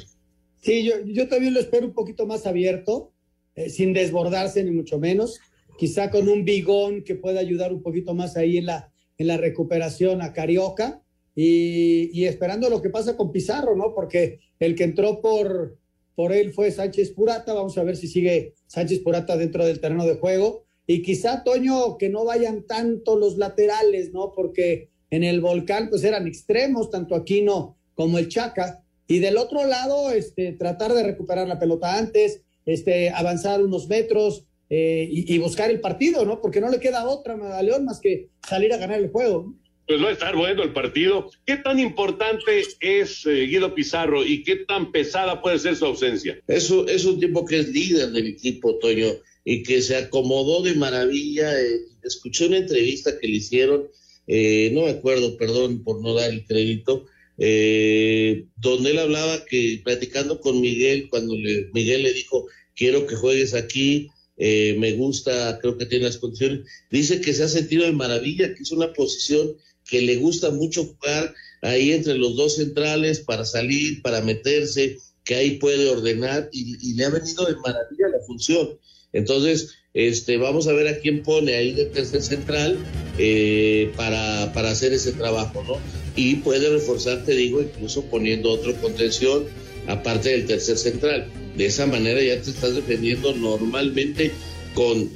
Sí, 0.68 0.84
yo, 0.84 0.96
yo 1.06 1.30
también 1.30 1.54
lo 1.54 1.62
espero 1.62 1.88
un 1.88 1.94
poquito 1.94 2.28
más 2.28 2.46
abierto, 2.46 3.14
eh, 3.56 3.70
sin 3.70 3.94
desbordarse 3.94 4.62
ni 4.66 4.72
mucho 4.72 5.00
menos. 5.00 5.40
quizá 5.78 6.12
con 6.12 6.28
un 6.28 6.44
bigón 6.44 7.06
que 7.06 7.16
pueda 7.16 7.40
ayudar 7.40 7.72
un 7.72 7.82
poquito 7.82 8.14
más 8.14 8.36
ahí 8.36 8.58
en 8.58 8.66
la, 8.66 8.92
en 9.18 9.28
la 9.28 9.38
recuperación 9.38 10.22
a 10.22 10.34
Carioca 10.34 11.02
y, 11.34 12.10
y 12.12 12.26
esperando 12.26 12.70
lo 12.70 12.82
que 12.82 12.90
pasa 12.90 13.16
con 13.16 13.32
Pizarro, 13.32 13.78
¿no? 13.78 13.94
Porque 13.96 14.42
el 14.60 14.76
que 14.76 14.84
entró 14.84 15.22
por, 15.22 15.78
por 16.16 16.34
él 16.34 16.52
fue 16.52 16.70
Sánchez 16.70 17.12
Purata, 17.12 17.54
vamos 17.54 17.78
a 17.78 17.84
ver 17.86 17.96
si 17.96 18.10
sigue 18.10 18.54
Sánchez 18.66 19.00
Purata 19.00 19.38
dentro 19.38 19.66
del 19.66 19.80
terreno 19.80 20.06
de 20.06 20.16
juego 20.16 20.66
y 20.86 21.02
quizá 21.02 21.46
Toño 21.46 21.98
que 21.98 22.10
no 22.10 22.26
vayan 22.26 22.64
tanto 22.68 23.16
los 23.16 23.38
laterales, 23.38 24.12
¿no? 24.12 24.34
Porque 24.36 24.90
en 25.12 25.24
el 25.24 25.40
volcán 25.40 25.90
pues 25.90 26.04
eran 26.04 26.28
extremos, 26.28 26.92
tanto 26.92 27.16
Aquino 27.16 27.78
como 27.94 28.18
el 28.18 28.28
Chaca, 28.28 28.84
y 29.08 29.20
del 29.20 29.38
otro 29.38 29.66
lado, 29.66 30.12
este, 30.12 30.52
tratar 30.52 30.94
de 30.94 31.04
recuperar 31.04 31.48
la 31.48 31.60
pelota 31.60 31.98
antes, 31.98 32.42
este, 32.66 33.10
avanzar 33.10 33.62
unos 33.62 33.88
metros 33.88 34.44
eh, 34.70 35.08
y, 35.10 35.38
buscar 35.38 35.72
el 35.72 35.80
partido, 35.80 36.26
¿no? 36.26 36.42
Porque 36.42 36.60
no 36.60 36.70
le 36.70 36.82
queda 36.82 37.08
otra 37.08 37.38
a 37.58 37.64
León 37.64 37.86
más 37.86 38.02
que 38.02 38.28
salir 38.48 38.74
a 38.74 38.78
ganar 38.78 39.00
el 39.00 39.10
juego. 39.10 39.56
Pues 39.88 40.04
va 40.04 40.10
a 40.10 40.12
estar 40.12 40.36
bueno 40.36 40.62
el 40.64 40.74
partido. 40.74 41.32
¿Qué 41.46 41.56
tan 41.56 41.80
importante 41.80 42.64
es 42.82 43.26
eh, 43.26 43.46
Guido 43.46 43.74
Pizarro 43.74 44.26
y 44.26 44.44
qué 44.44 44.58
tan 44.58 44.92
pesada 44.92 45.42
puede 45.42 45.58
ser 45.60 45.78
su 45.78 45.86
ausencia? 45.86 46.38
Eso 46.48 46.86
es 46.90 47.06
un 47.06 47.22
tipo 47.22 47.46
que 47.46 47.60
es 47.60 47.70
líder 47.70 48.10
del 48.10 48.28
equipo, 48.28 48.76
Toño, 48.80 49.08
y 49.46 49.64
que 49.64 49.82
se 49.82 49.96
acomodó 49.96 50.62
de 50.62 50.74
maravilla. 50.74 51.58
Eh, 51.62 51.80
escuché 52.04 52.48
una 52.48 52.58
entrevista 52.58 53.18
que 53.18 53.28
le 53.28 53.38
hicieron, 53.38 53.84
no 53.84 54.82
me 54.82 54.90
acuerdo, 54.90 55.38
perdón 55.38 55.86
por 55.86 56.02
no 56.02 56.14
dar 56.14 56.30
el 56.30 56.46
crédito, 56.46 57.06
eh, 57.38 58.46
donde 58.56 58.92
él 58.92 59.00
hablaba 59.00 59.46
que 59.46 59.82
platicando 59.84 60.40
con 60.42 60.60
Miguel, 60.62 61.08
cuando 61.10 61.36
le, 61.36 61.70
Miguel 61.74 62.04
le 62.04 62.14
dijo, 62.14 62.48
quiero 62.76 63.06
que 63.08 63.16
juegues 63.16 63.54
aquí, 63.54 64.10
eh, 64.38 64.76
me 64.78 64.94
gusta, 64.94 65.58
creo 65.60 65.78
que 65.78 65.86
tiene 65.86 66.06
las 66.06 66.18
condiciones, 66.18 66.62
dice 66.92 67.22
que 67.22 67.34
se 67.34 67.44
ha 67.44 67.48
sentido 67.48 67.86
de 67.86 67.92
maravilla, 67.92 68.54
que 68.54 68.64
es 68.64 68.72
una 68.72 68.94
posición 68.94 69.56
que 69.86 70.02
le 70.02 70.18
gusta 70.18 70.52
mucho 70.52 70.84
jugar 70.84 71.34
ahí 71.62 71.92
entre 71.92 72.18
los 72.18 72.36
dos 72.36 72.56
centrales 72.56 73.20
para 73.20 73.46
salir, 73.46 74.02
para 74.02 74.22
meterse, 74.22 74.98
que 75.24 75.36
ahí 75.36 75.58
puede 75.58 75.90
ordenar 75.90 76.50
y, 76.52 76.94
le 76.94 77.06
ha 77.06 77.10
venido 77.10 77.46
de 77.46 77.56
maravilla 77.56 78.08
la 78.10 78.26
función. 78.26 78.80
Entonces, 79.18 79.76
este, 79.94 80.38
vamos 80.38 80.68
a 80.68 80.74
ver 80.74 80.88
a 80.88 81.00
quién 81.00 81.24
pone 81.24 81.56
ahí 81.56 81.74
de 81.74 81.86
tercer 81.86 82.22
central 82.22 82.78
eh, 83.18 83.92
para, 83.96 84.54
para 84.54 84.72
hacer 84.72 84.94
ese 84.94 85.12
trabajo, 85.12 85.64
¿no? 85.68 85.78
y 86.18 86.36
puede 86.38 86.70
reforzar, 86.70 87.24
te 87.24 87.34
digo, 87.34 87.62
incluso 87.62 88.04
poniendo 88.06 88.52
otro 88.52 88.76
contención 88.82 89.46
aparte 89.86 90.30
del 90.30 90.48
tercer 90.48 90.78
central. 90.78 91.28
De 91.56 91.68
esa 91.68 91.86
manera 91.86 92.22
ya 92.22 92.42
te 92.42 92.50
estás 92.50 92.76
defendiendo 92.76 93.34
normalmente 93.34 94.32
con, 94.74 95.08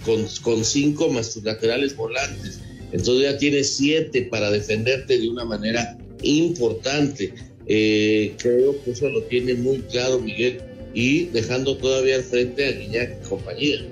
con, 0.44 0.64
cinco 0.64 1.10
más 1.10 1.34
tus 1.34 1.44
laterales 1.44 1.96
volantes. 1.96 2.60
Entonces 2.92 3.32
ya 3.32 3.38
tienes 3.38 3.76
siete 3.76 4.22
para 4.24 4.52
defenderte 4.52 5.18
de 5.18 5.28
una 5.28 5.44
manera 5.44 5.98
importante. 6.22 7.34
Eh, 7.66 8.34
creo 8.38 8.82
que 8.84 8.92
eso 8.92 9.10
lo 9.10 9.24
tiene 9.24 9.56
muy 9.56 9.80
claro 9.80 10.20
Miguel 10.20 10.62
y 10.94 11.26
dejando 11.28 11.78
todavía 11.78 12.16
al 12.16 12.24
frente 12.24 12.68
a 12.68 12.72
Guiñac 12.72 13.18
y 13.24 13.30
compañía. 13.30 13.86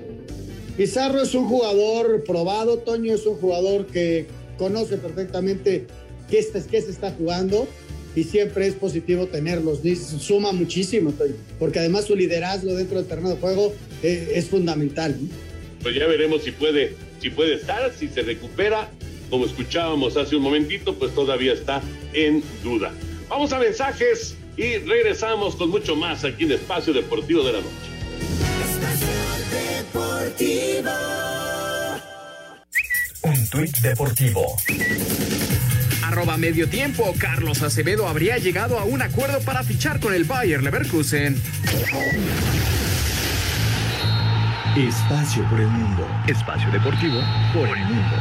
Pizarro 0.76 1.22
es 1.22 1.34
un 1.34 1.46
jugador 1.46 2.24
probado, 2.24 2.78
Toño 2.78 3.14
es 3.14 3.26
un 3.26 3.36
jugador 3.36 3.86
que 3.86 4.26
conoce 4.56 4.96
perfectamente 4.96 5.86
qué, 6.28 6.46
qué 6.70 6.82
se 6.82 6.90
está 6.90 7.10
jugando 7.12 7.66
y 8.14 8.24
siempre 8.24 8.66
es 8.66 8.74
positivo 8.74 9.26
tenerlos. 9.26 9.80
Suma 10.18 10.52
muchísimo, 10.52 11.12
porque 11.58 11.78
además 11.78 12.06
su 12.06 12.16
liderazgo 12.16 12.74
dentro 12.74 12.98
del 12.98 13.06
terreno 13.06 13.30
de 13.30 13.36
juego 13.36 13.72
eh, 14.02 14.32
es 14.34 14.46
fundamental. 14.46 15.16
Pues 15.82 15.94
ya 15.94 16.06
veremos 16.06 16.42
si 16.42 16.50
puede, 16.50 16.94
si 17.20 17.30
puede 17.30 17.54
estar, 17.54 17.92
si 17.96 18.08
se 18.08 18.22
recupera. 18.22 18.90
Como 19.30 19.46
escuchábamos 19.46 20.16
hace 20.16 20.34
un 20.34 20.42
momentito, 20.42 20.94
pues 20.98 21.14
todavía 21.14 21.52
está 21.52 21.80
en 22.12 22.42
duda. 22.64 22.92
Vamos 23.28 23.52
a 23.52 23.60
mensajes 23.60 24.34
y 24.60 24.76
regresamos 24.78 25.56
con 25.56 25.70
mucho 25.70 25.96
más 25.96 26.24
aquí 26.24 26.44
en 26.44 26.52
Espacio 26.52 26.92
Deportivo 26.92 27.42
de 27.42 27.52
la 27.52 27.58
Noche. 27.60 27.70
Espacio 28.62 29.08
Deportivo. 29.50 30.90
Un 33.22 33.48
tuit 33.48 33.76
deportivo 33.78 34.56
arroba 36.10 36.36
medio 36.36 36.68
tiempo, 36.68 37.14
Carlos 37.18 37.62
Acevedo 37.62 38.08
habría 38.08 38.36
llegado 38.38 38.80
a 38.80 38.84
un 38.84 39.00
acuerdo 39.00 39.40
para 39.42 39.62
fichar 39.62 40.00
con 40.00 40.12
el 40.12 40.24
Bayer 40.24 40.60
Leverkusen. 40.60 41.40
Espacio 44.76 45.48
por 45.48 45.60
el 45.60 45.68
mundo. 45.68 46.08
Espacio 46.26 46.68
deportivo 46.72 47.20
por 47.54 47.68
el 47.68 47.84
mundo. 47.84 48.16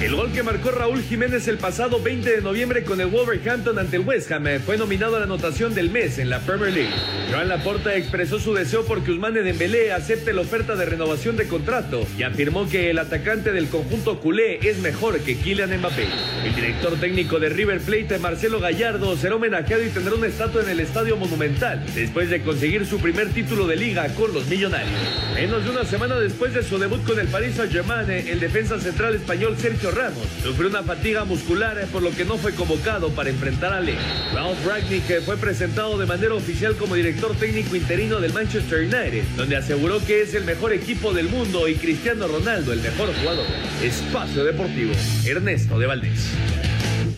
El 0.00 0.16
gol 0.16 0.32
que 0.32 0.42
marcó 0.42 0.70
Raúl 0.70 1.02
Jiménez 1.02 1.46
el 1.46 1.58
pasado 1.58 2.00
20 2.00 2.36
de 2.36 2.40
noviembre 2.40 2.84
con 2.84 3.02
el 3.02 3.08
Wolverhampton 3.08 3.78
ante 3.78 3.96
el 3.96 4.02
West 4.02 4.32
Ham 4.32 4.46
fue 4.64 4.78
nominado 4.78 5.16
a 5.16 5.18
la 5.18 5.26
anotación 5.26 5.74
del 5.74 5.90
mes 5.90 6.18
en 6.18 6.30
la 6.30 6.40
Premier 6.40 6.72
League. 6.72 6.94
Joan 7.30 7.50
Laporta 7.50 7.94
expresó 7.94 8.38
su 8.38 8.54
deseo 8.54 8.86
por 8.86 9.04
que 9.04 9.10
Usmane 9.10 9.42
Dembélé 9.42 9.92
acepte 9.92 10.32
la 10.32 10.40
oferta 10.40 10.74
de 10.74 10.86
renovación 10.86 11.36
de 11.36 11.46
contrato 11.46 12.06
y 12.16 12.22
afirmó 12.22 12.66
que 12.66 12.88
el 12.88 12.98
atacante 12.98 13.52
del 13.52 13.68
conjunto 13.68 14.20
culé 14.20 14.66
es 14.66 14.78
mejor 14.78 15.20
que 15.20 15.36
Kylian 15.36 15.78
Mbappé. 15.78 16.06
El 16.46 16.54
director 16.54 16.98
técnico 16.98 17.38
de 17.38 17.50
River 17.50 17.80
Plate, 17.80 18.18
Marcelo 18.18 18.58
Gallardo, 18.58 19.14
será 19.18 19.36
homenajeado 19.36 19.84
y 19.84 19.90
tendrá 19.90 20.14
una 20.14 20.28
estatua 20.28 20.62
en 20.62 20.70
el 20.70 20.80
Estadio 20.80 21.18
Monumental 21.18 21.84
después 21.94 22.30
de 22.30 22.40
conseguir 22.40 22.86
su 22.86 23.00
primer 23.00 23.28
título 23.34 23.66
de 23.66 23.76
liga 23.76 24.08
con 24.14 24.32
los 24.32 24.46
Millonarios. 24.46 24.98
Menos 25.34 25.62
de 25.62 25.70
una 25.70 25.84
semana 25.84 26.18
después 26.18 26.54
de 26.54 26.62
su 26.62 26.78
debut 26.78 27.04
con 27.04 27.20
el 27.20 27.28
Paris 27.28 27.56
Saint-Germain, 27.56 28.08
el 28.10 28.40
defensa 28.40 28.80
central 28.80 29.14
español 29.14 29.56
Sergio 29.58 29.89
Ramos 29.90 30.26
sufrió 30.42 30.68
una 30.68 30.82
fatiga 30.82 31.24
muscular 31.24 31.78
eh, 31.78 31.86
por 31.90 32.02
lo 32.02 32.10
que 32.10 32.24
no 32.24 32.36
fue 32.38 32.54
convocado 32.54 33.10
para 33.10 33.30
enfrentar 33.30 33.72
a 33.72 33.80
Leo. 33.80 33.96
Ralph 34.34 34.66
Ragnick 34.66 35.10
eh, 35.10 35.20
fue 35.20 35.36
presentado 35.36 35.98
de 35.98 36.06
manera 36.06 36.34
oficial 36.34 36.76
como 36.76 36.94
director 36.94 37.34
técnico 37.36 37.76
interino 37.76 38.20
del 38.20 38.32
Manchester 38.32 38.80
United, 38.80 39.24
donde 39.36 39.56
aseguró 39.56 39.98
que 40.04 40.22
es 40.22 40.34
el 40.34 40.44
mejor 40.44 40.72
equipo 40.72 41.12
del 41.12 41.28
mundo 41.28 41.68
y 41.68 41.74
Cristiano 41.74 42.28
Ronaldo 42.28 42.72
el 42.72 42.80
mejor 42.80 43.14
jugador. 43.14 43.46
Espacio 43.82 44.44
Deportivo, 44.44 44.92
Ernesto 45.26 45.78
de 45.78 45.86
Valdés. 45.86 46.30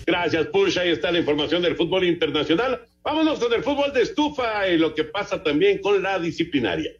Gracias, 0.06 0.46
Push. 0.46 0.78
Ahí 0.78 0.90
está 0.90 1.12
la 1.12 1.18
información 1.18 1.62
del 1.62 1.76
fútbol 1.76 2.04
internacional. 2.04 2.80
Vámonos 3.02 3.38
con 3.38 3.52
el 3.52 3.62
fútbol 3.62 3.92
de 3.92 4.02
estufa 4.02 4.68
y 4.68 4.78
lo 4.78 4.94
que 4.94 5.04
pasa 5.04 5.42
también 5.42 5.78
con 5.78 6.02
la 6.02 6.18
disciplinaria. 6.18 6.92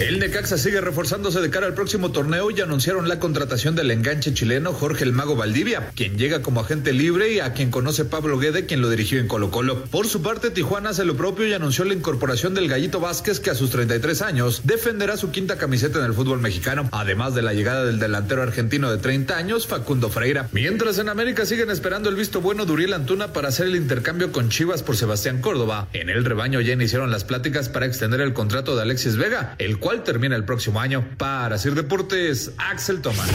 El 0.00 0.18
Necaxa 0.18 0.58
sigue 0.58 0.80
reforzándose 0.80 1.40
de 1.40 1.50
cara 1.50 1.68
al 1.68 1.74
próximo 1.74 2.10
torneo 2.10 2.50
y 2.50 2.60
anunciaron 2.60 3.08
la 3.08 3.20
contratación 3.20 3.76
del 3.76 3.92
enganche 3.92 4.34
chileno 4.34 4.72
Jorge 4.72 5.04
el 5.04 5.12
Mago 5.12 5.36
Valdivia, 5.36 5.90
quien 5.94 6.18
llega 6.18 6.42
como 6.42 6.60
agente 6.60 6.92
libre 6.92 7.32
y 7.32 7.38
a 7.38 7.52
quien 7.52 7.70
conoce 7.70 8.04
Pablo 8.04 8.40
Guede, 8.40 8.66
quien 8.66 8.80
lo 8.80 8.90
dirigió 8.90 9.20
en 9.20 9.28
Colo 9.28 9.52
Colo. 9.52 9.84
Por 9.84 10.08
su 10.08 10.20
parte, 10.20 10.50
Tijuana 10.50 10.90
hace 10.90 11.04
lo 11.04 11.16
propio 11.16 11.46
y 11.46 11.52
anunció 11.52 11.84
la 11.84 11.94
incorporación 11.94 12.54
del 12.54 12.66
Gallito 12.66 12.98
Vázquez, 12.98 13.38
que 13.38 13.50
a 13.50 13.54
sus 13.54 13.70
33 13.70 14.20
años 14.22 14.62
defenderá 14.64 15.16
su 15.16 15.30
quinta 15.30 15.58
camiseta 15.58 16.00
en 16.00 16.06
el 16.06 16.14
fútbol 16.14 16.40
mexicano, 16.40 16.88
además 16.90 17.36
de 17.36 17.42
la 17.42 17.54
llegada 17.54 17.84
del 17.84 18.00
delantero 18.00 18.42
argentino 18.42 18.90
de 18.90 18.98
30 18.98 19.36
años, 19.36 19.68
Facundo 19.68 20.10
Freira. 20.10 20.48
Mientras 20.50 20.98
en 20.98 21.08
América 21.08 21.46
siguen 21.46 21.70
esperando 21.70 22.08
el 22.08 22.16
visto 22.16 22.40
bueno 22.40 22.66
de 22.66 22.72
Uriel 22.72 22.94
Antuna 22.94 23.32
para 23.32 23.46
hacer 23.46 23.68
el 23.68 23.76
intercambio 23.76 24.32
con 24.32 24.48
Chivas 24.48 24.82
por 24.82 24.96
Sebastián 24.96 25.40
Córdoba. 25.40 25.86
En 25.92 26.10
el 26.10 26.24
rebaño 26.24 26.60
ya 26.60 26.72
iniciaron 26.72 27.12
las 27.12 27.22
pláticas 27.22 27.68
para 27.68 27.86
extender 27.86 28.20
el 28.20 28.32
contrato 28.32 28.74
de 28.74 28.82
Alexis 28.82 29.16
Vega, 29.16 29.54
el 29.58 29.78
cual 29.84 30.02
termina 30.02 30.34
el 30.34 30.46
próximo 30.46 30.80
año. 30.80 31.06
Para 31.18 31.58
Sir 31.58 31.74
Deportes, 31.74 32.52
Axel 32.56 33.02
Tomás. 33.02 33.30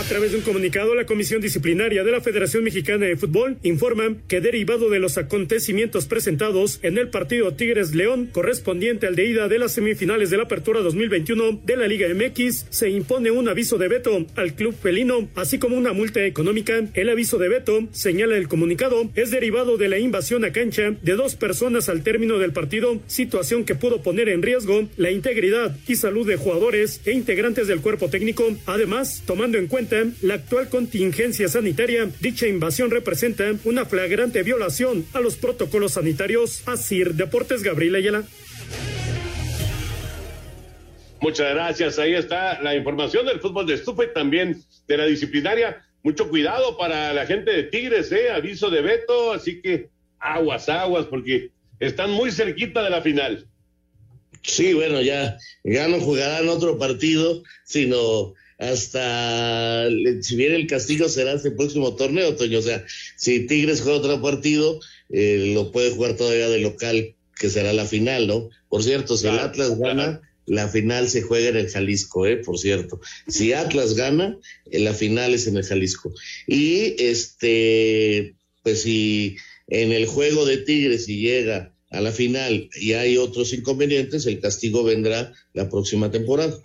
A 0.00 0.02
través 0.04 0.30
de 0.32 0.38
un 0.38 0.42
comunicado, 0.42 0.94
la 0.94 1.04
Comisión 1.04 1.42
Disciplinaria 1.42 2.02
de 2.02 2.10
la 2.10 2.22
Federación 2.22 2.64
Mexicana 2.64 3.04
de 3.04 3.18
Fútbol 3.18 3.58
informa 3.62 4.16
que 4.26 4.40
derivado 4.40 4.88
de 4.88 4.98
los 4.98 5.18
acontecimientos 5.18 6.06
presentados 6.06 6.78
en 6.82 6.96
el 6.96 7.10
partido 7.10 7.52
Tigres 7.52 7.94
León 7.94 8.30
correspondiente 8.32 9.06
al 9.06 9.14
de 9.14 9.26
ida 9.26 9.48
de 9.48 9.58
las 9.58 9.72
semifinales 9.72 10.30
de 10.30 10.38
la 10.38 10.44
Apertura 10.44 10.80
2021 10.80 11.60
de 11.66 11.76
la 11.76 11.86
Liga 11.86 12.08
MX, 12.08 12.68
se 12.70 12.88
impone 12.88 13.30
un 13.30 13.50
aviso 13.50 13.76
de 13.76 13.88
veto 13.88 14.24
al 14.36 14.54
club 14.54 14.74
felino, 14.74 15.28
así 15.34 15.58
como 15.58 15.76
una 15.76 15.92
multa 15.92 16.24
económica. 16.24 16.80
El 16.94 17.10
aviso 17.10 17.36
de 17.36 17.50
veto, 17.50 17.78
señala 17.92 18.38
el 18.38 18.48
comunicado, 18.48 19.10
es 19.16 19.30
derivado 19.30 19.76
de 19.76 19.90
la 19.90 19.98
invasión 19.98 20.46
a 20.46 20.52
cancha 20.52 20.92
de 21.02 21.12
dos 21.12 21.36
personas 21.36 21.90
al 21.90 22.02
término 22.02 22.38
del 22.38 22.54
partido, 22.54 22.98
situación 23.06 23.66
que 23.66 23.74
pudo 23.74 24.00
poner 24.00 24.30
en 24.30 24.40
riesgo 24.40 24.88
la 24.96 25.10
integridad 25.10 25.76
y 25.90 25.96
salud 25.96 26.26
de 26.26 26.36
jugadores 26.36 27.00
e 27.04 27.12
integrantes 27.12 27.66
del 27.66 27.80
cuerpo 27.80 28.08
técnico. 28.08 28.56
Además, 28.66 29.24
tomando 29.26 29.58
en 29.58 29.66
cuenta 29.66 30.04
la 30.22 30.34
actual 30.34 30.68
contingencia 30.68 31.48
sanitaria, 31.48 32.08
dicha 32.20 32.46
invasión 32.46 32.90
representa 32.90 33.52
una 33.64 33.84
flagrante 33.84 34.42
violación 34.44 35.04
a 35.12 35.20
los 35.20 35.36
protocolos 35.36 35.94
sanitarios. 35.94 36.62
Asir 36.68 37.14
Deportes 37.14 37.64
Gabriel 37.64 37.96
Ayala. 37.96 38.22
Muchas 41.20 41.52
gracias. 41.54 41.98
Ahí 41.98 42.14
está 42.14 42.62
la 42.62 42.76
información 42.76 43.26
del 43.26 43.40
fútbol 43.40 43.66
de 43.66 43.74
estufa 43.74 44.04
y 44.04 44.14
también 44.14 44.62
de 44.86 44.96
la 44.96 45.06
disciplinaria. 45.06 45.84
Mucho 46.02 46.28
cuidado 46.28 46.78
para 46.78 47.12
la 47.12 47.26
gente 47.26 47.50
de 47.50 47.64
Tigres, 47.64 48.10
¿eh? 48.12 48.30
Aviso 48.30 48.70
de 48.70 48.80
veto, 48.80 49.32
así 49.32 49.60
que 49.60 49.90
aguas, 50.18 50.68
aguas, 50.68 51.06
porque 51.06 51.50
están 51.80 52.12
muy 52.12 52.30
cerquita 52.30 52.82
de 52.82 52.90
la 52.90 53.02
final. 53.02 53.46
Sí, 54.42 54.72
bueno, 54.72 55.02
ya, 55.02 55.38
ya 55.64 55.88
no 55.88 56.00
jugarán 56.00 56.48
otro 56.48 56.78
partido, 56.78 57.42
sino 57.64 58.34
hasta 58.60 59.88
si 60.20 60.36
viene 60.36 60.56
el 60.56 60.66
castigo 60.66 61.08
será 61.08 61.32
este 61.32 61.50
próximo 61.50 61.96
torneo, 61.96 62.36
Toño. 62.36 62.58
O 62.58 62.62
sea, 62.62 62.84
si 63.16 63.46
Tigres 63.46 63.80
juega 63.80 63.98
otro 63.98 64.20
partido, 64.20 64.80
eh, 65.08 65.52
lo 65.54 65.72
puede 65.72 65.90
jugar 65.90 66.16
todavía 66.16 66.48
de 66.48 66.60
local, 66.60 67.14
que 67.38 67.48
será 67.48 67.72
la 67.72 67.86
final, 67.86 68.26
¿no? 68.26 68.50
Por 68.68 68.82
cierto, 68.82 69.16
si 69.16 69.26
el 69.28 69.38
Atlas 69.38 69.78
gana, 69.78 70.20
la 70.46 70.68
final 70.68 71.08
se 71.08 71.22
juega 71.22 71.48
en 71.48 71.56
el 71.56 71.70
Jalisco, 71.70 72.26
¿eh? 72.26 72.36
Por 72.36 72.58
cierto. 72.58 73.00
Si 73.28 73.54
Atlas 73.54 73.94
gana, 73.94 74.38
la 74.70 74.92
final 74.92 75.32
es 75.32 75.46
en 75.46 75.56
el 75.56 75.64
Jalisco. 75.64 76.12
Y 76.46 77.02
este, 77.02 78.34
pues 78.62 78.82
si 78.82 79.36
en 79.68 79.92
el 79.92 80.06
juego 80.06 80.44
de 80.44 80.58
Tigres, 80.58 81.06
si 81.06 81.18
llega 81.18 81.72
a 81.90 82.00
la 82.00 82.12
final 82.12 82.70
y 82.80 82.92
hay 82.92 83.16
otros 83.16 83.52
inconvenientes, 83.52 84.26
el 84.26 84.40
castigo 84.40 84.84
vendrá 84.84 85.32
la 85.52 85.68
próxima 85.68 86.10
temporada. 86.10 86.56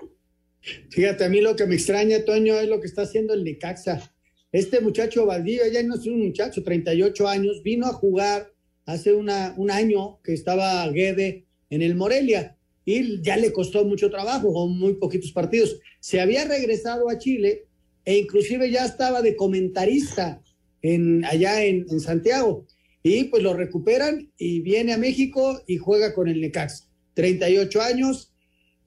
Fíjate, 0.90 1.26
a 1.26 1.30
mí 1.30 1.42
lo 1.42 1.56
que 1.56 1.66
me 1.66 1.76
extraña, 1.76 2.24
Toño, 2.24 2.60
es 2.60 2.70
lo 2.70 2.80
que 2.80 2.88
está 2.88 3.04
haciendo 3.04 3.34
el 3.34 3.44
Necaxa. 3.44 4.12
Este 4.52 4.80
muchacho 4.80 5.26
Valdivia, 5.26 5.68
ya 5.68 5.84
no 5.84 5.96
es 5.96 6.06
un 6.06 6.26
muchacho, 6.26 6.64
38 6.64 7.28
años, 7.28 7.62
vino 7.64 7.88
a 7.88 7.94
jugar 7.94 8.54
hace 8.86 9.14
una, 9.14 9.54
un 9.58 9.70
año 9.70 10.20
que 10.24 10.34
estaba 10.34 10.88
Guede 10.90 11.46
en 11.70 11.82
el 11.82 11.96
Morelia 11.96 12.56
y 12.86 13.22
ya 13.22 13.36
le 13.36 13.52
costó 13.52 13.84
mucho 13.84 14.10
trabajo, 14.10 14.54
con 14.54 14.78
muy 14.78 14.94
poquitos 14.94 15.32
partidos. 15.32 15.80
Se 16.00 16.22
había 16.22 16.46
regresado 16.46 17.10
a 17.10 17.18
Chile 17.18 17.66
e 18.06 18.18
inclusive 18.18 18.70
ya 18.70 18.86
estaba 18.86 19.24
de 19.24 19.36
comentarista 19.36 20.42
en, 20.84 21.26
allá 21.26 21.64
en, 21.64 21.86
en 21.90 22.00
Santiago. 22.00 22.66
Y 23.08 23.26
pues 23.26 23.44
lo 23.44 23.54
recuperan 23.54 24.32
y 24.36 24.62
viene 24.62 24.92
a 24.92 24.98
México 24.98 25.62
y 25.68 25.78
juega 25.78 26.16
con 26.16 26.28
el 26.28 26.42
Necaxa. 26.42 26.90
38 27.14 27.80
años, 27.80 28.34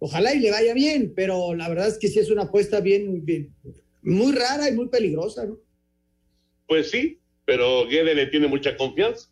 ojalá 0.00 0.34
y 0.34 0.40
le 0.40 0.50
vaya 0.50 0.74
bien, 0.74 1.12
pero 1.14 1.54
la 1.54 1.68
verdad 1.68 1.86
es 1.86 1.98
que 1.98 2.08
sí 2.08 2.18
es 2.18 2.28
una 2.28 2.42
apuesta 2.42 2.80
bien, 2.80 3.24
bien 3.24 3.54
muy 4.02 4.32
rara 4.32 4.68
y 4.68 4.74
muy 4.74 4.88
peligrosa, 4.88 5.46
¿no? 5.46 5.60
Pues 6.66 6.90
sí, 6.90 7.20
pero 7.44 7.86
Guede 7.86 8.16
le 8.16 8.26
tiene 8.26 8.48
mucha 8.48 8.76
confianza. 8.76 9.28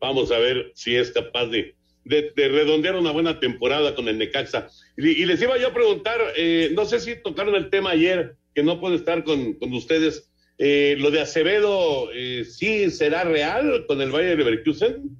Vamos 0.00 0.32
a 0.32 0.38
ver 0.38 0.72
si 0.74 0.96
es 0.96 1.10
capaz 1.10 1.48
de, 1.48 1.74
de, 2.06 2.32
redondear 2.34 2.96
una 2.96 3.12
buena 3.12 3.38
temporada 3.38 3.94
con 3.94 4.08
el 4.08 4.16
Necaxa. 4.16 4.70
Y, 4.96 5.26
les 5.26 5.42
iba 5.42 5.58
yo 5.58 5.68
a 5.68 5.74
preguntar, 5.74 6.18
eh, 6.38 6.70
no 6.72 6.86
sé 6.86 7.00
si 7.00 7.16
tocaron 7.22 7.54
el 7.54 7.68
tema 7.68 7.90
ayer, 7.90 8.36
que 8.54 8.62
no 8.62 8.80
puedo 8.80 8.94
estar 8.94 9.24
con, 9.24 9.52
con 9.54 9.74
ustedes. 9.74 10.31
Eh, 10.58 10.96
lo 10.98 11.10
de 11.10 11.20
Acevedo, 11.20 12.10
eh, 12.12 12.44
¿sí 12.44 12.90
será 12.90 13.24
real 13.24 13.84
con 13.86 14.00
el 14.00 14.10
Bayern 14.10 14.38
Leverkusen? 14.38 15.16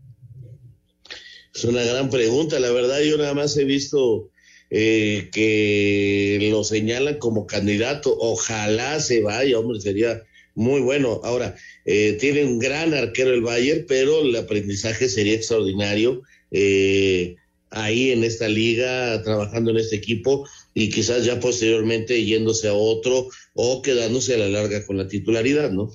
Es 1.54 1.64
una 1.64 1.82
gran 1.82 2.10
pregunta, 2.10 2.60
la 2.60 2.70
verdad 2.70 3.00
yo 3.02 3.18
nada 3.18 3.34
más 3.34 3.56
he 3.56 3.64
visto 3.64 4.30
eh, 4.74 5.28
que 5.32 6.48
lo 6.50 6.64
señalan 6.64 7.18
como 7.18 7.46
candidato. 7.46 8.16
Ojalá 8.18 9.00
se 9.00 9.20
vaya, 9.20 9.58
hombre, 9.58 9.78
sería 9.80 10.22
muy 10.54 10.80
bueno. 10.80 11.20
Ahora, 11.24 11.56
eh, 11.84 12.16
tiene 12.18 12.44
un 12.44 12.58
gran 12.58 12.94
arquero 12.94 13.34
el 13.34 13.42
Bayern, 13.42 13.84
pero 13.86 14.22
el 14.22 14.34
aprendizaje 14.34 15.10
sería 15.10 15.34
extraordinario 15.34 16.22
eh, 16.50 17.36
ahí 17.68 18.12
en 18.12 18.24
esta 18.24 18.48
liga, 18.48 19.22
trabajando 19.22 19.72
en 19.72 19.76
este 19.76 19.96
equipo 19.96 20.48
y 20.74 20.90
quizás 20.90 21.24
ya 21.24 21.40
posteriormente 21.40 22.24
yéndose 22.24 22.68
a 22.68 22.74
otro 22.74 23.28
o 23.54 23.82
quedándose 23.82 24.34
a 24.34 24.38
la 24.38 24.48
larga 24.48 24.86
con 24.86 24.96
la 24.96 25.08
titularidad, 25.08 25.70
¿no? 25.70 25.90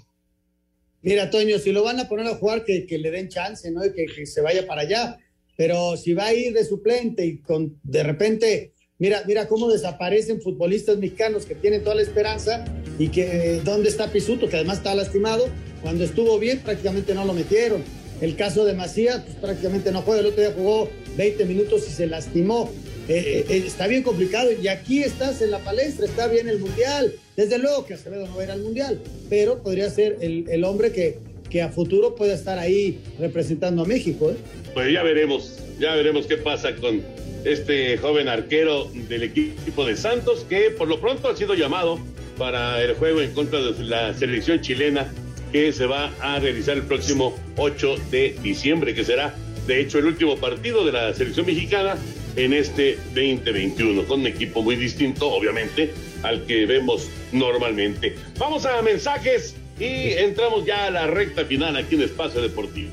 Mira, 1.01 1.29
Toño, 1.29 1.57
si 1.59 1.71
lo 1.71 1.83
van 1.83 1.99
a 1.99 2.09
poner 2.09 2.27
a 2.27 2.35
jugar, 2.35 2.65
que, 2.65 2.85
le 2.89 3.11
den 3.11 3.29
chance, 3.29 3.69
¿no? 3.71 3.81
que, 3.81 4.05
que 4.05 4.25
se 4.25 4.41
vaya 4.41 4.67
para 4.67 4.81
allá 4.81 5.17
pero 5.57 5.97
si 5.97 6.13
va 6.13 6.27
a 6.27 6.33
ir 6.33 6.53
de 6.53 6.63
suplente 6.63 7.25
y 7.25 7.39
con 7.39 7.77
de 7.83 8.03
repente, 8.03 8.73
mira, 8.99 9.23
mira 9.25 9.47
cómo 9.47 9.67
desaparecen 9.67 10.39
futbolistas 10.39 10.97
mexicanos 10.97 11.45
que 11.45 11.55
tienen 11.55 11.83
toda 11.83 11.95
la 11.95 12.03
esperanza 12.03 12.63
y 12.99 13.09
que 13.09 13.59
dónde 13.65 13.89
está 13.89 14.11
Pisuto, 14.11 14.47
que 14.47 14.55
además 14.55 14.77
está 14.77 14.93
lastimado, 14.93 15.47
cuando 15.81 16.03
estuvo 16.03 16.37
bien 16.37 16.59
prácticamente 16.59 17.13
no 17.15 17.25
lo 17.25 17.33
metieron. 17.33 17.83
El 18.21 18.35
caso 18.35 18.65
de 18.65 18.73
Macías, 18.73 19.23
pues 19.23 19.35
prácticamente 19.35 19.91
no 19.91 20.03
juega, 20.03 20.21
el 20.21 20.27
otro 20.27 20.41
día 20.41 20.53
jugó 20.55 20.89
20 21.17 21.45
minutos 21.45 21.87
y 21.87 21.91
se 21.91 22.05
lastimó. 22.05 22.71
Eh, 23.09 23.45
eh, 23.47 23.63
está 23.65 23.87
bien 23.87 24.03
complicado 24.03 24.49
y 24.51 24.67
aquí 24.67 25.01
estás 25.01 25.41
en 25.41 25.51
la 25.51 25.59
palestra, 25.59 26.05
está 26.05 26.27
bien 26.27 26.49
el 26.49 26.59
Mundial. 26.59 27.13
Desde 27.37 27.57
luego 27.57 27.85
que 27.85 27.93
Acevedo 27.93 28.27
no 28.27 28.35
va 28.35 28.43
a 28.43 28.53
al 28.53 28.61
Mundial, 28.61 28.99
pero 29.29 29.63
podría 29.63 29.89
ser 29.89 30.17
el, 30.19 30.45
el 30.49 30.63
hombre 30.65 30.91
que, 30.91 31.19
que 31.49 31.61
a 31.61 31.69
futuro 31.69 32.15
pueda 32.15 32.33
estar 32.33 32.59
ahí 32.59 32.99
representando 33.17 33.83
a 33.83 33.85
México. 33.85 34.31
¿eh? 34.31 34.35
Pues 34.73 34.91
ya 34.91 35.03
veremos, 35.03 35.59
ya 35.79 35.95
veremos 35.95 36.27
qué 36.27 36.37
pasa 36.37 36.75
con 36.75 37.01
este 37.45 37.97
joven 37.97 38.27
arquero 38.27 38.91
del 39.07 39.23
equipo 39.23 39.85
de 39.85 39.95
Santos, 39.95 40.45
que 40.49 40.71
por 40.71 40.89
lo 40.89 40.99
pronto 40.99 41.29
ha 41.29 41.35
sido 41.37 41.53
llamado 41.53 41.99
para 42.37 42.83
el 42.83 42.93
juego 42.95 43.21
en 43.21 43.33
contra 43.33 43.61
de 43.61 43.83
la 43.85 44.13
selección 44.13 44.59
chilena 44.61 45.11
que 45.51 45.71
se 45.71 45.85
va 45.85 46.13
a 46.19 46.39
realizar 46.39 46.75
el 46.75 46.83
próximo 46.83 47.33
8 47.55 47.95
de 48.11 48.35
diciembre, 48.43 48.93
que 48.93 49.05
será 49.05 49.33
de 49.65 49.81
hecho 49.81 49.99
el 49.99 50.05
último 50.05 50.37
partido 50.37 50.85
de 50.85 50.91
la 50.91 51.13
selección 51.13 51.45
mexicana 51.45 51.95
en 52.37 52.53
este 52.53 52.97
2021, 53.15 54.05
con 54.05 54.21
un 54.21 54.27
equipo 54.27 54.61
muy 54.61 54.75
distinto, 54.75 55.29
obviamente, 55.29 55.93
al 56.23 56.45
que 56.45 56.65
vemos 56.65 57.09
normalmente. 57.31 58.15
Vamos 58.37 58.65
a 58.65 58.81
mensajes 58.81 59.55
y 59.79 60.13
entramos 60.13 60.65
ya 60.65 60.85
a 60.85 60.91
la 60.91 61.07
recta 61.07 61.45
final 61.45 61.75
aquí 61.75 61.95
en 61.95 62.03
Espacio 62.03 62.41
Deportivo. 62.41 62.91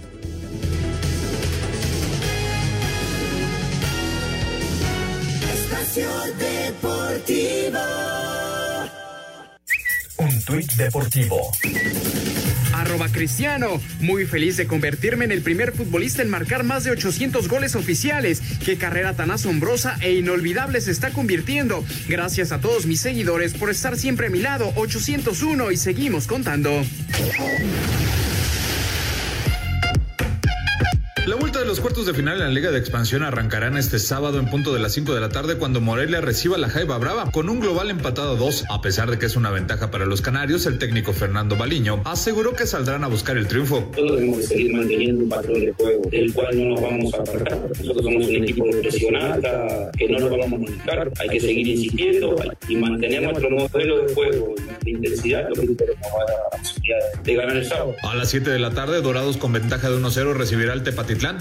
Espacio 5.53 6.09
Deportivo. 6.38 7.78
Un 10.16 10.45
tuit 10.45 10.72
deportivo 10.74 11.51
arroba 12.81 13.09
cristiano. 13.09 13.81
Muy 14.01 14.27
feliz 14.27 14.57
de 14.57 14.66
convertirme 14.66 15.25
en 15.25 15.33
el 15.33 15.43
primer 15.43 15.72
futbolista 15.72 16.22
en 16.22 16.31
marcar 16.31 16.64
más 16.64 16.85
de 16.85 16.91
800 16.91 17.49
goles 17.49 17.75
oficiales. 17.75 18.43
Qué 18.64 18.77
carrera 18.77 19.14
tan 19.14 19.31
asombrosa 19.31 19.97
e 20.01 20.14
inolvidable 20.14 20.81
se 20.81 20.91
está 20.91 21.11
convirtiendo. 21.11 21.85
Gracias 22.09 22.53
a 22.53 22.61
todos 22.61 22.87
mis 22.87 23.01
seguidores 23.01 23.55
por 23.55 23.70
estar 23.70 23.97
siempre 23.97 24.27
a 24.27 24.31
mi 24.31 24.41
lado. 24.41 24.72
801 24.77 25.70
y 25.70 25.77
seguimos 25.77 26.27
contando. 26.27 26.70
La 31.27 31.37
vuelta 31.37 31.59
de 31.59 31.64
los 31.64 31.81
cuartos 31.81 32.05
de 32.05 32.12
final 32.12 32.35
en 32.35 32.41
la 32.41 32.51
Liga 32.51 32.70
de 32.70 32.79
Expansión 32.79 33.22
arrancarán 33.22 33.79
este 33.79 33.99
sábado 33.99 34.39
en 34.39 34.51
punto 34.51 34.75
de 34.75 34.81
las 34.81 34.93
5 34.93 35.14
de 35.14 35.22
la 35.22 35.31
tarde 35.31 35.57
cuando 35.57 35.81
Morelia 35.81 36.20
reciba 36.20 36.59
la 36.59 36.68
Jaiba 36.68 36.99
Brava 36.99 37.31
con 37.31 37.49
un 37.49 37.61
global 37.61 37.89
empatado 37.89 38.33
a 38.33 38.37
2. 38.37 38.64
A 38.68 38.83
pesar 38.83 39.11
de 39.11 39.18
que 39.18 39.25
es 39.25 39.35
una 39.35 39.51
ventaja 39.51 39.91
para 39.91 40.05
los 40.05 40.20
canarios, 40.20 40.66
el 40.66 40.79
técnico 40.79 41.14
Fernando 41.14 41.57
Baliño 41.57 42.03
aseguró 42.05 42.53
que 42.53 42.66
saldrán 42.66 43.05
a 43.05 43.07
buscar 43.07 43.39
el 43.39 43.49
triunfo. 43.49 43.91
Todos 43.97 44.16
debemos 44.16 44.45
seguir 44.45 44.75
manteniendo 44.75 45.25
un 45.25 45.31
patrón 45.31 45.61
de 45.61 45.72
juego 45.72 46.03
del 46.11 46.35
cual 46.35 46.59
no 46.59 46.75
nos 46.75 46.83
vamos 46.83 47.14
a 47.14 47.16
apartar. 47.16 47.59
Nosotros 47.70 48.05
somos 48.05 48.27
un 48.27 48.35
equipo 48.37 48.66
de 48.66 48.81
presión 48.83 49.16
alta, 49.16 49.91
que 49.97 50.09
no 50.11 50.18
nos 50.18 50.31
vamos 50.31 50.47
a 50.47 50.49
modificar. 50.49 51.11
Hay 51.20 51.29
que 51.31 51.41
seguir 51.41 51.68
insistiendo 51.68 52.37
y 52.68 52.77
mantener 52.77 53.22
nuestro 53.22 53.49
modelo 53.49 54.07
de 54.07 54.12
juego 54.12 54.55
de 54.83 54.91
intensidad, 54.91 55.49
lo 55.49 55.55
que 55.55 55.68
tenemos 55.68 56.01
la 56.53 56.59
posibilidad 56.59 57.22
de 57.25 57.35
ganar 57.35 57.57
el 57.57 57.64
sábado. 57.64 57.97
A 58.03 58.14
las 58.14 58.29
7 58.29 58.51
de 58.51 58.59
la 58.59 58.72
tarde, 58.72 59.01
Dorados 59.01 59.39
con 59.39 59.55
ventaja 59.55 59.89
de 59.89 59.97
1-0 59.97 60.35
recibirá 60.35 60.75
el 60.75 60.83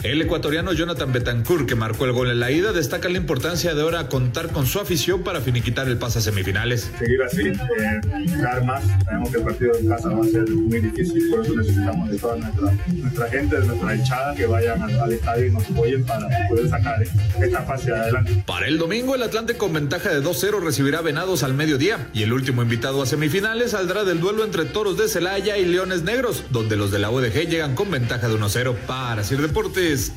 El 0.03 0.21
ecuatoriano 0.21 0.71
Jonathan 0.71 1.11
Betancourt, 1.11 1.67
que 1.67 1.73
marcó 1.73 2.05
el 2.05 2.11
gol 2.11 2.29
en 2.29 2.39
la 2.39 2.51
ida, 2.51 2.73
destaca 2.73 3.09
la 3.09 3.17
importancia 3.17 3.73
de 3.73 3.81
ahora 3.81 4.07
contar 4.07 4.49
con 4.49 4.67
su 4.67 4.79
afición 4.79 5.23
para 5.23 5.41
finiquitar 5.41 5.87
el 5.87 5.97
pase 5.97 6.19
a 6.19 6.21
semifinales. 6.21 6.91
Seguir 6.99 7.23
así, 7.23 7.47
eh, 7.47 8.01
dar 8.39 8.63
más. 8.65 8.83
Sabemos 9.03 9.31
que 9.31 9.37
el 9.37 9.43
partido 9.43 9.71
en 9.79 9.87
casa 9.87 10.09
va 10.09 10.23
a 10.23 10.27
ser 10.27 10.47
muy 10.47 10.79
difícil, 10.79 11.27
por 11.29 11.43
eso 11.43 11.55
necesitamos 11.55 12.07
de 12.07 12.17
toda 12.19 12.35
nuestra, 12.35 13.29
gente, 13.29 13.59
de 13.59 13.65
nuestra 13.65 13.95
hinchada, 13.95 14.35
que 14.35 14.45
vayan 14.45 14.81
al, 14.83 15.11
estadio 15.11 15.47
y 15.47 15.51
nos 15.51 15.67
apoyen 15.67 16.03
para 16.05 16.27
poder 16.49 16.69
sacar 16.69 17.01
esta 17.41 17.61
fase 17.63 17.91
adelante. 17.91 18.43
Para 18.45 18.67
el 18.67 18.77
domingo, 18.77 19.15
el 19.15 19.23
Atlante 19.23 19.57
con 19.57 19.73
ventaja 19.73 20.09
de 20.09 20.21
2-0 20.21 20.61
recibirá 20.61 21.01
Venados 21.01 21.41
al 21.41 21.55
mediodía 21.55 22.09
y 22.13 22.21
el 22.21 22.31
último 22.31 22.61
invitado 22.61 23.01
a 23.01 23.07
semifinales 23.07 23.71
saldrá 23.71 24.03
del 24.03 24.19
duelo 24.19 24.43
entre 24.43 24.65
Toros 24.65 24.97
de 24.97 25.07
Celaya 25.07 25.57
y 25.57 25.65
Leones 25.65 26.03
Negros, 26.03 26.43
donde 26.51 26.77
los 26.77 26.91
de 26.91 26.99
la 26.99 27.09
UDG 27.09 27.49
llegan 27.49 27.73
con 27.73 27.89
ventaja 27.89 28.27
de 28.27 28.35
1-0 28.35 28.75
para 28.85 29.23
Sir 29.23 29.41
Deportes 29.41 29.62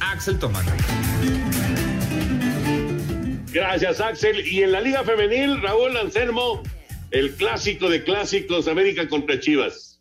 Axel 0.00 0.38
Tomán. 0.40 0.66
Gracias, 3.52 4.00
Axel. 4.00 4.46
Y 4.46 4.62
en 4.62 4.72
la 4.72 4.80
Liga 4.80 5.04
Femenil, 5.04 5.62
Raúl 5.62 5.96
Anselmo, 5.96 6.62
el 7.12 7.32
clásico 7.32 7.88
de 7.88 8.02
clásicos, 8.02 8.66
América 8.66 9.08
contra 9.08 9.38
Chivas. 9.38 10.00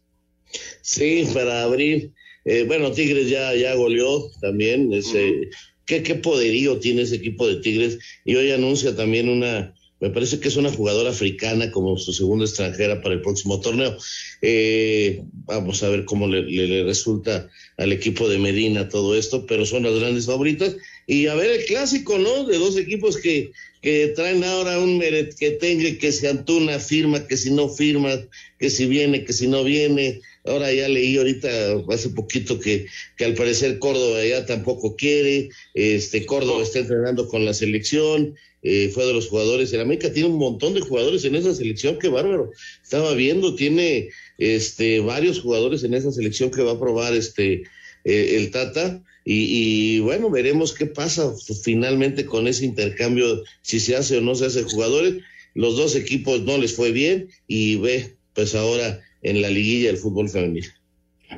Sí, 0.81 1.27
para 1.33 1.63
abrir. 1.63 2.11
Eh, 2.45 2.63
bueno, 2.65 2.91
Tigres 2.91 3.29
ya, 3.29 3.53
ya 3.53 3.75
goleó 3.75 4.31
también. 4.41 4.91
Ese, 4.91 5.49
¿qué, 5.85 6.01
¿Qué 6.01 6.15
poderío 6.15 6.79
tiene 6.79 7.03
ese 7.03 7.17
equipo 7.17 7.47
de 7.47 7.57
Tigres? 7.57 7.99
Y 8.25 8.35
hoy 8.35 8.51
anuncia 8.51 8.95
también 8.95 9.29
una, 9.29 9.73
me 10.01 10.09
parece 10.09 10.39
que 10.39 10.49
es 10.49 10.57
una 10.57 10.71
jugadora 10.71 11.11
africana 11.11 11.71
como 11.71 11.97
su 11.97 12.11
segunda 12.11 12.45
extranjera 12.45 13.01
para 13.01 13.15
el 13.15 13.21
próximo 13.21 13.61
torneo. 13.61 13.97
Eh, 14.41 15.23
vamos 15.45 15.81
a 15.83 15.89
ver 15.89 16.03
cómo 16.03 16.27
le, 16.27 16.83
resulta 16.83 17.49
al 17.77 17.91
equipo 17.93 18.27
de 18.27 18.37
Medina 18.37 18.89
todo 18.89 19.15
esto, 19.15 19.45
pero 19.45 19.65
son 19.65 19.83
las 19.83 19.97
grandes 19.97 20.25
favoritas 20.25 20.75
y 21.07 21.27
a 21.27 21.35
ver 21.35 21.51
el 21.51 21.65
clásico, 21.65 22.17
¿no? 22.17 22.43
De 22.45 22.57
dos 22.57 22.77
equipos 22.77 23.17
que, 23.17 23.51
que 23.81 24.09
traen 24.15 24.43
ahora 24.43 24.79
un 24.79 24.97
Meret 24.97 25.33
que 25.35 25.51
tenga, 25.51 25.97
que 25.97 26.11
si 26.11 26.27
Antuna 26.27 26.79
firma, 26.79 27.25
que 27.27 27.37
si 27.37 27.51
no 27.51 27.69
firma, 27.69 28.19
que 28.59 28.69
si 28.69 28.87
viene, 28.87 29.23
que 29.23 29.33
si 29.33 29.47
no 29.47 29.63
viene. 29.63 30.21
Ahora 30.45 30.71
ya 30.71 30.87
leí 30.87 31.17
ahorita 31.17 31.47
hace 31.89 32.09
poquito 32.09 32.59
que, 32.59 32.85
que 33.17 33.25
al 33.25 33.33
parecer 33.33 33.79
Córdoba 33.79 34.23
ya 34.23 34.45
tampoco 34.45 34.95
quiere, 34.95 35.49
este 35.73 36.25
Córdoba 36.25 36.61
está 36.61 36.79
entrenando 36.79 37.27
con 37.27 37.45
la 37.45 37.53
selección, 37.53 38.35
eh, 38.67 38.89
fue 38.91 39.05
de 39.05 39.13
los 39.13 39.27
jugadores, 39.27 39.71
el 39.73 39.81
América 39.81 40.11
tiene 40.11 40.27
un 40.27 40.39
montón 40.39 40.73
de 40.73 40.81
jugadores 40.81 41.23
en 41.23 41.35
esa 41.35 41.53
selección, 41.53 41.99
qué 41.99 42.07
bárbaro. 42.07 42.49
Estaba 42.81 43.13
viendo, 43.13 43.53
tiene 43.53 44.09
este 44.39 45.01
varios 45.01 45.39
jugadores 45.39 45.83
en 45.83 45.93
esa 45.93 46.11
selección 46.11 46.49
que 46.49 46.63
va 46.63 46.71
a 46.71 46.79
probar 46.79 47.13
este 47.13 47.61
eh, 48.05 48.37
el 48.37 48.49
Tata. 48.49 49.03
Y, 49.23 49.99
bueno, 49.99 50.31
veremos 50.31 50.73
qué 50.73 50.87
pasa 50.87 51.31
finalmente 51.63 52.25
con 52.25 52.47
ese 52.47 52.65
intercambio, 52.65 53.43
si 53.61 53.79
se 53.79 53.95
hace 53.95 54.17
o 54.17 54.21
no 54.21 54.33
se 54.33 54.47
hace 54.47 54.63
jugadores. 54.63 55.21
Los 55.53 55.77
dos 55.77 55.95
equipos 55.95 56.41
no 56.41 56.57
les 56.57 56.73
fue 56.73 56.91
bien 56.91 57.29
y 57.47 57.75
ve, 57.75 58.15
pues 58.33 58.55
ahora 58.55 58.99
en 59.21 59.43
la 59.43 59.51
liguilla 59.51 59.89
del 59.89 59.97
fútbol 59.97 60.27
femenil. 60.27 60.65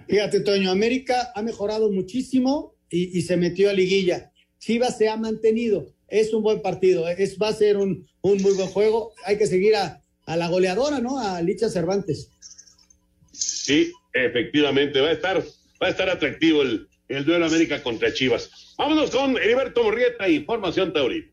Fíjate, 0.07 0.39
Toño, 0.39 0.71
América 0.71 1.33
ha 1.35 1.41
mejorado 1.41 1.91
muchísimo 1.91 2.73
y, 2.89 3.17
y, 3.17 3.23
se 3.23 3.35
metió 3.35 3.69
a 3.69 3.73
liguilla. 3.73 4.31
Chivas 4.59 4.97
se 4.97 5.09
ha 5.09 5.17
mantenido. 5.17 5.96
Es 6.07 6.33
un 6.33 6.43
buen 6.43 6.61
partido, 6.61 7.07
es, 7.07 7.37
va 7.37 7.49
a 7.49 7.53
ser 7.53 7.77
un, 7.77 8.07
un 8.21 8.41
muy 8.41 8.53
buen 8.53 8.67
juego. 8.67 9.13
Hay 9.25 9.37
que 9.37 9.47
seguir 9.47 9.75
a, 9.75 10.01
a 10.25 10.37
la 10.37 10.47
goleadora, 10.47 10.99
¿no? 10.99 11.19
A 11.19 11.41
Licha 11.41 11.69
Cervantes. 11.69 12.29
Sí, 13.31 13.91
efectivamente, 14.13 15.01
va 15.01 15.09
a 15.09 15.13
estar, 15.13 15.43
va 15.81 15.87
a 15.87 15.89
estar 15.89 16.09
atractivo 16.09 16.61
el, 16.61 16.87
el 17.09 17.25
duelo 17.25 17.45
América 17.45 17.83
contra 17.83 18.13
Chivas. 18.13 18.75
Vámonos 18.77 19.11
con 19.11 19.37
Heriberto 19.37 19.83
Morrieta, 19.83 20.29
Información 20.29 20.93
Taurina. 20.93 21.27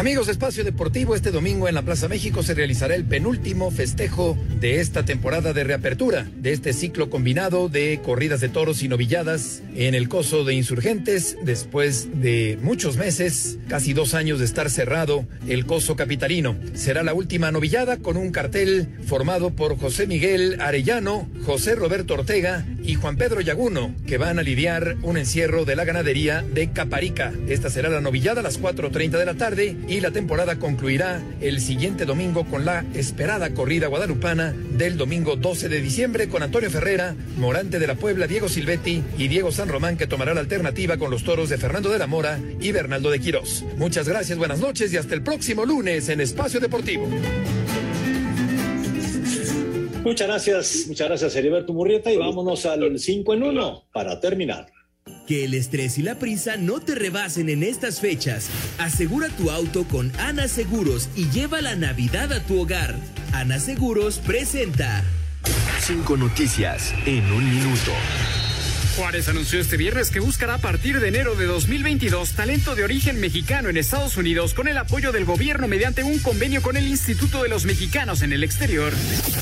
Amigos 0.00 0.28
Espacio 0.28 0.64
Deportivo, 0.64 1.14
este 1.14 1.30
domingo 1.30 1.68
en 1.68 1.74
la 1.74 1.82
Plaza 1.82 2.08
México 2.08 2.42
se 2.42 2.54
realizará 2.54 2.94
el 2.94 3.04
penúltimo 3.04 3.70
festejo 3.70 4.34
de 4.58 4.80
esta 4.80 5.04
temporada 5.04 5.52
de 5.52 5.62
reapertura, 5.62 6.26
de 6.36 6.52
este 6.52 6.72
ciclo 6.72 7.10
combinado 7.10 7.68
de 7.68 8.00
corridas 8.02 8.40
de 8.40 8.48
toros 8.48 8.82
y 8.82 8.88
novilladas 8.88 9.62
en 9.74 9.94
el 9.94 10.08
coso 10.08 10.44
de 10.44 10.54
insurgentes, 10.54 11.36
después 11.42 12.08
de 12.14 12.58
muchos 12.62 12.96
meses, 12.96 13.58
casi 13.68 13.92
dos 13.92 14.14
años 14.14 14.38
de 14.38 14.46
estar 14.46 14.70
cerrado 14.70 15.26
el 15.46 15.66
coso 15.66 15.96
capitalino. 15.96 16.56
Será 16.72 17.02
la 17.02 17.12
última 17.12 17.52
novillada 17.52 17.98
con 17.98 18.16
un 18.16 18.30
cartel 18.30 18.88
formado 19.04 19.50
por 19.50 19.78
José 19.78 20.06
Miguel 20.06 20.62
Arellano, 20.62 21.28
José 21.44 21.74
Roberto 21.74 22.14
Ortega 22.14 22.64
y 22.90 22.96
Juan 22.96 23.16
Pedro 23.16 23.40
Yaguno, 23.40 23.94
que 24.04 24.18
van 24.18 24.40
a 24.40 24.42
lidiar 24.42 24.96
un 25.02 25.16
encierro 25.16 25.64
de 25.64 25.76
la 25.76 25.84
ganadería 25.84 26.42
de 26.42 26.72
Caparica. 26.72 27.32
Esta 27.46 27.70
será 27.70 27.88
la 27.88 28.00
novillada 28.00 28.40
a 28.40 28.42
las 28.42 28.60
4.30 28.60 29.10
de 29.10 29.24
la 29.24 29.34
tarde 29.34 29.76
y 29.86 30.00
la 30.00 30.10
temporada 30.10 30.58
concluirá 30.58 31.22
el 31.40 31.60
siguiente 31.60 32.04
domingo 32.04 32.44
con 32.46 32.64
la 32.64 32.84
esperada 32.94 33.50
corrida 33.50 33.86
guadalupana 33.86 34.52
del 34.72 34.96
domingo 34.96 35.36
12 35.36 35.68
de 35.68 35.80
diciembre 35.80 36.28
con 36.28 36.42
Antonio 36.42 36.68
Ferrera, 36.68 37.14
Morante 37.36 37.78
de 37.78 37.86
la 37.86 37.94
Puebla, 37.94 38.26
Diego 38.26 38.48
Silvetti 38.48 39.04
y 39.16 39.28
Diego 39.28 39.52
San 39.52 39.68
Román 39.68 39.96
que 39.96 40.08
tomará 40.08 40.34
la 40.34 40.40
alternativa 40.40 40.96
con 40.96 41.12
los 41.12 41.22
toros 41.22 41.48
de 41.48 41.58
Fernando 41.58 41.90
de 41.90 41.98
la 41.98 42.08
Mora 42.08 42.40
y 42.60 42.72
Bernaldo 42.72 43.12
de 43.12 43.20
Quirós. 43.20 43.64
Muchas 43.76 44.08
gracias, 44.08 44.36
buenas 44.36 44.58
noches 44.58 44.92
y 44.92 44.96
hasta 44.96 45.14
el 45.14 45.22
próximo 45.22 45.64
lunes 45.64 46.08
en 46.08 46.20
Espacio 46.20 46.58
Deportivo. 46.58 47.08
Muchas 50.02 50.28
gracias, 50.28 50.84
muchas 50.88 51.08
gracias 51.08 51.36
Heriberto 51.36 51.72
Murrieta 51.74 52.10
y 52.10 52.16
vámonos 52.16 52.64
al 52.64 52.98
5 52.98 53.34
en 53.34 53.42
1 53.42 53.84
para 53.92 54.18
terminar. 54.18 54.66
Que 55.26 55.44
el 55.44 55.54
estrés 55.54 55.98
y 55.98 56.02
la 56.02 56.18
prisa 56.18 56.56
no 56.56 56.80
te 56.80 56.94
rebasen 56.94 57.48
en 57.48 57.62
estas 57.62 58.00
fechas. 58.00 58.48
Asegura 58.78 59.28
tu 59.28 59.50
auto 59.50 59.84
con 59.84 60.10
Ana 60.18 60.48
Seguros 60.48 61.08
y 61.16 61.28
lleva 61.30 61.60
la 61.60 61.76
Navidad 61.76 62.32
a 62.32 62.42
tu 62.42 62.60
hogar. 62.60 62.96
Ana 63.32 63.58
Seguros 63.58 64.18
presenta. 64.18 65.04
Cinco 65.80 66.16
noticias 66.16 66.92
en 67.06 67.24
un 67.32 67.44
minuto. 67.44 67.92
Juárez 68.96 69.28
anunció 69.28 69.60
este 69.60 69.76
viernes 69.76 70.10
que 70.10 70.20
buscará 70.20 70.54
a 70.54 70.58
partir 70.58 71.00
de 71.00 71.08
enero 71.08 71.36
de 71.36 71.46
2022 71.46 72.32
talento 72.32 72.74
de 72.74 72.84
origen 72.84 73.20
mexicano 73.20 73.68
en 73.68 73.76
Estados 73.76 74.16
Unidos 74.16 74.52
con 74.52 74.68
el 74.68 74.76
apoyo 74.76 75.12
del 75.12 75.24
gobierno 75.24 75.68
mediante 75.68 76.02
un 76.02 76.18
convenio 76.18 76.60
con 76.60 76.76
el 76.76 76.86
Instituto 76.86 77.42
de 77.42 77.48
los 77.48 77.64
Mexicanos 77.64 78.22
en 78.22 78.32
el 78.32 78.42
exterior. 78.42 78.92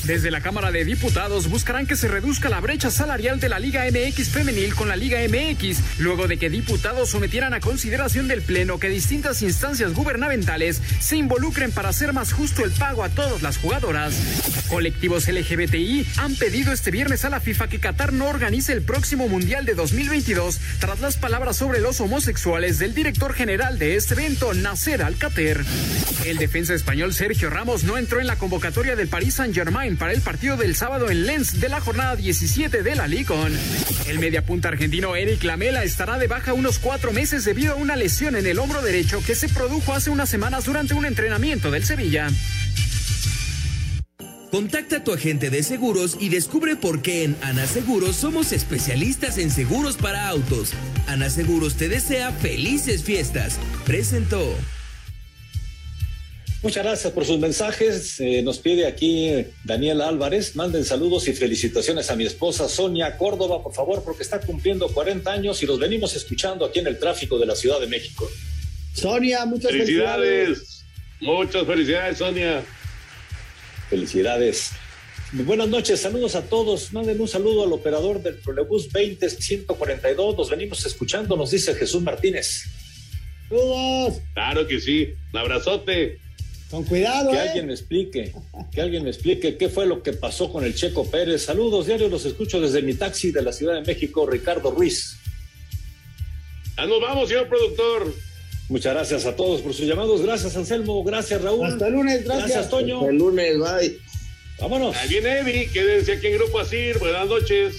Desde 0.03 0.31
la 0.31 0.41
Cámara 0.41 0.71
de 0.71 0.85
Diputados 0.85 1.49
buscarán 1.49 1.87
que 1.87 1.95
se 1.95 2.07
reduzca 2.07 2.49
la 2.49 2.59
brecha 2.59 2.91
salarial 2.91 3.39
de 3.39 3.49
la 3.49 3.59
Liga 3.59 3.85
MX 3.85 4.29
femenil 4.29 4.75
con 4.75 4.87
la 4.87 4.95
Liga 4.95 5.19
MX, 5.27 5.99
luego 5.99 6.27
de 6.27 6.37
que 6.37 6.49
diputados 6.49 7.09
sometieran 7.09 7.53
a 7.53 7.59
consideración 7.59 8.27
del 8.27 8.41
Pleno 8.41 8.79
que 8.79 8.89
distintas 8.89 9.41
instancias 9.41 9.93
gubernamentales 9.93 10.81
se 10.99 11.17
involucren 11.17 11.71
para 11.71 11.89
hacer 11.89 12.13
más 12.13 12.33
justo 12.33 12.63
el 12.63 12.71
pago 12.71 13.03
a 13.03 13.09
todas 13.09 13.41
las 13.41 13.57
jugadoras. 13.57 14.13
Colectivos 14.69 15.27
LGBTI 15.27 16.05
han 16.17 16.35
pedido 16.35 16.71
este 16.71 16.91
viernes 16.91 17.25
a 17.25 17.29
la 17.29 17.39
FIFA 17.39 17.67
que 17.67 17.79
Qatar 17.79 18.13
no 18.13 18.27
organice 18.27 18.73
el 18.73 18.83
próximo 18.83 19.27
Mundial 19.27 19.38
de 19.39 19.73
2022 19.73 20.59
tras 20.79 20.99
las 20.99 21.17
palabras 21.17 21.55
sobre 21.55 21.79
los 21.79 22.01
homosexuales 22.01 22.77
del 22.77 22.93
director 22.93 23.33
general 23.33 23.79
de 23.79 23.95
este 23.95 24.13
evento, 24.13 24.53
Nasser 24.53 25.01
Alcater. 25.01 25.63
El 26.25 26.37
defensa 26.37 26.73
español 26.73 27.13
Sergio 27.13 27.49
Ramos 27.49 27.83
no 27.83 27.97
entró 27.97 28.19
en 28.19 28.27
la 28.27 28.35
convocatoria 28.35 28.95
del 28.95 29.07
Paris 29.07 29.35
Saint-Germain 29.35 29.97
para 29.97 30.11
el 30.11 30.21
partido 30.21 30.57
del 30.57 30.75
sábado 30.75 31.09
en 31.09 31.25
Lens 31.25 31.59
de 31.61 31.69
la 31.69 31.79
jornada 31.79 32.15
17 32.15 32.83
de 32.83 32.95
la 32.95 33.07
Liga. 33.07 33.29
El 34.07 34.19
mediapunta 34.19 34.67
argentino 34.67 35.15
Eric 35.15 35.43
Lamela 35.43 35.83
estará 35.83 36.17
de 36.17 36.27
baja 36.27 36.53
unos 36.53 36.79
cuatro 36.79 37.13
meses 37.13 37.45
debido 37.45 37.73
a 37.73 37.75
una 37.75 37.95
lesión 37.95 38.35
en 38.35 38.45
el 38.45 38.59
hombro 38.59 38.81
derecho 38.81 39.23
que 39.25 39.35
se 39.35 39.49
produjo 39.49 39.93
hace 39.93 40.09
unas 40.09 40.29
semanas 40.29 40.65
durante 40.65 40.93
un 40.93 41.05
entrenamiento 41.05 41.71
del 41.71 41.85
Sevilla. 41.85 42.29
Contacta 44.51 44.97
a 44.97 45.03
tu 45.03 45.13
agente 45.13 45.51
de 45.51 45.61
seguros 45.61 46.17
y 46.19 46.29
descubre 46.29 46.75
por 46.75 47.03
qué 47.03 47.23
en 47.23 47.37
Ana 47.43 47.67
Seguros 47.67 48.15
somos 48.15 48.51
especialistas 48.51 49.37
en 49.37 49.51
seguros 49.51 49.95
para 49.95 50.27
autos. 50.27 50.71
Ana 51.05 51.29
Seguros 51.29 51.75
te 51.75 51.87
desea 51.87 52.31
felices 52.31 53.03
fiestas. 53.03 53.59
Presentó. 53.85 54.55
Muchas 56.63 56.83
gracias 56.83 57.13
por 57.13 57.25
sus 57.25 57.37
mensajes. 57.37 58.19
Eh, 58.19 58.41
nos 58.41 58.57
pide 58.57 58.87
aquí 58.87 59.45
Daniel 59.65 60.01
Álvarez. 60.01 60.55
Manden 60.55 60.83
saludos 60.83 61.27
y 61.27 61.33
felicitaciones 61.33 62.09
a 62.09 62.15
mi 62.15 62.25
esposa 62.25 62.67
Sonia 62.67 63.17
Córdoba, 63.17 63.61
por 63.61 63.73
favor, 63.75 64.03
porque 64.03 64.23
está 64.23 64.39
cumpliendo 64.39 64.87
40 64.89 65.31
años 65.31 65.61
y 65.61 65.67
los 65.67 65.77
venimos 65.77 66.15
escuchando 66.15 66.65
aquí 66.65 66.79
en 66.79 66.87
el 66.87 66.97
tráfico 66.97 67.37
de 67.37 67.45
la 67.45 67.55
Ciudad 67.55 67.79
de 67.79 67.85
México. 67.85 68.27
Sonia, 68.95 69.45
muchas 69.45 69.71
felicidades. 69.71 70.47
felicidades. 70.47 70.85
Muchas 71.21 71.67
felicidades, 71.67 72.17
Sonia. 72.17 72.63
Felicidades. 73.89 74.71
Buenas 75.31 75.67
noches, 75.67 75.99
saludos 75.99 76.35
a 76.35 76.43
todos. 76.43 76.93
Manden 76.93 77.19
un 77.21 77.27
saludo 77.27 77.63
al 77.63 77.73
operador 77.73 78.21
del 78.21 78.39
Trolebús 78.39 78.91
20-142. 78.91 80.37
Nos 80.37 80.49
venimos 80.49 80.85
escuchando, 80.85 81.35
nos 81.35 81.51
dice 81.51 81.75
Jesús 81.75 82.01
Martínez. 82.01 82.65
Saludos. 83.47 84.21
Claro 84.33 84.67
que 84.67 84.79
sí. 84.79 85.13
Un 85.33 85.39
abrazote. 85.39 86.19
Con 86.69 86.83
cuidado. 86.83 87.31
Que 87.31 87.37
¿eh? 87.37 87.41
alguien 87.41 87.67
me 87.67 87.73
explique, 87.73 88.33
que 88.71 88.81
alguien 88.81 89.03
me 89.03 89.09
explique 89.09 89.57
qué 89.57 89.69
fue 89.69 89.87
lo 89.87 90.03
que 90.03 90.13
pasó 90.13 90.51
con 90.51 90.63
el 90.63 90.75
Checo 90.75 91.09
Pérez. 91.09 91.45
Saludos, 91.45 91.87
diario, 91.87 92.09
los 92.09 92.25
escucho 92.25 92.61
desde 92.61 92.81
mi 92.83 92.93
taxi 92.93 93.31
de 93.31 93.41
la 93.41 93.51
Ciudad 93.51 93.73
de 93.73 93.81
México, 93.81 94.27
Ricardo 94.27 94.71
Ruiz. 94.71 95.17
Ya 96.77 96.85
nos 96.85 97.01
vamos, 97.01 97.29
señor 97.29 97.47
productor. 97.47 98.13
Muchas 98.69 98.93
gracias 98.93 99.25
a 99.25 99.35
todos 99.35 99.61
por 99.61 99.73
sus 99.73 99.87
llamados. 99.87 100.21
Gracias, 100.21 100.55
Anselmo. 100.55 101.03
Gracias, 101.03 101.41
Raúl. 101.41 101.65
Hasta 101.65 101.87
el 101.87 101.93
lunes, 101.93 102.23
gracias. 102.23 102.49
Gracias, 102.49 102.69
Toño. 102.69 102.99
Hasta 102.99 103.09
el 103.09 103.17
lunes, 103.17 103.57
bye. 103.57 103.99
Vámonos. 104.59 104.95
Ahí 104.95 105.09
viene 105.09 105.39
Evi. 105.39 105.67
Quédense 105.67 106.13
aquí 106.13 106.27
en 106.27 106.33
Grupo 106.37 106.59
Asir. 106.59 106.99
Buenas 106.99 107.27
noches. 107.27 107.77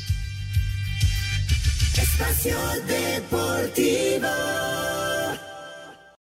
Espacio 1.97 2.57
Deportivo. 2.87 4.29